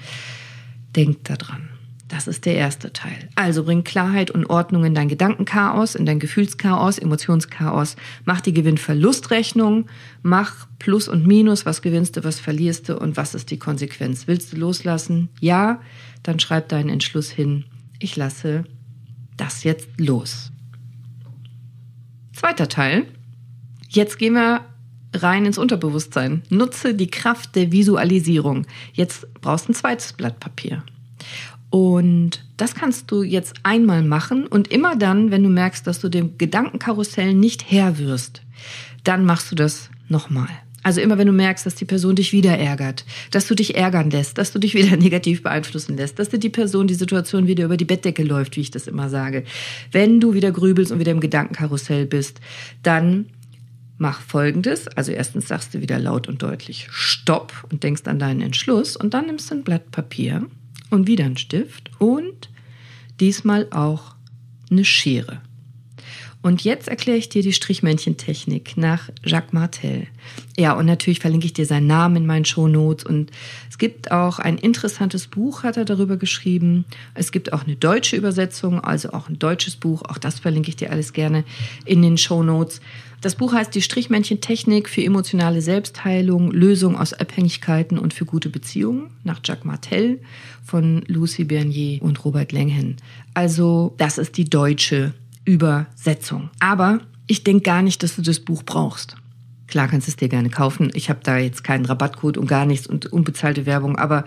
Denk 0.96 1.26
daran. 1.26 1.68
Das 2.14 2.28
ist 2.28 2.46
der 2.46 2.54
erste 2.54 2.94
Teil. 2.94 3.28
Also 3.34 3.64
bring 3.64 3.84
Klarheit 3.84 4.30
und 4.30 4.46
Ordnung 4.46 4.86
in 4.86 4.94
dein 4.94 5.08
Gedankenchaos, 5.08 5.96
in 5.96 6.06
dein 6.06 6.20
Gefühlschaos, 6.20 7.00
Emotionschaos. 7.00 7.96
Mach 8.24 8.40
die 8.40 8.54
Gewinn-Verlust-Rechnung. 8.54 9.88
Mach 10.22 10.68
Plus 10.78 11.08
und 11.08 11.26
Minus. 11.26 11.66
Was 11.66 11.82
gewinnst 11.82 12.16
du, 12.16 12.24
was 12.24 12.40
verlierst 12.40 12.88
du 12.88 13.00
und 13.00 13.18
was 13.18 13.34
ist 13.34 13.50
die 13.50 13.58
Konsequenz? 13.58 14.28
Willst 14.28 14.54
du 14.54 14.58
loslassen? 14.58 15.30
Ja. 15.40 15.82
Dann 16.22 16.40
schreib 16.40 16.70
deinen 16.70 16.90
Entschluss 16.90 17.32
hin. 17.32 17.66
Ich 17.98 18.16
lasse 18.16 18.66
das 19.36 19.64
jetzt 19.64 19.90
los. 19.98 20.52
Zweiter 22.34 22.70
Teil. 22.70 23.08
Jetzt 23.90 24.20
gehen 24.20 24.34
wir 24.34 24.62
rein 25.16 25.48
ins 25.48 25.58
Unterbewusstsein. 25.58 26.44
Nutze 26.50 26.94
die 26.94 27.10
Kraft 27.10 27.56
der 27.56 27.72
Visualisierung. 27.72 28.68
Jetzt 28.94 29.26
brauchst 29.42 29.68
du 29.68 29.72
ein 29.72 29.76
zweites 29.76 30.14
Blatt 30.14 30.40
Papier. 30.40 30.84
Und 31.74 32.46
das 32.56 32.76
kannst 32.76 33.10
du 33.10 33.24
jetzt 33.24 33.56
einmal 33.64 34.04
machen 34.04 34.46
und 34.46 34.68
immer 34.68 34.96
dann, 34.96 35.32
wenn 35.32 35.42
du 35.42 35.50
merkst, 35.50 35.88
dass 35.88 36.00
du 36.00 36.08
dem 36.08 36.38
Gedankenkarussell 36.38 37.34
nicht 37.34 37.72
Herr 37.72 37.98
wirst, 37.98 38.44
dann 39.04 39.26
machst 39.26 39.50
du 39.52 39.56
das 39.56 39.90
nochmal. 40.08 40.50
Also 40.84 41.02
immer 41.02 41.18
wenn 41.18 41.26
du 41.26 41.34
merkst, 41.34 41.66
dass 41.66 41.74
die 41.74 41.86
Person 41.86 42.16
dich 42.16 42.32
wieder 42.32 42.56
ärgert, 42.60 43.06
dass 43.32 43.48
du 43.48 43.56
dich 43.56 43.76
ärgern 43.76 44.12
lässt, 44.12 44.38
dass 44.38 44.52
du 44.52 44.60
dich 44.60 44.76
wieder 44.76 44.98
negativ 44.98 45.42
beeinflussen 45.42 45.98
lässt, 45.98 46.20
dass 46.20 46.30
dir 46.30 46.38
die 46.38 46.52
Person 46.52 46.86
die 46.86 46.94
Situation 46.94 47.48
wieder 47.48 47.66
über 47.66 47.76
die 47.76 47.86
Bettdecke 47.86 48.22
läuft, 48.22 48.56
wie 48.56 48.62
ich 48.62 48.70
das 48.70 48.86
immer 48.86 49.10
sage. 49.10 49.44
Wenn 49.92 50.20
du 50.20 50.36
wieder 50.36 50.52
grübelst 50.52 50.92
und 50.92 51.00
wieder 51.00 51.12
im 51.12 51.22
Gedankenkarussell 51.22 52.06
bist, 52.06 52.40
dann 52.84 53.32
mach 53.98 54.22
Folgendes. 54.22 54.90
Also 54.90 55.12
erstens 55.12 55.48
sagst 55.48 55.74
du 55.74 55.82
wieder 55.82 55.98
laut 55.98 56.28
und 56.28 56.44
deutlich 56.44 56.88
Stopp 56.92 57.52
und 57.72 57.82
denkst 57.82 58.04
an 58.06 58.20
deinen 58.20 58.42
Entschluss 58.42 58.96
und 58.96 59.16
dann 59.16 59.26
nimmst 59.26 59.50
du 59.50 59.56
ein 59.56 59.64
Blatt 59.64 59.90
Papier 59.90 60.48
und 60.90 61.08
wieder 61.08 61.26
ein 61.26 61.38
Stift 61.38 61.92
und 62.00 62.50
diesmal 63.20 63.68
auch 63.72 64.16
eine 64.70 64.84
Schere. 64.84 65.43
Und 66.44 66.62
jetzt 66.66 66.90
erkläre 66.90 67.18
ich 67.18 67.30
dir 67.30 67.42
die 67.42 67.54
Strichmännchentechnik 67.54 68.76
nach 68.76 69.10
Jacques 69.24 69.54
Martel. 69.54 70.08
Ja, 70.58 70.74
und 70.74 70.86
natürlich 70.86 71.20
verlinke 71.20 71.46
ich 71.46 71.54
dir 71.54 71.66
seinen 71.66 71.88
Namen 71.88 72.18
in 72.18 72.26
meinen 72.26 72.44
Shownotes. 72.44 73.06
Und 73.06 73.32
es 73.70 73.78
gibt 73.78 74.12
auch 74.12 74.40
ein 74.40 74.58
interessantes 74.58 75.28
Buch, 75.28 75.64
hat 75.64 75.78
er 75.78 75.86
darüber 75.86 76.18
geschrieben. 76.18 76.84
Es 77.14 77.32
gibt 77.32 77.54
auch 77.54 77.64
eine 77.64 77.78
deutsche 77.78 78.18
Übersetzung, 78.18 78.82
also 78.82 79.14
auch 79.14 79.30
ein 79.30 79.40
deutsches 79.40 79.78
Buch. 79.78 80.02
Auch 80.02 80.18
das 80.18 80.42
verlinke 80.42 80.68
ich 80.68 80.76
dir 80.76 80.92
alles 80.92 81.14
gerne 81.14 81.46
in 81.86 82.02
den 82.02 82.18
Shownotes. 82.18 82.82
Das 83.22 83.36
Buch 83.36 83.54
heißt 83.54 83.74
Die 83.74 83.82
Strichmännchentechnik 83.82 84.90
für 84.90 85.02
emotionale 85.02 85.62
Selbstheilung, 85.62 86.52
Lösung 86.52 86.98
aus 86.98 87.14
Abhängigkeiten 87.14 87.98
und 87.98 88.14
für 88.14 88.26
gute 88.26 88.50
Beziehungen 88.50 89.12
nach 89.24 89.40
Jacques 89.46 89.64
Martel 89.64 90.20
von 90.66 91.06
Lucy 91.08 91.46
Bernier 91.46 92.02
und 92.02 92.26
Robert 92.26 92.52
Lenghen. 92.52 92.98
Also 93.34 93.94
das 93.98 94.18
ist 94.18 94.36
die 94.36 94.50
deutsche 94.50 95.14
Übersetzung. 95.46 96.50
Aber 96.60 97.02
ich 97.28 97.44
denke 97.44 97.64
gar 97.64 97.82
nicht, 97.82 98.04
dass 98.04 98.16
du 98.16 98.22
das 98.22 98.40
Buch 98.40 98.64
brauchst. 98.64 99.16
Klar 99.74 99.88
kannst 99.88 100.06
du 100.06 100.12
es 100.12 100.18
dir 100.18 100.30
gerne 100.30 100.52
kaufen. 100.52 100.92
Ich 100.94 101.10
habe 101.10 101.22
da 101.24 101.40
jetzt 101.40 101.64
keinen 101.64 101.86
Rabattcode 101.86 102.38
und 102.38 102.46
gar 102.46 102.68
nichts 102.68 102.86
und 102.86 103.12
unbezahlte 103.12 103.66
Werbung. 103.66 103.98
Aber 103.98 104.24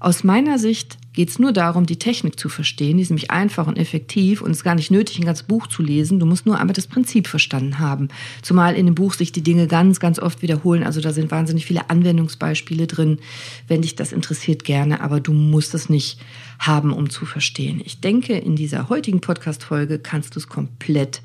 aus 0.00 0.24
meiner 0.24 0.58
Sicht 0.58 0.98
geht 1.12 1.28
es 1.28 1.38
nur 1.38 1.52
darum, 1.52 1.86
die 1.86 2.00
Technik 2.00 2.36
zu 2.36 2.48
verstehen. 2.48 2.96
Die 2.96 3.04
ist 3.04 3.10
nämlich 3.10 3.30
einfach 3.30 3.68
und 3.68 3.78
effektiv 3.78 4.42
und 4.42 4.50
es 4.50 4.56
ist 4.56 4.64
gar 4.64 4.74
nicht 4.74 4.90
nötig, 4.90 5.20
ein 5.20 5.24
ganzes 5.24 5.46
Buch 5.46 5.68
zu 5.68 5.84
lesen. 5.84 6.18
Du 6.18 6.26
musst 6.26 6.46
nur 6.46 6.58
einmal 6.58 6.74
das 6.74 6.88
Prinzip 6.88 7.28
verstanden 7.28 7.78
haben. 7.78 8.08
Zumal 8.42 8.74
in 8.74 8.86
dem 8.86 8.96
Buch 8.96 9.14
sich 9.14 9.30
die 9.30 9.44
Dinge 9.44 9.68
ganz, 9.68 10.00
ganz 10.00 10.18
oft 10.18 10.42
wiederholen. 10.42 10.82
Also 10.82 11.00
da 11.00 11.12
sind 11.12 11.30
wahnsinnig 11.30 11.64
viele 11.64 11.90
Anwendungsbeispiele 11.90 12.88
drin. 12.88 13.20
Wenn 13.68 13.82
dich 13.82 13.94
das 13.94 14.10
interessiert, 14.10 14.64
gerne, 14.64 15.00
aber 15.00 15.20
du 15.20 15.32
musst 15.32 15.74
es 15.74 15.88
nicht 15.88 16.18
haben, 16.58 16.92
um 16.92 17.08
zu 17.08 17.24
verstehen. 17.24 17.80
Ich 17.84 18.00
denke, 18.00 18.36
in 18.36 18.56
dieser 18.56 18.88
heutigen 18.88 19.20
Podcast-Folge 19.20 20.00
kannst 20.00 20.34
du 20.34 20.40
es 20.40 20.48
komplett 20.48 21.22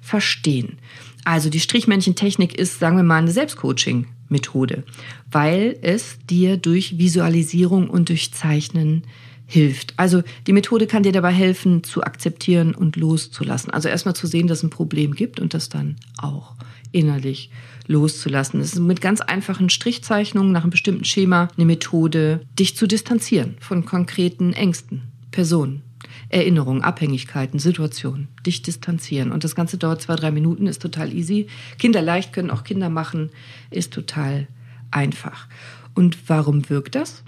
verstehen. 0.00 0.78
Also 1.26 1.50
die 1.50 1.58
Strichmännchentechnik 1.58 2.56
ist, 2.56 2.78
sagen 2.78 2.96
wir 2.96 3.02
mal, 3.02 3.16
eine 3.16 3.32
Selbstcoaching-Methode, 3.32 4.84
weil 5.28 5.76
es 5.82 6.18
dir 6.30 6.56
durch 6.56 6.98
Visualisierung 6.98 7.90
und 7.90 8.10
durch 8.10 8.32
Zeichnen 8.32 9.02
hilft. 9.44 9.94
Also 9.96 10.22
die 10.46 10.52
Methode 10.52 10.86
kann 10.86 11.02
dir 11.02 11.10
dabei 11.10 11.32
helfen, 11.32 11.82
zu 11.82 12.04
akzeptieren 12.04 12.76
und 12.76 12.94
loszulassen. 12.94 13.72
Also 13.72 13.88
erstmal 13.88 14.14
zu 14.14 14.28
sehen, 14.28 14.46
dass 14.46 14.58
es 14.58 14.64
ein 14.64 14.70
Problem 14.70 15.14
gibt 15.14 15.40
und 15.40 15.52
das 15.52 15.68
dann 15.68 15.96
auch 16.16 16.54
innerlich 16.92 17.50
loszulassen. 17.88 18.60
Es 18.60 18.74
ist 18.74 18.78
mit 18.78 19.00
ganz 19.00 19.20
einfachen 19.20 19.68
Strichzeichnungen 19.68 20.52
nach 20.52 20.62
einem 20.62 20.70
bestimmten 20.70 21.04
Schema 21.04 21.48
eine 21.56 21.66
Methode, 21.66 22.46
dich 22.56 22.76
zu 22.76 22.86
distanzieren 22.86 23.56
von 23.58 23.84
konkreten 23.84 24.52
Ängsten, 24.52 25.02
Personen. 25.32 25.82
Erinnerungen, 26.28 26.82
Abhängigkeiten, 26.82 27.58
Situationen, 27.58 28.28
dich 28.44 28.62
distanzieren. 28.62 29.32
Und 29.32 29.44
das 29.44 29.54
Ganze 29.54 29.78
dauert 29.78 30.02
zwei, 30.02 30.16
drei 30.16 30.30
Minuten, 30.30 30.66
ist 30.66 30.82
total 30.82 31.12
easy. 31.12 31.46
Kinderleicht 31.78 32.32
können 32.32 32.50
auch 32.50 32.64
Kinder 32.64 32.90
machen, 32.90 33.30
ist 33.70 33.92
total 33.92 34.48
einfach. 34.90 35.48
Und 35.94 36.28
warum 36.28 36.68
wirkt 36.68 36.94
das? 36.94 37.22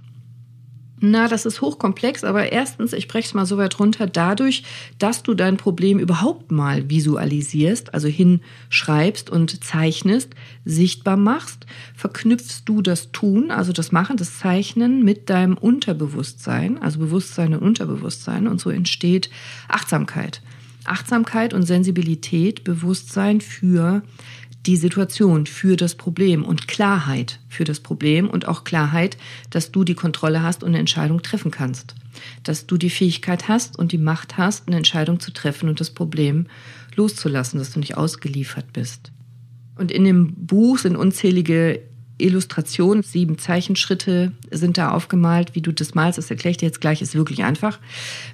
Na, 1.01 1.29
das 1.29 1.47
ist 1.47 1.61
hochkomplex, 1.61 2.25
aber 2.25 2.51
erstens, 2.51 2.93
ich 2.93 3.07
breche 3.07 3.29
es 3.29 3.35
mal 3.35 3.47
so 3.47 3.57
weit 3.57 3.79
runter, 3.79 4.07
dadurch, 4.07 4.65
dass 4.99 5.23
du 5.23 5.35
dein 5.35 5.57
Problem 5.57 5.99
überhaupt 5.99 6.51
mal 6.51 6.91
visualisierst, 6.91 7.95
also 7.95 8.09
hinschreibst 8.09 9.31
und 9.31 9.63
zeichnest, 9.65 10.31
sichtbar 10.65 11.17
machst, 11.17 11.67
verknüpfst 11.95 12.63
du 12.65 12.83
das 12.83 13.13
Tun, 13.13 13.51
also 13.51 13.73
das 13.73 13.93
Machen, 13.93 14.17
das 14.17 14.39
Zeichnen 14.39 15.05
mit 15.05 15.31
deinem 15.31 15.57
Unterbewusstsein, 15.57 16.83
also 16.83 16.99
Bewusstsein 16.99 17.55
und 17.55 17.63
Unterbewusstsein 17.63 18.49
und 18.49 18.61
so 18.61 18.71
entsteht 18.71 19.31
Achtsamkeit. 19.69 20.43
Achtsamkeit 20.85 21.55
und 21.55 21.65
Sensibilität, 21.65 22.65
Bewusstsein 22.65 23.41
für 23.41 24.03
die 24.69 24.77
Situation 24.77 25.47
für 25.47 25.77
das 25.77 25.95
Problem 25.95 26.45
und 26.45 26.69
Klarheit 26.69 27.41
für 27.49 27.65
das 27.65 27.81
Problem 27.81 28.29
und 28.29 28.47
auch 28.47 28.65
Klarheit, 28.65 29.17
dass 29.49 29.73
du 29.73 29.83
die 29.83 29.95
Kontrolle 29.95 30.43
hast 30.43 30.63
und 30.63 30.69
eine 30.69 30.79
Entscheidung 30.79 31.23
treffen 31.23 31.51
kannst. 31.51 31.95
Dass 32.43 32.67
du 32.67 32.77
die 32.77 32.91
Fähigkeit 32.91 33.49
hast 33.49 33.79
und 33.79 33.93
die 33.93 33.99
Macht 33.99 34.37
hast, 34.37 34.69
eine 34.69 34.77
Entscheidung 34.77 35.21
zu 35.21 35.33
treffen 35.33 35.71
und 35.71 35.81
das 35.81 35.89
Problem 35.89 36.49
loszulassen, 36.97 37.59
dass 37.59 37.73
du 37.73 37.79
nicht 37.79 37.97
ausgeliefert 37.97 38.75
bist. 38.75 39.11
Und 39.77 39.91
in 39.91 40.05
dem 40.05 40.35
Buch 40.35 40.77
sind 40.77 40.97
unzählige 40.97 41.81
Illustrationen, 42.19 43.03
sieben 43.03 43.39
Zeichenschritte 43.39 44.33
sind 44.51 44.77
da 44.77 44.91
aufgemalt, 44.91 45.55
wie 45.55 45.63
du 45.63 45.73
das 45.73 45.95
malst. 45.95 46.19
Das 46.19 46.31
erkläre 46.31 46.51
ich 46.51 46.57
dir 46.59 46.67
jetzt 46.67 46.81
gleich, 46.83 47.01
ist 47.01 47.15
wirklich 47.15 47.45
einfach. 47.45 47.79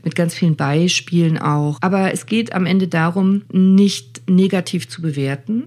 Mit 0.03 0.17
ganz 0.17 0.35
vielen 0.35 0.57
Beispielen 0.57 1.39
auch. 1.39 1.79
Aber 1.81 2.13
es 2.13 2.27
geht 2.27 2.55
am 2.55 2.67
Ende 2.67 2.89
darum, 2.89 3.43
nicht 3.53 4.23
negativ 4.29 4.89
zu 4.89 5.03
bewerten, 5.03 5.65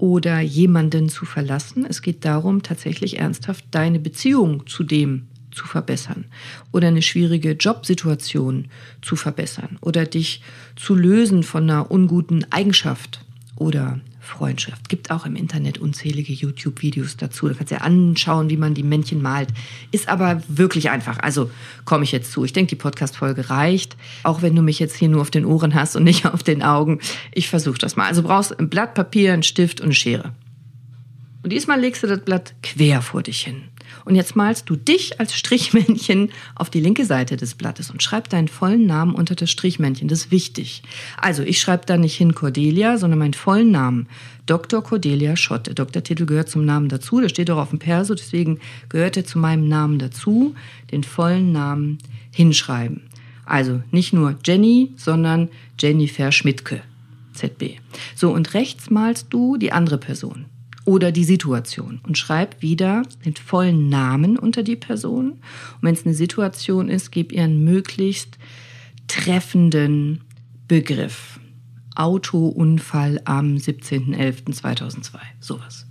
oder 0.00 0.40
jemanden 0.40 1.08
zu 1.08 1.24
verlassen. 1.24 1.86
Es 1.88 2.02
geht 2.02 2.24
darum, 2.24 2.62
tatsächlich 2.62 3.18
ernsthaft 3.18 3.64
deine 3.70 4.00
Beziehung 4.00 4.66
zu 4.66 4.82
dem 4.82 5.26
zu 5.52 5.66
verbessern 5.66 6.26
oder 6.72 6.88
eine 6.88 7.02
schwierige 7.02 7.52
Jobsituation 7.52 8.68
zu 9.02 9.16
verbessern 9.16 9.78
oder 9.80 10.06
dich 10.06 10.42
zu 10.76 10.94
lösen 10.94 11.42
von 11.42 11.64
einer 11.68 11.90
unguten 11.90 12.46
Eigenschaft 12.50 13.24
oder 13.56 14.00
Freundschaft. 14.30 14.88
Gibt 14.88 15.10
auch 15.10 15.26
im 15.26 15.36
Internet 15.36 15.78
unzählige 15.78 16.32
YouTube-Videos 16.32 17.16
dazu. 17.16 17.48
Da 17.48 17.54
kannst 17.54 17.70
du 17.70 17.74
ja 17.76 17.82
anschauen, 17.82 18.48
wie 18.48 18.56
man 18.56 18.74
die 18.74 18.82
Männchen 18.82 19.20
malt. 19.20 19.48
Ist 19.90 20.08
aber 20.08 20.42
wirklich 20.48 20.90
einfach. 20.90 21.18
Also 21.18 21.50
komme 21.84 22.04
ich 22.04 22.12
jetzt 22.12 22.32
zu. 22.32 22.44
Ich 22.44 22.52
denke, 22.52 22.70
die 22.70 22.76
Podcast-Folge 22.76 23.50
reicht. 23.50 23.96
Auch 24.22 24.42
wenn 24.42 24.54
du 24.54 24.62
mich 24.62 24.78
jetzt 24.78 24.96
hier 24.96 25.08
nur 25.08 25.20
auf 25.20 25.30
den 25.30 25.44
Ohren 25.44 25.74
hast 25.74 25.96
und 25.96 26.04
nicht 26.04 26.26
auf 26.32 26.42
den 26.42 26.62
Augen. 26.62 27.00
Ich 27.32 27.48
versuche 27.48 27.78
das 27.78 27.96
mal. 27.96 28.06
Also 28.06 28.22
brauchst 28.22 28.58
ein 28.58 28.70
Blatt 28.70 28.94
Papier, 28.94 29.32
einen 29.32 29.42
Stift 29.42 29.80
und 29.80 29.86
eine 29.86 29.94
Schere. 29.94 30.32
Und 31.42 31.52
diesmal 31.52 31.80
legst 31.80 32.02
du 32.02 32.06
das 32.06 32.20
Blatt 32.20 32.54
quer 32.62 33.02
vor 33.02 33.22
dich 33.22 33.42
hin. 33.42 33.62
Und 34.04 34.14
jetzt 34.14 34.36
malst 34.36 34.68
du 34.70 34.76
dich 34.76 35.20
als 35.20 35.34
Strichmännchen 35.34 36.30
auf 36.54 36.70
die 36.70 36.80
linke 36.80 37.04
Seite 37.04 37.36
des 37.36 37.54
Blattes 37.54 37.90
und 37.90 38.02
schreib 38.02 38.28
deinen 38.28 38.48
vollen 38.48 38.86
Namen 38.86 39.14
unter 39.14 39.34
das 39.34 39.50
Strichmännchen. 39.50 40.08
Das 40.08 40.26
ist 40.26 40.30
wichtig. 40.30 40.82
Also 41.20 41.42
ich 41.42 41.60
schreibe 41.60 41.86
da 41.86 41.96
nicht 41.96 42.16
hin 42.16 42.34
Cordelia, 42.34 42.98
sondern 42.98 43.18
meinen 43.18 43.34
vollen 43.34 43.70
Namen. 43.70 44.08
Dr. 44.46 44.82
Cordelia 44.82 45.36
Schott. 45.36 45.66
Der 45.66 45.74
Doktortitel 45.74 46.26
gehört 46.26 46.48
zum 46.48 46.64
Namen 46.64 46.88
dazu. 46.88 47.20
Der 47.20 47.28
steht 47.28 47.50
auch 47.50 47.58
auf 47.58 47.70
dem 47.70 47.78
Perso, 47.78 48.14
deswegen 48.14 48.58
gehört 48.88 49.16
er 49.16 49.24
zu 49.24 49.38
meinem 49.38 49.68
Namen 49.68 49.98
dazu. 49.98 50.54
Den 50.90 51.04
vollen 51.04 51.52
Namen 51.52 51.98
hinschreiben. 52.32 53.02
Also 53.44 53.82
nicht 53.90 54.12
nur 54.12 54.36
Jenny, 54.44 54.92
sondern 54.96 55.48
Jennifer 55.78 56.32
Schmidtke. 56.32 56.82
ZB. 57.32 57.78
So, 58.14 58.32
und 58.32 58.54
rechts 58.54 58.90
malst 58.90 59.28
du 59.30 59.56
die 59.56 59.72
andere 59.72 59.98
Person 59.98 60.46
oder 60.84 61.12
die 61.12 61.24
Situation 61.24 62.00
und 62.06 62.18
schreib 62.18 62.62
wieder 62.62 63.02
den 63.24 63.36
vollen 63.36 63.88
Namen 63.88 64.38
unter 64.38 64.62
die 64.62 64.76
Person. 64.76 65.32
Und 65.32 65.82
wenn 65.82 65.94
es 65.94 66.06
eine 66.06 66.14
Situation 66.14 66.88
ist, 66.88 67.10
gib 67.12 67.32
ihr 67.32 67.44
einen 67.44 67.64
möglichst 67.64 68.38
treffenden 69.08 70.22
Begriff. 70.68 71.40
Autounfall 71.96 73.20
am 73.24 73.56
17.11.2002. 73.56 75.18
Sowas. 75.40 75.86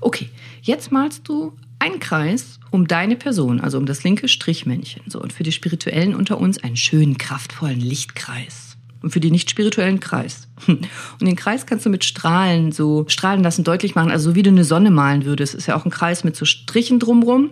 Okay, 0.00 0.28
jetzt 0.60 0.92
malst 0.92 1.26
du 1.28 1.56
einen 1.78 1.98
Kreis 1.98 2.60
um 2.70 2.86
deine 2.86 3.16
Person, 3.16 3.60
also 3.60 3.78
um 3.78 3.86
das 3.86 4.04
linke 4.04 4.28
Strichmännchen. 4.28 5.02
So, 5.06 5.20
und 5.20 5.32
für 5.32 5.42
die 5.42 5.52
Spirituellen 5.52 6.14
unter 6.14 6.38
uns 6.38 6.62
einen 6.62 6.76
schönen, 6.76 7.18
kraftvollen 7.18 7.80
Lichtkreis 7.80 8.71
und 9.02 9.10
für 9.10 9.20
die 9.20 9.30
nicht 9.30 9.50
spirituellen 9.50 10.00
Kreis. 10.00 10.48
Und 10.66 10.88
den 11.20 11.36
Kreis 11.36 11.66
kannst 11.66 11.84
du 11.84 11.90
mit 11.90 12.04
Strahlen 12.04 12.72
so 12.72 13.04
strahlen 13.08 13.42
lassen, 13.42 13.64
deutlich 13.64 13.94
machen, 13.94 14.10
also 14.10 14.30
so 14.30 14.34
wie 14.36 14.42
du 14.42 14.50
eine 14.50 14.64
Sonne 14.64 14.90
malen 14.90 15.24
würdest. 15.24 15.54
Ist 15.54 15.66
ja 15.66 15.76
auch 15.76 15.84
ein 15.84 15.90
Kreis 15.90 16.22
mit 16.22 16.36
so 16.36 16.44
Strichen 16.44 17.00
drumrum, 17.00 17.50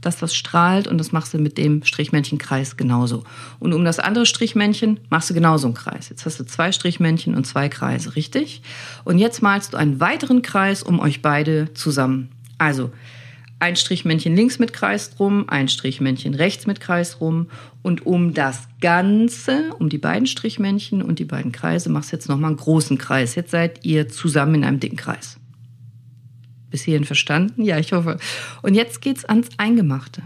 dass 0.00 0.16
das 0.16 0.34
strahlt 0.34 0.86
und 0.86 0.98
das 0.98 1.12
machst 1.12 1.34
du 1.34 1.38
mit 1.38 1.58
dem 1.58 1.82
Strichmänchenkreis 1.84 2.76
genauso. 2.76 3.24
Und 3.58 3.72
um 3.72 3.84
das 3.84 3.98
andere 3.98 4.26
Strichmännchen 4.26 5.00
machst 5.10 5.30
du 5.30 5.34
genauso 5.34 5.66
einen 5.66 5.74
Kreis. 5.74 6.08
Jetzt 6.08 6.26
hast 6.26 6.38
du 6.38 6.44
zwei 6.44 6.72
Strichmännchen 6.72 7.34
und 7.34 7.46
zwei 7.46 7.68
Kreise, 7.68 8.14
richtig? 8.14 8.62
Und 9.04 9.18
jetzt 9.18 9.42
malst 9.42 9.72
du 9.72 9.76
einen 9.76 10.00
weiteren 10.00 10.42
Kreis 10.42 10.82
um 10.82 11.00
euch 11.00 11.22
beide 11.22 11.72
zusammen. 11.74 12.28
Also 12.58 12.90
ein 13.62 13.76
Strichmännchen 13.76 14.34
links 14.34 14.58
mit 14.58 14.72
Kreis 14.72 15.10
drum, 15.10 15.48
ein 15.48 15.68
Strichmännchen 15.68 16.34
rechts 16.34 16.66
mit 16.66 16.80
Kreis 16.80 17.20
rum 17.20 17.46
und 17.82 18.04
um 18.04 18.34
das 18.34 18.66
Ganze, 18.80 19.70
um 19.78 19.88
die 19.88 19.98
beiden 19.98 20.26
Strichmännchen 20.26 21.00
und 21.00 21.20
die 21.20 21.24
beiden 21.24 21.52
Kreise, 21.52 21.88
machst 21.88 22.10
du 22.10 22.16
jetzt 22.16 22.28
nochmal 22.28 22.50
einen 22.50 22.56
großen 22.56 22.98
Kreis. 22.98 23.36
Jetzt 23.36 23.52
seid 23.52 23.84
ihr 23.84 24.08
zusammen 24.08 24.56
in 24.56 24.64
einem 24.64 24.80
dicken 24.80 24.96
Kreis. 24.96 25.38
Bis 26.70 26.82
hierhin 26.82 27.04
verstanden? 27.04 27.62
Ja, 27.62 27.78
ich 27.78 27.92
hoffe. 27.92 28.18
Und 28.62 28.74
jetzt 28.74 29.00
geht's 29.00 29.24
ans 29.24 29.48
Eingemachte. 29.58 30.22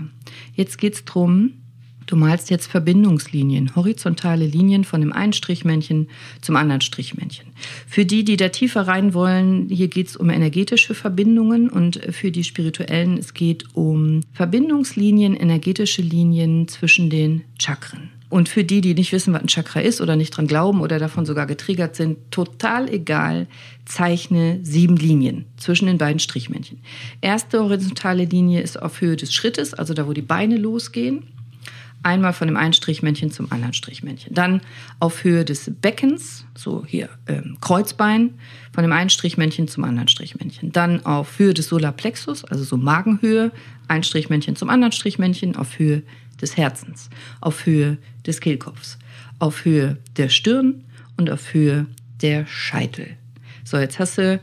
Jetzt 0.55 0.79
geht's 0.79 1.05
drum, 1.05 1.61
Du 2.07 2.14
malst 2.14 2.51
jetzt 2.51 2.69
Verbindungslinien, 2.69 3.75
horizontale 3.75 4.47
Linien 4.47 4.85
von 4.85 5.01
dem 5.01 5.12
einen 5.12 5.33
Strichmännchen 5.33 6.09
zum 6.40 6.55
anderen 6.55 6.81
Strichmännchen. 6.81 7.47
Für 7.88 8.05
die, 8.05 8.23
die 8.23 8.37
da 8.37 8.49
tiefer 8.49 8.83
rein 8.83 9.12
wollen, 9.12 9.69
hier 9.69 9.88
geht 9.88 10.09
es 10.09 10.16
um 10.16 10.31
energetische 10.31 10.95
Verbindungen 10.95 11.69
und 11.69 12.01
für 12.12 12.31
die 12.31 12.45
spirituellen, 12.45 13.19
es 13.19 13.35
geht 13.35 13.64
um 13.75 14.21
Verbindungslinien, 14.33 15.35
energetische 15.35 16.03
Linien 16.03 16.69
zwischen 16.69 17.11
den 17.11 17.42
Chakren. 17.59 18.11
Und 18.29 18.49
für 18.49 18.64
die, 18.64 18.81
die 18.81 18.95
nicht 18.95 19.12
wissen, 19.12 19.33
was 19.33 19.42
ein 19.42 19.49
Chakra 19.49 19.81
ist 19.81 20.01
oder 20.01 20.16
nicht 20.16 20.37
dran 20.37 20.49
glauben 20.49 20.81
oder 20.81 20.99
davon 20.99 21.27
sogar 21.27 21.47
getriggert 21.47 21.95
sind, 21.95 22.19
total 22.31 22.88
egal, 22.88 23.47
zeichne 23.85 24.59
sieben 24.62 24.97
Linien 24.97 25.47
zwischen 25.57 25.87
den 25.87 25.99
beiden 25.99 26.19
Strichmännchen. 26.19 26.79
Erste 27.21 27.62
horizontale 27.62 28.25
Linie 28.25 28.62
ist 28.62 28.81
auf 28.81 29.01
Höhe 29.01 29.16
des 29.16 29.33
Schrittes, 29.33 29.75
also 29.75 29.95
da, 29.95 30.09
wo 30.09 30.12
die 30.12 30.23
Beine 30.23 30.57
losgehen 30.57 31.23
einmal 32.02 32.32
von 32.32 32.48
dem 32.48 32.56
einen 32.56 32.72
Strichmännchen 32.72 33.30
zum 33.30 33.50
anderen 33.50 33.72
Strichmännchen. 33.72 34.35
Dann 34.35 34.61
auf 35.00 35.24
Höhe 35.24 35.44
des 35.44 35.70
Beckens, 35.80 36.44
so 36.54 36.85
hier 36.87 37.09
ähm, 37.26 37.59
Kreuzbein, 37.61 38.35
von 38.72 38.82
dem 38.82 38.92
einen 38.92 39.11
Strichmännchen 39.11 39.68
zum 39.68 39.85
anderen 39.85 40.09
Strichmännchen. 40.09 40.72
Dann 40.72 41.04
auf 41.04 41.38
Höhe 41.38 41.54
des 41.54 41.68
Solarplexus, 41.68 42.44
also 42.44 42.64
so 42.64 42.76
Magenhöhe, 42.76 43.50
ein 43.88 44.02
Strichmännchen 44.02 44.56
zum 44.56 44.70
anderen 44.70 44.92
Strichmännchen, 44.92 45.56
auf 45.56 45.78
Höhe 45.78 46.02
des 46.40 46.56
Herzens, 46.56 47.11
auf 47.40 47.66
Höhe 47.66 47.98
des 48.26 48.40
Kehlkopfs, 48.40 48.98
auf 49.38 49.64
Höhe 49.64 49.98
der 50.16 50.28
Stirn 50.28 50.85
und 51.16 51.30
auf 51.30 51.54
Höhe 51.54 51.87
der 52.22 52.46
Scheitel. 52.46 53.16
So, 53.64 53.78
jetzt 53.78 53.98
hast 53.98 54.18
du 54.18 54.40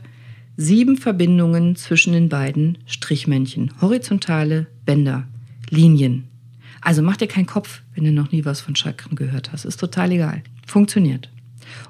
sieben 0.56 0.96
Verbindungen 0.96 1.76
zwischen 1.76 2.12
den 2.12 2.28
beiden 2.28 2.78
Strichmännchen, 2.86 3.72
horizontale 3.80 4.66
Bänder, 4.84 5.26
Linien, 5.70 6.28
Also 6.84 7.00
mach 7.00 7.16
dir 7.16 7.28
keinen 7.28 7.46
Kopf, 7.46 7.80
wenn 7.94 8.04
du 8.04 8.12
noch 8.12 8.30
nie 8.30 8.44
was 8.44 8.60
von 8.60 8.76
Chakren 8.76 9.16
gehört 9.16 9.52
hast. 9.52 9.64
Ist 9.64 9.80
total 9.80 10.12
egal. 10.12 10.42
Funktioniert. 10.66 11.30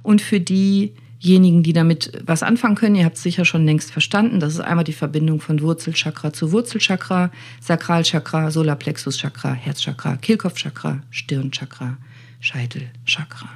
Und 0.02 0.22
für 0.22 0.38
diejenigen, 0.38 1.64
die 1.64 1.72
damit 1.72 2.12
was 2.24 2.44
anfangen 2.44 2.76
können, 2.76 2.94
ihr 2.94 3.04
habt 3.04 3.16
es 3.16 3.24
sicher 3.24 3.44
schon 3.44 3.66
längst 3.66 3.90
verstanden, 3.90 4.38
das 4.38 4.54
ist 4.54 4.61
einmal 4.61 4.85
die 4.85 4.92
Verbindung 4.92 5.40
von 5.40 5.61
Wurzelchakra 5.61 6.33
zu 6.33 6.52
Wurzelchakra, 6.52 7.33
Sakralchakra, 7.61 8.52
Solarplexuschakra, 8.52 9.52
Herzchakra, 9.52 10.16
Kehlkopfchakra, 10.16 11.02
Stirnchakra, 11.11 11.98
Scheitelchakra. 12.38 13.48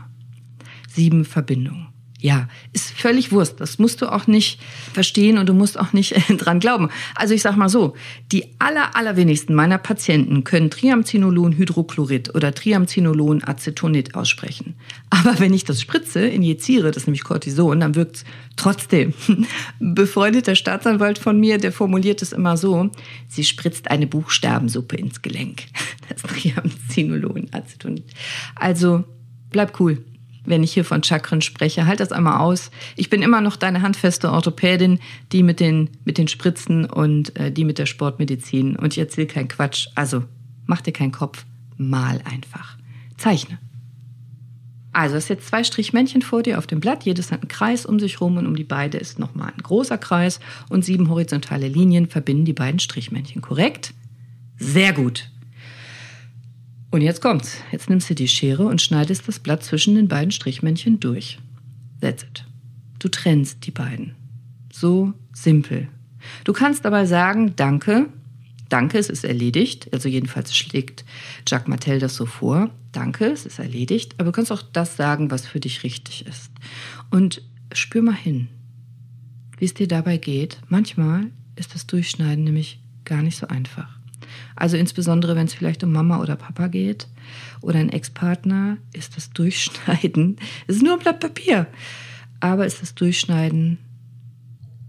Sieben 0.88 1.24
Verbindungen. 1.24 1.86
Ja, 2.20 2.48
ist 2.72 2.90
völlig 2.90 3.30
Wurst. 3.30 3.60
Das 3.60 3.78
musst 3.78 4.02
du 4.02 4.10
auch 4.10 4.26
nicht 4.26 4.60
verstehen 4.92 5.38
und 5.38 5.48
du 5.48 5.54
musst 5.54 5.78
auch 5.78 5.92
nicht 5.92 6.16
dran 6.38 6.58
glauben. 6.58 6.88
Also 7.14 7.32
ich 7.32 7.42
sag 7.42 7.56
mal 7.56 7.68
so, 7.68 7.94
die 8.32 8.56
aller, 8.58 8.96
allerwenigsten 8.96 9.54
meiner 9.54 9.78
Patienten 9.78 10.42
können 10.42 10.68
Triamcinolon 10.68 11.56
Hydrochlorid 11.56 12.34
oder 12.34 12.52
Triamcinolon 12.52 13.44
Acetonid 13.44 14.16
aussprechen. 14.16 14.74
Aber 15.10 15.38
wenn 15.38 15.54
ich 15.54 15.64
das 15.64 15.80
spritze, 15.80 16.26
injiziere, 16.26 16.88
das 16.88 16.98
ist 16.98 17.06
nämlich 17.06 17.22
Cortison, 17.22 17.78
dann 17.78 17.94
wirkt's 17.94 18.24
trotzdem. 18.56 19.14
Befreundeter 19.78 20.56
Staatsanwalt 20.56 21.18
von 21.20 21.38
mir, 21.38 21.58
der 21.58 21.70
formuliert 21.70 22.20
es 22.20 22.32
immer 22.32 22.56
so, 22.56 22.90
sie 23.28 23.44
spritzt 23.44 23.92
eine 23.92 24.08
Buchstabensuppe 24.08 24.96
ins 24.96 25.22
Gelenk. 25.22 25.62
Das 26.08 26.22
Triamcinolon 26.22 27.48
Acetonid. 27.52 28.06
Also 28.54 29.04
bleib 29.50 29.78
cool 29.78 30.02
wenn 30.48 30.62
ich 30.62 30.72
hier 30.72 30.84
von 30.84 31.02
Chakren 31.02 31.40
spreche. 31.40 31.86
Halt 31.86 32.00
das 32.00 32.12
einmal 32.12 32.40
aus. 32.40 32.70
Ich 32.96 33.10
bin 33.10 33.22
immer 33.22 33.40
noch 33.40 33.56
deine 33.56 33.82
handfeste 33.82 34.32
Orthopädin, 34.32 34.98
die 35.32 35.42
mit 35.42 35.60
den, 35.60 35.90
mit 36.04 36.18
den 36.18 36.28
Spritzen 36.28 36.84
und 36.86 37.36
äh, 37.38 37.52
die 37.52 37.64
mit 37.64 37.78
der 37.78 37.86
Sportmedizin. 37.86 38.76
Und 38.76 38.94
ich 38.94 38.98
erzähle 38.98 39.26
keinen 39.26 39.48
Quatsch. 39.48 39.88
Also 39.94 40.24
mach 40.66 40.80
dir 40.80 40.92
keinen 40.92 41.12
Kopf, 41.12 41.44
mal 41.76 42.20
einfach. 42.24 42.76
Zeichne. 43.16 43.58
Also, 44.92 45.16
ist 45.16 45.28
jetzt 45.28 45.46
zwei 45.46 45.62
Strichmännchen 45.62 46.22
vor 46.22 46.42
dir 46.42 46.58
auf 46.58 46.66
dem 46.66 46.80
Blatt. 46.80 47.04
Jedes 47.04 47.30
hat 47.30 47.42
einen 47.42 47.48
Kreis 47.48 47.86
um 47.86 48.00
sich 48.00 48.20
rum 48.20 48.36
und 48.36 48.46
um 48.46 48.56
die 48.56 48.64
beide 48.64 48.98
ist 48.98 49.18
nochmal 49.18 49.52
ein 49.54 49.62
großer 49.62 49.98
Kreis 49.98 50.40
und 50.70 50.84
sieben 50.84 51.08
horizontale 51.08 51.68
Linien 51.68 52.08
verbinden 52.08 52.44
die 52.44 52.52
beiden 52.52 52.80
Strichmännchen. 52.80 53.42
Korrekt? 53.42 53.94
Sehr 54.58 54.92
gut. 54.92 55.30
Und 56.90 57.02
jetzt 57.02 57.20
kommt's. 57.20 57.58
Jetzt 57.70 57.90
nimmst 57.90 58.08
du 58.08 58.14
die 58.14 58.28
Schere 58.28 58.64
und 58.64 58.80
schneidest 58.80 59.28
das 59.28 59.38
Blatt 59.38 59.62
zwischen 59.62 59.94
den 59.94 60.08
beiden 60.08 60.30
Strichmännchen 60.30 61.00
durch. 61.00 61.38
That's 62.00 62.22
it. 62.22 62.44
Du 62.98 63.08
trennst 63.08 63.66
die 63.66 63.70
beiden. 63.70 64.14
So 64.72 65.12
simpel. 65.32 65.88
Du 66.44 66.52
kannst 66.52 66.84
dabei 66.84 67.04
sagen, 67.06 67.54
danke, 67.56 68.08
danke, 68.68 68.98
es 68.98 69.10
ist 69.10 69.24
erledigt. 69.24 69.92
Also 69.92 70.08
jedenfalls 70.08 70.56
schlägt 70.56 71.04
Jacques 71.46 71.68
Martel 71.68 71.98
das 71.98 72.14
so 72.14 72.26
vor. 72.26 72.70
Danke, 72.92 73.26
es 73.26 73.44
ist 73.44 73.58
erledigt. 73.58 74.14
Aber 74.16 74.26
du 74.26 74.32
kannst 74.32 74.50
auch 74.50 74.62
das 74.62 74.96
sagen, 74.96 75.30
was 75.30 75.46
für 75.46 75.60
dich 75.60 75.84
richtig 75.84 76.26
ist. 76.26 76.50
Und 77.10 77.42
spür 77.72 78.02
mal 78.02 78.14
hin, 78.14 78.48
wie 79.58 79.66
es 79.66 79.74
dir 79.74 79.88
dabei 79.88 80.16
geht. 80.16 80.58
Manchmal 80.68 81.30
ist 81.56 81.74
das 81.74 81.86
Durchschneiden 81.86 82.44
nämlich 82.44 82.80
gar 83.04 83.22
nicht 83.22 83.36
so 83.36 83.46
einfach. 83.48 83.97
Also 84.58 84.76
insbesondere, 84.76 85.36
wenn 85.36 85.46
es 85.46 85.54
vielleicht 85.54 85.84
um 85.84 85.92
Mama 85.92 86.18
oder 86.20 86.34
Papa 86.34 86.66
geht 86.66 87.06
oder 87.60 87.78
ein 87.78 87.90
Ex-Partner, 87.90 88.78
ist 88.92 89.16
das 89.16 89.30
Durchschneiden, 89.30 90.36
es 90.66 90.76
ist 90.76 90.82
nur 90.82 90.94
ein 90.94 90.98
Blatt 90.98 91.20
Papier, 91.20 91.68
aber 92.40 92.66
ist 92.66 92.82
das 92.82 92.96
Durchschneiden 92.96 93.78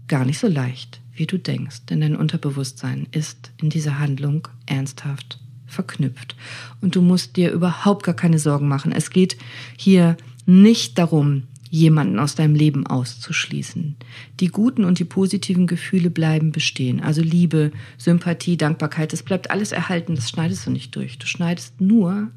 gar 0.08 0.24
nicht 0.24 0.40
so 0.40 0.48
leicht, 0.48 1.00
wie 1.14 1.26
du 1.26 1.38
denkst. 1.38 1.86
Denn 1.88 2.00
dein 2.00 2.16
Unterbewusstsein 2.16 3.06
ist 3.12 3.52
in 3.62 3.70
dieser 3.70 4.00
Handlung 4.00 4.48
ernsthaft 4.66 5.38
verknüpft. 5.66 6.34
Und 6.80 6.96
du 6.96 7.00
musst 7.00 7.36
dir 7.36 7.52
überhaupt 7.52 8.02
gar 8.02 8.16
keine 8.16 8.40
Sorgen 8.40 8.66
machen. 8.66 8.90
Es 8.90 9.10
geht 9.10 9.36
hier 9.78 10.16
nicht 10.46 10.98
darum, 10.98 11.44
jemanden 11.70 12.18
aus 12.18 12.34
deinem 12.34 12.56
Leben 12.56 12.86
auszuschließen. 12.86 13.96
Die 14.40 14.48
guten 14.48 14.84
und 14.84 14.98
die 14.98 15.04
positiven 15.04 15.68
Gefühle 15.68 16.10
bleiben 16.10 16.50
bestehen. 16.50 17.00
Also 17.00 17.22
Liebe, 17.22 17.70
Sympathie, 17.96 18.56
Dankbarkeit, 18.56 19.12
das 19.12 19.22
bleibt 19.22 19.50
alles 19.52 19.70
erhalten, 19.70 20.16
das 20.16 20.28
schneidest 20.28 20.66
du 20.66 20.72
nicht 20.72 20.94
durch. 20.96 21.18
Du 21.18 21.26
schneidest 21.26 21.80
nur 21.80 22.30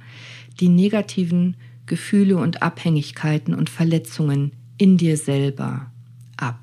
die 0.60 0.70
negativen 0.70 1.58
Gefühle 1.88 2.38
und 2.38 2.62
Abhängigkeiten 2.62 3.56
und 3.56 3.72
Verletzungen 3.72 4.52
in 4.78 4.98
dir 4.98 5.18
selber 5.18 5.92
ab. 6.38 6.60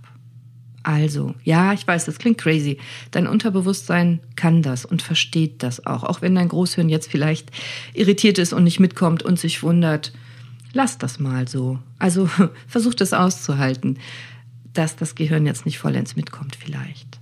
Also, 0.82 1.34
ja, 1.44 1.72
ich 1.72 1.86
weiß, 1.86 2.06
das 2.06 2.18
klingt 2.18 2.38
crazy. 2.38 2.78
Dein 3.10 3.26
Unterbewusstsein 3.26 4.20
kann 4.36 4.62
das 4.62 4.84
und 4.84 5.02
versteht 5.02 5.62
das 5.62 5.84
auch. 5.84 6.04
Auch 6.04 6.22
wenn 6.22 6.36
dein 6.36 6.48
Großhirn 6.48 6.88
jetzt 6.88 7.10
vielleicht 7.10 7.50
irritiert 7.92 8.38
ist 8.38 8.52
und 8.52 8.64
nicht 8.64 8.80
mitkommt 8.80 9.22
und 9.22 9.38
sich 9.38 9.62
wundert, 9.62 10.12
lass 10.72 10.98
das 10.98 11.18
mal 11.18 11.48
so. 11.48 11.78
Also 11.98 12.28
versuch 12.66 12.94
das 12.94 13.12
auszuhalten, 13.12 13.98
dass 14.72 14.96
das 14.96 15.14
Gehirn 15.14 15.46
jetzt 15.46 15.66
nicht 15.66 15.78
vollends 15.78 16.16
mitkommt 16.16 16.56
vielleicht. 16.56 17.20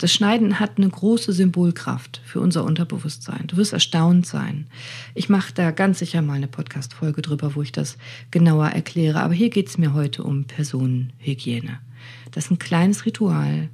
Das 0.00 0.14
Schneiden 0.14 0.58
hat 0.58 0.78
eine 0.78 0.88
große 0.88 1.30
Symbolkraft 1.34 2.22
für 2.24 2.40
unser 2.40 2.64
Unterbewusstsein. 2.64 3.46
Du 3.48 3.58
wirst 3.58 3.74
erstaunt 3.74 4.26
sein. 4.26 4.66
Ich 5.14 5.28
mache 5.28 5.52
da 5.52 5.72
ganz 5.72 5.98
sicher 5.98 6.22
mal 6.22 6.34
eine 6.34 6.48
Podcast-Folge 6.48 7.20
drüber, 7.20 7.54
wo 7.54 7.60
ich 7.60 7.70
das 7.70 7.98
genauer 8.30 8.68
erkläre. 8.68 9.20
Aber 9.20 9.34
hier 9.34 9.50
geht 9.50 9.68
es 9.68 9.76
mir 9.76 9.92
heute 9.92 10.22
um 10.24 10.44
Personenhygiene. 10.44 11.80
Das 12.30 12.46
ist 12.46 12.50
ein 12.50 12.58
kleines 12.58 13.04
Ritual 13.04 13.68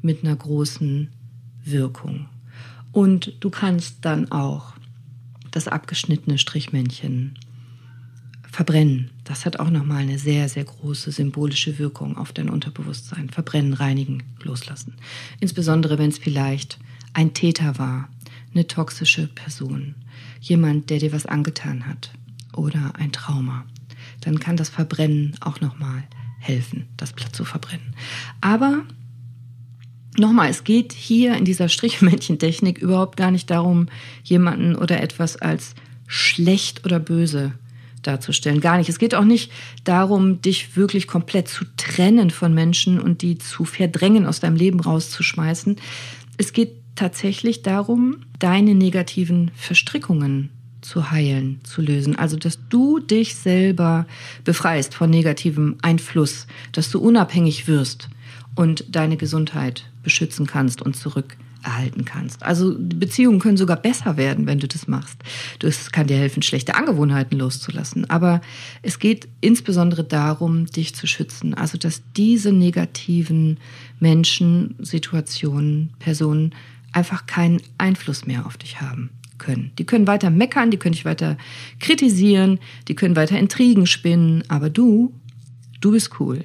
mit 0.00 0.22
einer 0.22 0.36
großen 0.36 1.08
Wirkung. 1.64 2.26
Und 2.92 3.34
du 3.40 3.50
kannst 3.50 4.04
dann 4.04 4.30
auch 4.30 4.74
das 5.50 5.66
abgeschnittene 5.66 6.38
Strichmännchen 6.38 7.36
Verbrennen, 8.58 9.12
das 9.22 9.46
hat 9.46 9.60
auch 9.60 9.70
nochmal 9.70 9.98
eine 9.98 10.18
sehr, 10.18 10.48
sehr 10.48 10.64
große 10.64 11.12
symbolische 11.12 11.78
Wirkung 11.78 12.16
auf 12.16 12.32
dein 12.32 12.50
Unterbewusstsein. 12.50 13.30
Verbrennen, 13.30 13.72
reinigen, 13.72 14.24
loslassen. 14.42 14.96
Insbesondere, 15.38 15.96
wenn 15.96 16.08
es 16.08 16.18
vielleicht 16.18 16.80
ein 17.12 17.34
Täter 17.34 17.78
war, 17.78 18.08
eine 18.52 18.66
toxische 18.66 19.28
Person, 19.28 19.94
jemand, 20.40 20.90
der 20.90 20.98
dir 20.98 21.12
was 21.12 21.24
angetan 21.24 21.86
hat 21.86 22.10
oder 22.52 22.94
ein 22.96 23.12
Trauma. 23.12 23.64
Dann 24.22 24.40
kann 24.40 24.56
das 24.56 24.70
Verbrennen 24.70 25.36
auch 25.38 25.60
nochmal 25.60 26.02
helfen, 26.40 26.88
das 26.96 27.12
Blatt 27.12 27.36
zu 27.36 27.44
verbrennen. 27.44 27.94
Aber 28.40 28.82
Nochmal, 30.16 30.50
es 30.50 30.64
geht 30.64 30.92
hier 30.92 31.36
in 31.36 31.44
dieser 31.44 31.68
Strichmännchentechnik 31.68 32.78
überhaupt 32.78 33.16
gar 33.16 33.30
nicht 33.30 33.50
darum, 33.50 33.86
jemanden 34.24 34.74
oder 34.74 35.00
etwas 35.00 35.36
als 35.36 35.76
schlecht 36.08 36.84
oder 36.84 36.98
böse 36.98 37.52
darzustellen. 38.08 38.60
Gar 38.60 38.78
nicht. 38.78 38.88
Es 38.88 38.98
geht 38.98 39.14
auch 39.14 39.24
nicht 39.24 39.52
darum, 39.84 40.40
dich 40.42 40.76
wirklich 40.76 41.06
komplett 41.06 41.48
zu 41.48 41.64
trennen 41.76 42.30
von 42.30 42.54
Menschen 42.54 43.00
und 43.00 43.22
die 43.22 43.38
zu 43.38 43.64
verdrängen, 43.64 44.26
aus 44.26 44.40
deinem 44.40 44.56
Leben 44.56 44.80
rauszuschmeißen. 44.80 45.76
Es 46.38 46.52
geht 46.52 46.72
tatsächlich 46.96 47.62
darum, 47.62 48.22
deine 48.38 48.74
negativen 48.74 49.50
Verstrickungen 49.54 50.50
zu 50.80 51.10
heilen, 51.10 51.60
zu 51.64 51.82
lösen. 51.82 52.16
Also, 52.16 52.36
dass 52.36 52.58
du 52.68 52.98
dich 52.98 53.34
selber 53.36 54.06
befreist 54.44 54.94
von 54.94 55.10
negativem 55.10 55.76
Einfluss, 55.82 56.46
dass 56.72 56.90
du 56.90 57.00
unabhängig 57.00 57.68
wirst 57.68 58.08
und 58.54 58.84
deine 58.88 59.16
Gesundheit 59.16 59.84
beschützen 60.02 60.46
kannst 60.46 60.82
und 60.82 60.96
zurück 60.96 61.36
erhalten 61.62 62.04
kannst. 62.04 62.42
Also 62.42 62.74
Beziehungen 62.78 63.40
können 63.40 63.56
sogar 63.56 63.76
besser 63.76 64.16
werden, 64.16 64.46
wenn 64.46 64.58
du 64.58 64.68
das 64.68 64.86
machst. 64.86 65.16
Das 65.58 65.92
kann 65.92 66.06
dir 66.06 66.16
helfen, 66.16 66.42
schlechte 66.42 66.74
Angewohnheiten 66.74 67.38
loszulassen. 67.38 68.08
Aber 68.08 68.40
es 68.82 68.98
geht 68.98 69.28
insbesondere 69.40 70.04
darum, 70.04 70.66
dich 70.66 70.94
zu 70.94 71.06
schützen. 71.06 71.54
Also 71.54 71.78
dass 71.78 72.02
diese 72.16 72.52
negativen 72.52 73.58
Menschen, 74.00 74.76
Situationen, 74.78 75.90
Personen 75.98 76.54
einfach 76.92 77.26
keinen 77.26 77.60
Einfluss 77.76 78.26
mehr 78.26 78.46
auf 78.46 78.56
dich 78.56 78.80
haben 78.80 79.10
können. 79.38 79.72
Die 79.78 79.84
können 79.84 80.06
weiter 80.06 80.30
meckern, 80.30 80.70
die 80.70 80.76
können 80.76 80.94
dich 80.94 81.04
weiter 81.04 81.36
kritisieren, 81.80 82.58
die 82.88 82.94
können 82.94 83.16
weiter 83.16 83.38
Intrigen 83.38 83.86
spinnen, 83.86 84.42
aber 84.48 84.68
du, 84.68 85.12
du 85.80 85.92
bist 85.92 86.18
cool. 86.20 86.44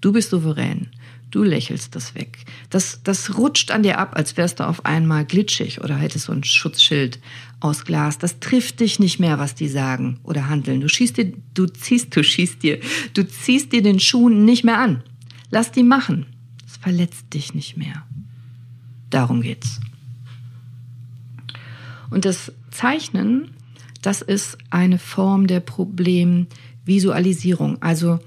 Du 0.00 0.12
bist 0.12 0.30
souverän. 0.30 0.88
Du 1.30 1.44
lächelst 1.44 1.94
das 1.94 2.16
weg. 2.16 2.38
Das, 2.70 3.02
das 3.04 3.38
rutscht 3.38 3.70
an 3.70 3.84
dir 3.84 3.98
ab, 3.98 4.16
als 4.16 4.36
wärst 4.36 4.58
du 4.58 4.66
auf 4.66 4.84
einmal 4.84 5.24
glitschig 5.24 5.80
oder 5.80 5.96
hättest 5.96 6.26
so 6.26 6.32
ein 6.32 6.42
Schutzschild 6.42 7.20
aus 7.60 7.84
Glas. 7.84 8.18
Das 8.18 8.40
trifft 8.40 8.80
dich 8.80 8.98
nicht 8.98 9.20
mehr, 9.20 9.38
was 9.38 9.54
die 9.54 9.68
sagen 9.68 10.18
oder 10.24 10.48
handeln. 10.48 10.80
Du 10.80 10.88
schießt 10.88 11.18
dir, 11.18 11.32
du 11.54 11.66
ziehst, 11.66 12.16
du 12.16 12.24
schießt 12.24 12.64
dir, 12.64 12.80
du 13.14 13.24
ziehst 13.26 13.72
dir 13.72 13.82
den 13.82 14.00
Schuh 14.00 14.28
nicht 14.28 14.64
mehr 14.64 14.78
an. 14.78 15.04
Lass 15.50 15.70
die 15.70 15.84
machen. 15.84 16.26
Es 16.66 16.78
verletzt 16.78 17.32
dich 17.32 17.54
nicht 17.54 17.76
mehr. 17.76 18.04
Darum 19.10 19.42
geht's. 19.42 19.78
Und 22.10 22.24
das 22.24 22.52
Zeichnen, 22.72 23.52
das 24.02 24.20
ist 24.22 24.58
eine 24.70 24.98
Form 24.98 25.46
der 25.46 25.60
Problemvisualisierung. 25.60 27.80
Also 27.82 28.18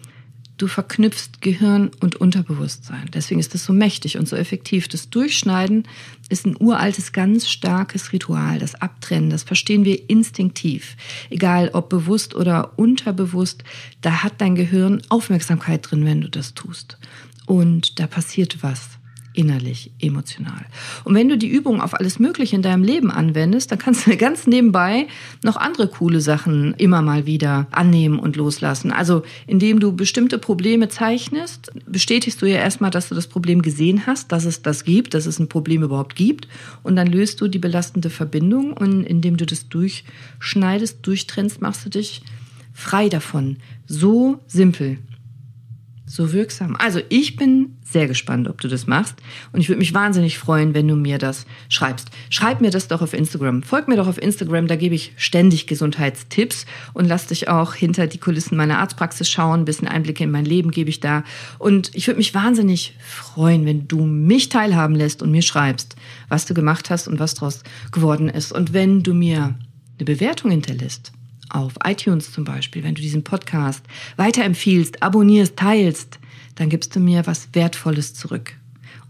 Du 0.63 0.69
verknüpfst 0.69 1.41
Gehirn 1.41 1.91
und 1.99 2.15
Unterbewusstsein. 2.15 3.09
Deswegen 3.13 3.41
ist 3.41 3.53
das 3.53 3.65
so 3.65 3.73
mächtig 3.73 4.17
und 4.17 4.29
so 4.29 4.37
effektiv. 4.37 4.87
Das 4.87 5.09
Durchschneiden 5.09 5.85
ist 6.29 6.45
ein 6.45 6.55
uraltes, 6.57 7.11
ganz 7.11 7.49
starkes 7.49 8.13
Ritual. 8.13 8.59
Das 8.59 8.73
Abtrennen, 8.73 9.29
das 9.29 9.43
verstehen 9.43 9.83
wir 9.83 10.09
instinktiv. 10.09 10.95
Egal 11.29 11.71
ob 11.73 11.89
bewusst 11.89 12.33
oder 12.33 12.79
unterbewusst, 12.79 13.65
da 13.99 14.23
hat 14.23 14.39
dein 14.39 14.55
Gehirn 14.55 15.01
Aufmerksamkeit 15.09 15.91
drin, 15.91 16.05
wenn 16.05 16.21
du 16.21 16.29
das 16.29 16.53
tust. 16.53 16.97
Und 17.45 17.99
da 17.99 18.07
passiert 18.07 18.63
was 18.63 18.91
innerlich, 19.33 19.91
emotional. 19.99 20.65
Und 21.03 21.15
wenn 21.15 21.27
du 21.27 21.37
die 21.37 21.47
Übung 21.47 21.81
auf 21.81 21.93
alles 21.93 22.19
Mögliche 22.19 22.55
in 22.55 22.61
deinem 22.61 22.83
Leben 22.83 23.11
anwendest, 23.11 23.71
dann 23.71 23.79
kannst 23.79 24.07
du 24.07 24.15
ganz 24.17 24.47
nebenbei 24.47 25.07
noch 25.43 25.57
andere 25.57 25.87
coole 25.87 26.21
Sachen 26.21 26.73
immer 26.75 27.01
mal 27.01 27.25
wieder 27.25 27.67
annehmen 27.71 28.19
und 28.19 28.35
loslassen. 28.35 28.91
Also 28.91 29.23
indem 29.47 29.79
du 29.79 29.93
bestimmte 29.93 30.37
Probleme 30.37 30.89
zeichnest, 30.89 31.71
bestätigst 31.85 32.41
du 32.41 32.45
ja 32.45 32.57
erstmal, 32.57 32.91
dass 32.91 33.09
du 33.09 33.15
das 33.15 33.27
Problem 33.27 33.61
gesehen 33.61 34.05
hast, 34.05 34.31
dass 34.31 34.45
es 34.45 34.61
das 34.61 34.83
gibt, 34.83 35.13
dass 35.13 35.25
es 35.25 35.39
ein 35.39 35.49
Problem 35.49 35.83
überhaupt 35.83 36.15
gibt. 36.15 36.47
Und 36.83 36.95
dann 36.95 37.07
löst 37.07 37.41
du 37.41 37.47
die 37.47 37.59
belastende 37.59 38.09
Verbindung 38.09 38.73
und 38.73 39.03
indem 39.03 39.37
du 39.37 39.45
das 39.45 39.67
durchschneidest, 39.69 40.99
durchtrennst, 41.01 41.61
machst 41.61 41.85
du 41.85 41.89
dich 41.89 42.21
frei 42.73 43.09
davon. 43.09 43.57
So 43.87 44.39
simpel 44.47 44.97
so 46.13 46.31
wirksam. 46.31 46.75
Also 46.77 46.99
ich 47.09 47.37
bin 47.37 47.75
sehr 47.83 48.07
gespannt, 48.07 48.47
ob 48.47 48.61
du 48.61 48.67
das 48.67 48.85
machst. 48.85 49.15
Und 49.51 49.61
ich 49.61 49.69
würde 49.69 49.79
mich 49.79 49.95
wahnsinnig 49.95 50.37
freuen, 50.37 50.75
wenn 50.75 50.87
du 50.87 50.95
mir 50.95 51.17
das 51.17 51.47
schreibst. 51.69 52.09
Schreib 52.29 52.61
mir 52.61 52.69
das 52.69 52.87
doch 52.87 53.01
auf 53.01 53.13
Instagram. 53.13 53.63
Folg 53.63 53.87
mir 53.87 53.95
doch 53.95 54.07
auf 54.07 54.21
Instagram, 54.21 54.67
da 54.67 54.75
gebe 54.75 54.93
ich 54.93 55.13
ständig 55.17 55.65
Gesundheitstipps 55.65 56.67
und 56.93 57.07
lass 57.07 57.25
dich 57.25 57.47
auch 57.47 57.73
hinter 57.73 58.05
die 58.05 58.19
Kulissen 58.19 58.55
meiner 58.55 58.77
Arztpraxis 58.77 59.27
schauen. 59.27 59.61
Ein 59.61 59.65
bisschen 59.65 59.87
Einblicke 59.87 60.23
in 60.23 60.29
mein 60.29 60.45
Leben 60.45 60.69
gebe 60.69 60.91
ich 60.91 60.99
da. 60.99 61.23
Und 61.57 61.89
ich 61.95 62.05
würde 62.05 62.19
mich 62.19 62.35
wahnsinnig 62.35 62.95
freuen, 62.99 63.65
wenn 63.65 63.87
du 63.87 64.05
mich 64.05 64.49
teilhaben 64.49 64.93
lässt 64.93 65.23
und 65.23 65.31
mir 65.31 65.41
schreibst, 65.41 65.95
was 66.29 66.45
du 66.45 66.53
gemacht 66.53 66.91
hast 66.91 67.07
und 67.07 67.17
was 67.17 67.33
daraus 67.33 67.63
geworden 67.91 68.29
ist. 68.29 68.51
Und 68.51 68.71
wenn 68.71 69.01
du 69.01 69.15
mir 69.15 69.55
eine 69.97 70.05
Bewertung 70.05 70.51
hinterlässt 70.51 71.11
auf 71.53 71.73
iTunes 71.85 72.31
zum 72.31 72.43
Beispiel, 72.43 72.83
wenn 72.83 72.95
du 72.95 73.01
diesen 73.01 73.23
Podcast 73.23 73.85
weiterempfiehlst, 74.17 75.01
abonnierst, 75.01 75.55
teilst, 75.55 76.19
dann 76.55 76.69
gibst 76.69 76.95
du 76.95 76.99
mir 76.99 77.25
was 77.25 77.49
Wertvolles 77.53 78.13
zurück. 78.13 78.55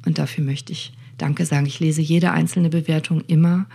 Und 0.05 0.17
dafür 0.17 0.43
möchte 0.43 0.71
ich 0.71 0.93
Danke 1.17 1.45
sagen. 1.45 1.65
Ich 1.65 1.79
lese 1.79 2.01
jede 2.01 2.31
einzelne 2.31 2.69
Bewertung 2.69 3.21
immer 3.27 3.65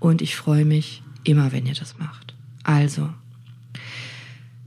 und 0.00 0.22
ich 0.22 0.36
freue 0.36 0.64
mich 0.64 1.02
immer, 1.24 1.52
wenn 1.52 1.66
ihr 1.66 1.74
das 1.74 1.98
macht. 1.98 2.34
Also, 2.62 3.08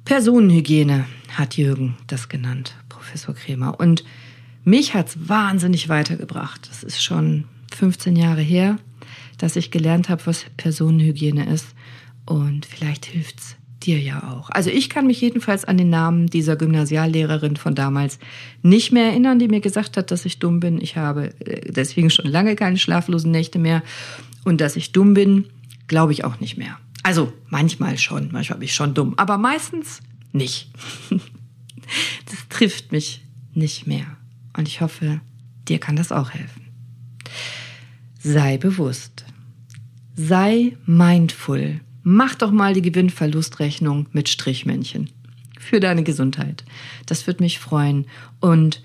Personenhygiene 0.05 1.05
hat 1.31 1.57
Jürgen 1.57 1.97
das 2.07 2.29
genannt, 2.29 2.75
Professor 2.87 3.35
Kremer. 3.35 3.79
Und 3.79 4.03
mich 4.63 4.93
hat 4.93 5.09
es 5.09 5.29
wahnsinnig 5.29 5.89
weitergebracht. 5.89 6.67
Das 6.69 6.83
ist 6.83 7.03
schon 7.03 7.45
15 7.75 8.15
Jahre 8.15 8.41
her, 8.41 8.77
dass 9.37 9.55
ich 9.55 9.71
gelernt 9.71 10.09
habe, 10.09 10.25
was 10.25 10.45
Personenhygiene 10.57 11.51
ist. 11.51 11.67
Und 12.29 12.67
vielleicht 12.67 13.07
hilft's 13.07 13.55
dir 13.81 13.99
ja 13.99 14.31
auch. 14.31 14.51
Also 14.51 14.69
ich 14.69 14.87
kann 14.87 15.07
mich 15.07 15.19
jedenfalls 15.19 15.65
an 15.65 15.77
den 15.77 15.89
Namen 15.89 16.27
dieser 16.27 16.55
Gymnasiallehrerin 16.55 17.55
von 17.55 17.73
damals 17.73 18.19
nicht 18.61 18.91
mehr 18.91 19.05
erinnern, 19.05 19.39
die 19.39 19.47
mir 19.47 19.61
gesagt 19.61 19.97
hat, 19.97 20.11
dass 20.11 20.25
ich 20.25 20.37
dumm 20.37 20.59
bin. 20.59 20.79
Ich 20.79 20.95
habe 20.95 21.33
äh, 21.43 21.71
deswegen 21.71 22.11
schon 22.11 22.27
lange 22.27 22.55
keine 22.55 22.77
schlaflosen 22.77 23.31
Nächte 23.31 23.57
mehr. 23.57 23.81
Und 24.45 24.61
dass 24.61 24.75
ich 24.75 24.91
dumm 24.91 25.15
bin, 25.15 25.45
glaube 25.87 26.13
ich 26.13 26.23
auch 26.23 26.39
nicht 26.39 26.55
mehr. 26.55 26.77
Also 27.01 27.33
manchmal 27.47 27.97
schon, 27.97 28.29
manchmal 28.31 28.59
bin 28.59 28.67
ich 28.67 28.75
schon 28.75 28.93
dumm, 28.93 29.15
aber 29.17 29.37
meistens 29.37 30.01
nicht. 30.31 30.71
Das 32.27 32.47
trifft 32.49 32.91
mich 32.91 33.25
nicht 33.55 33.87
mehr. 33.87 34.05
Und 34.55 34.67
ich 34.67 34.79
hoffe, 34.79 35.21
dir 35.67 35.79
kann 35.79 35.95
das 35.95 36.11
auch 36.11 36.29
helfen. 36.29 36.67
Sei 38.19 38.57
bewusst. 38.59 39.25
Sei 40.15 40.77
mindful 40.85 41.79
Mach 42.03 42.35
doch 42.35 42.51
mal 42.51 42.73
die 42.73 42.81
Gewinn-Verlust-Rechnung 42.81 44.07
mit 44.11 44.29
Strichmännchen. 44.29 45.09
Für 45.59 45.79
deine 45.79 46.03
Gesundheit. 46.03 46.63
Das 47.05 47.27
wird 47.27 47.41
mich 47.41 47.59
freuen. 47.59 48.07
Und 48.39 48.81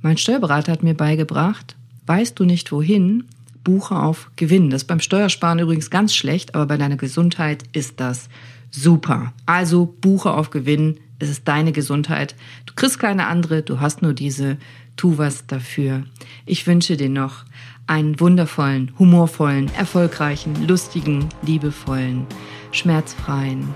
mein 0.00 0.16
Steuerberater 0.16 0.72
hat 0.72 0.82
mir 0.82 0.94
beigebracht, 0.94 1.76
weißt 2.06 2.38
du 2.38 2.44
nicht 2.44 2.72
wohin, 2.72 3.24
buche 3.62 3.96
auf 3.96 4.30
Gewinn. 4.36 4.70
Das 4.70 4.82
ist 4.82 4.88
beim 4.88 5.00
Steuersparen 5.00 5.58
übrigens 5.58 5.90
ganz 5.90 6.14
schlecht, 6.14 6.54
aber 6.54 6.66
bei 6.66 6.76
deiner 6.76 6.96
Gesundheit 6.96 7.64
ist 7.72 8.00
das 8.00 8.28
super. 8.70 9.32
Also 9.46 9.86
buche 9.86 10.32
auf 10.32 10.50
Gewinn. 10.50 11.00
Es 11.18 11.30
ist 11.30 11.48
deine 11.48 11.72
Gesundheit. 11.72 12.34
Du 12.66 12.74
kriegst 12.74 12.98
keine 12.98 13.26
andere, 13.26 13.62
du 13.62 13.80
hast 13.80 14.02
nur 14.02 14.12
diese. 14.12 14.58
Tu 14.96 15.18
was 15.18 15.46
dafür. 15.46 16.04
Ich 16.46 16.66
wünsche 16.66 16.96
dir 16.96 17.08
noch 17.08 17.44
einen 17.86 18.18
wundervollen, 18.20 18.92
humorvollen, 18.98 19.70
erfolgreichen, 19.74 20.66
lustigen, 20.66 21.28
liebevollen, 21.42 22.26
schmerzfreien 22.72 23.68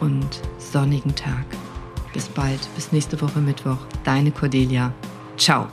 und 0.00 0.42
sonnigen 0.58 1.14
Tag. 1.14 1.44
Bis 2.12 2.28
bald, 2.28 2.60
bis 2.74 2.92
nächste 2.92 3.20
Woche 3.20 3.40
Mittwoch. 3.40 3.78
Deine 4.04 4.30
Cordelia. 4.30 4.92
Ciao. 5.36 5.68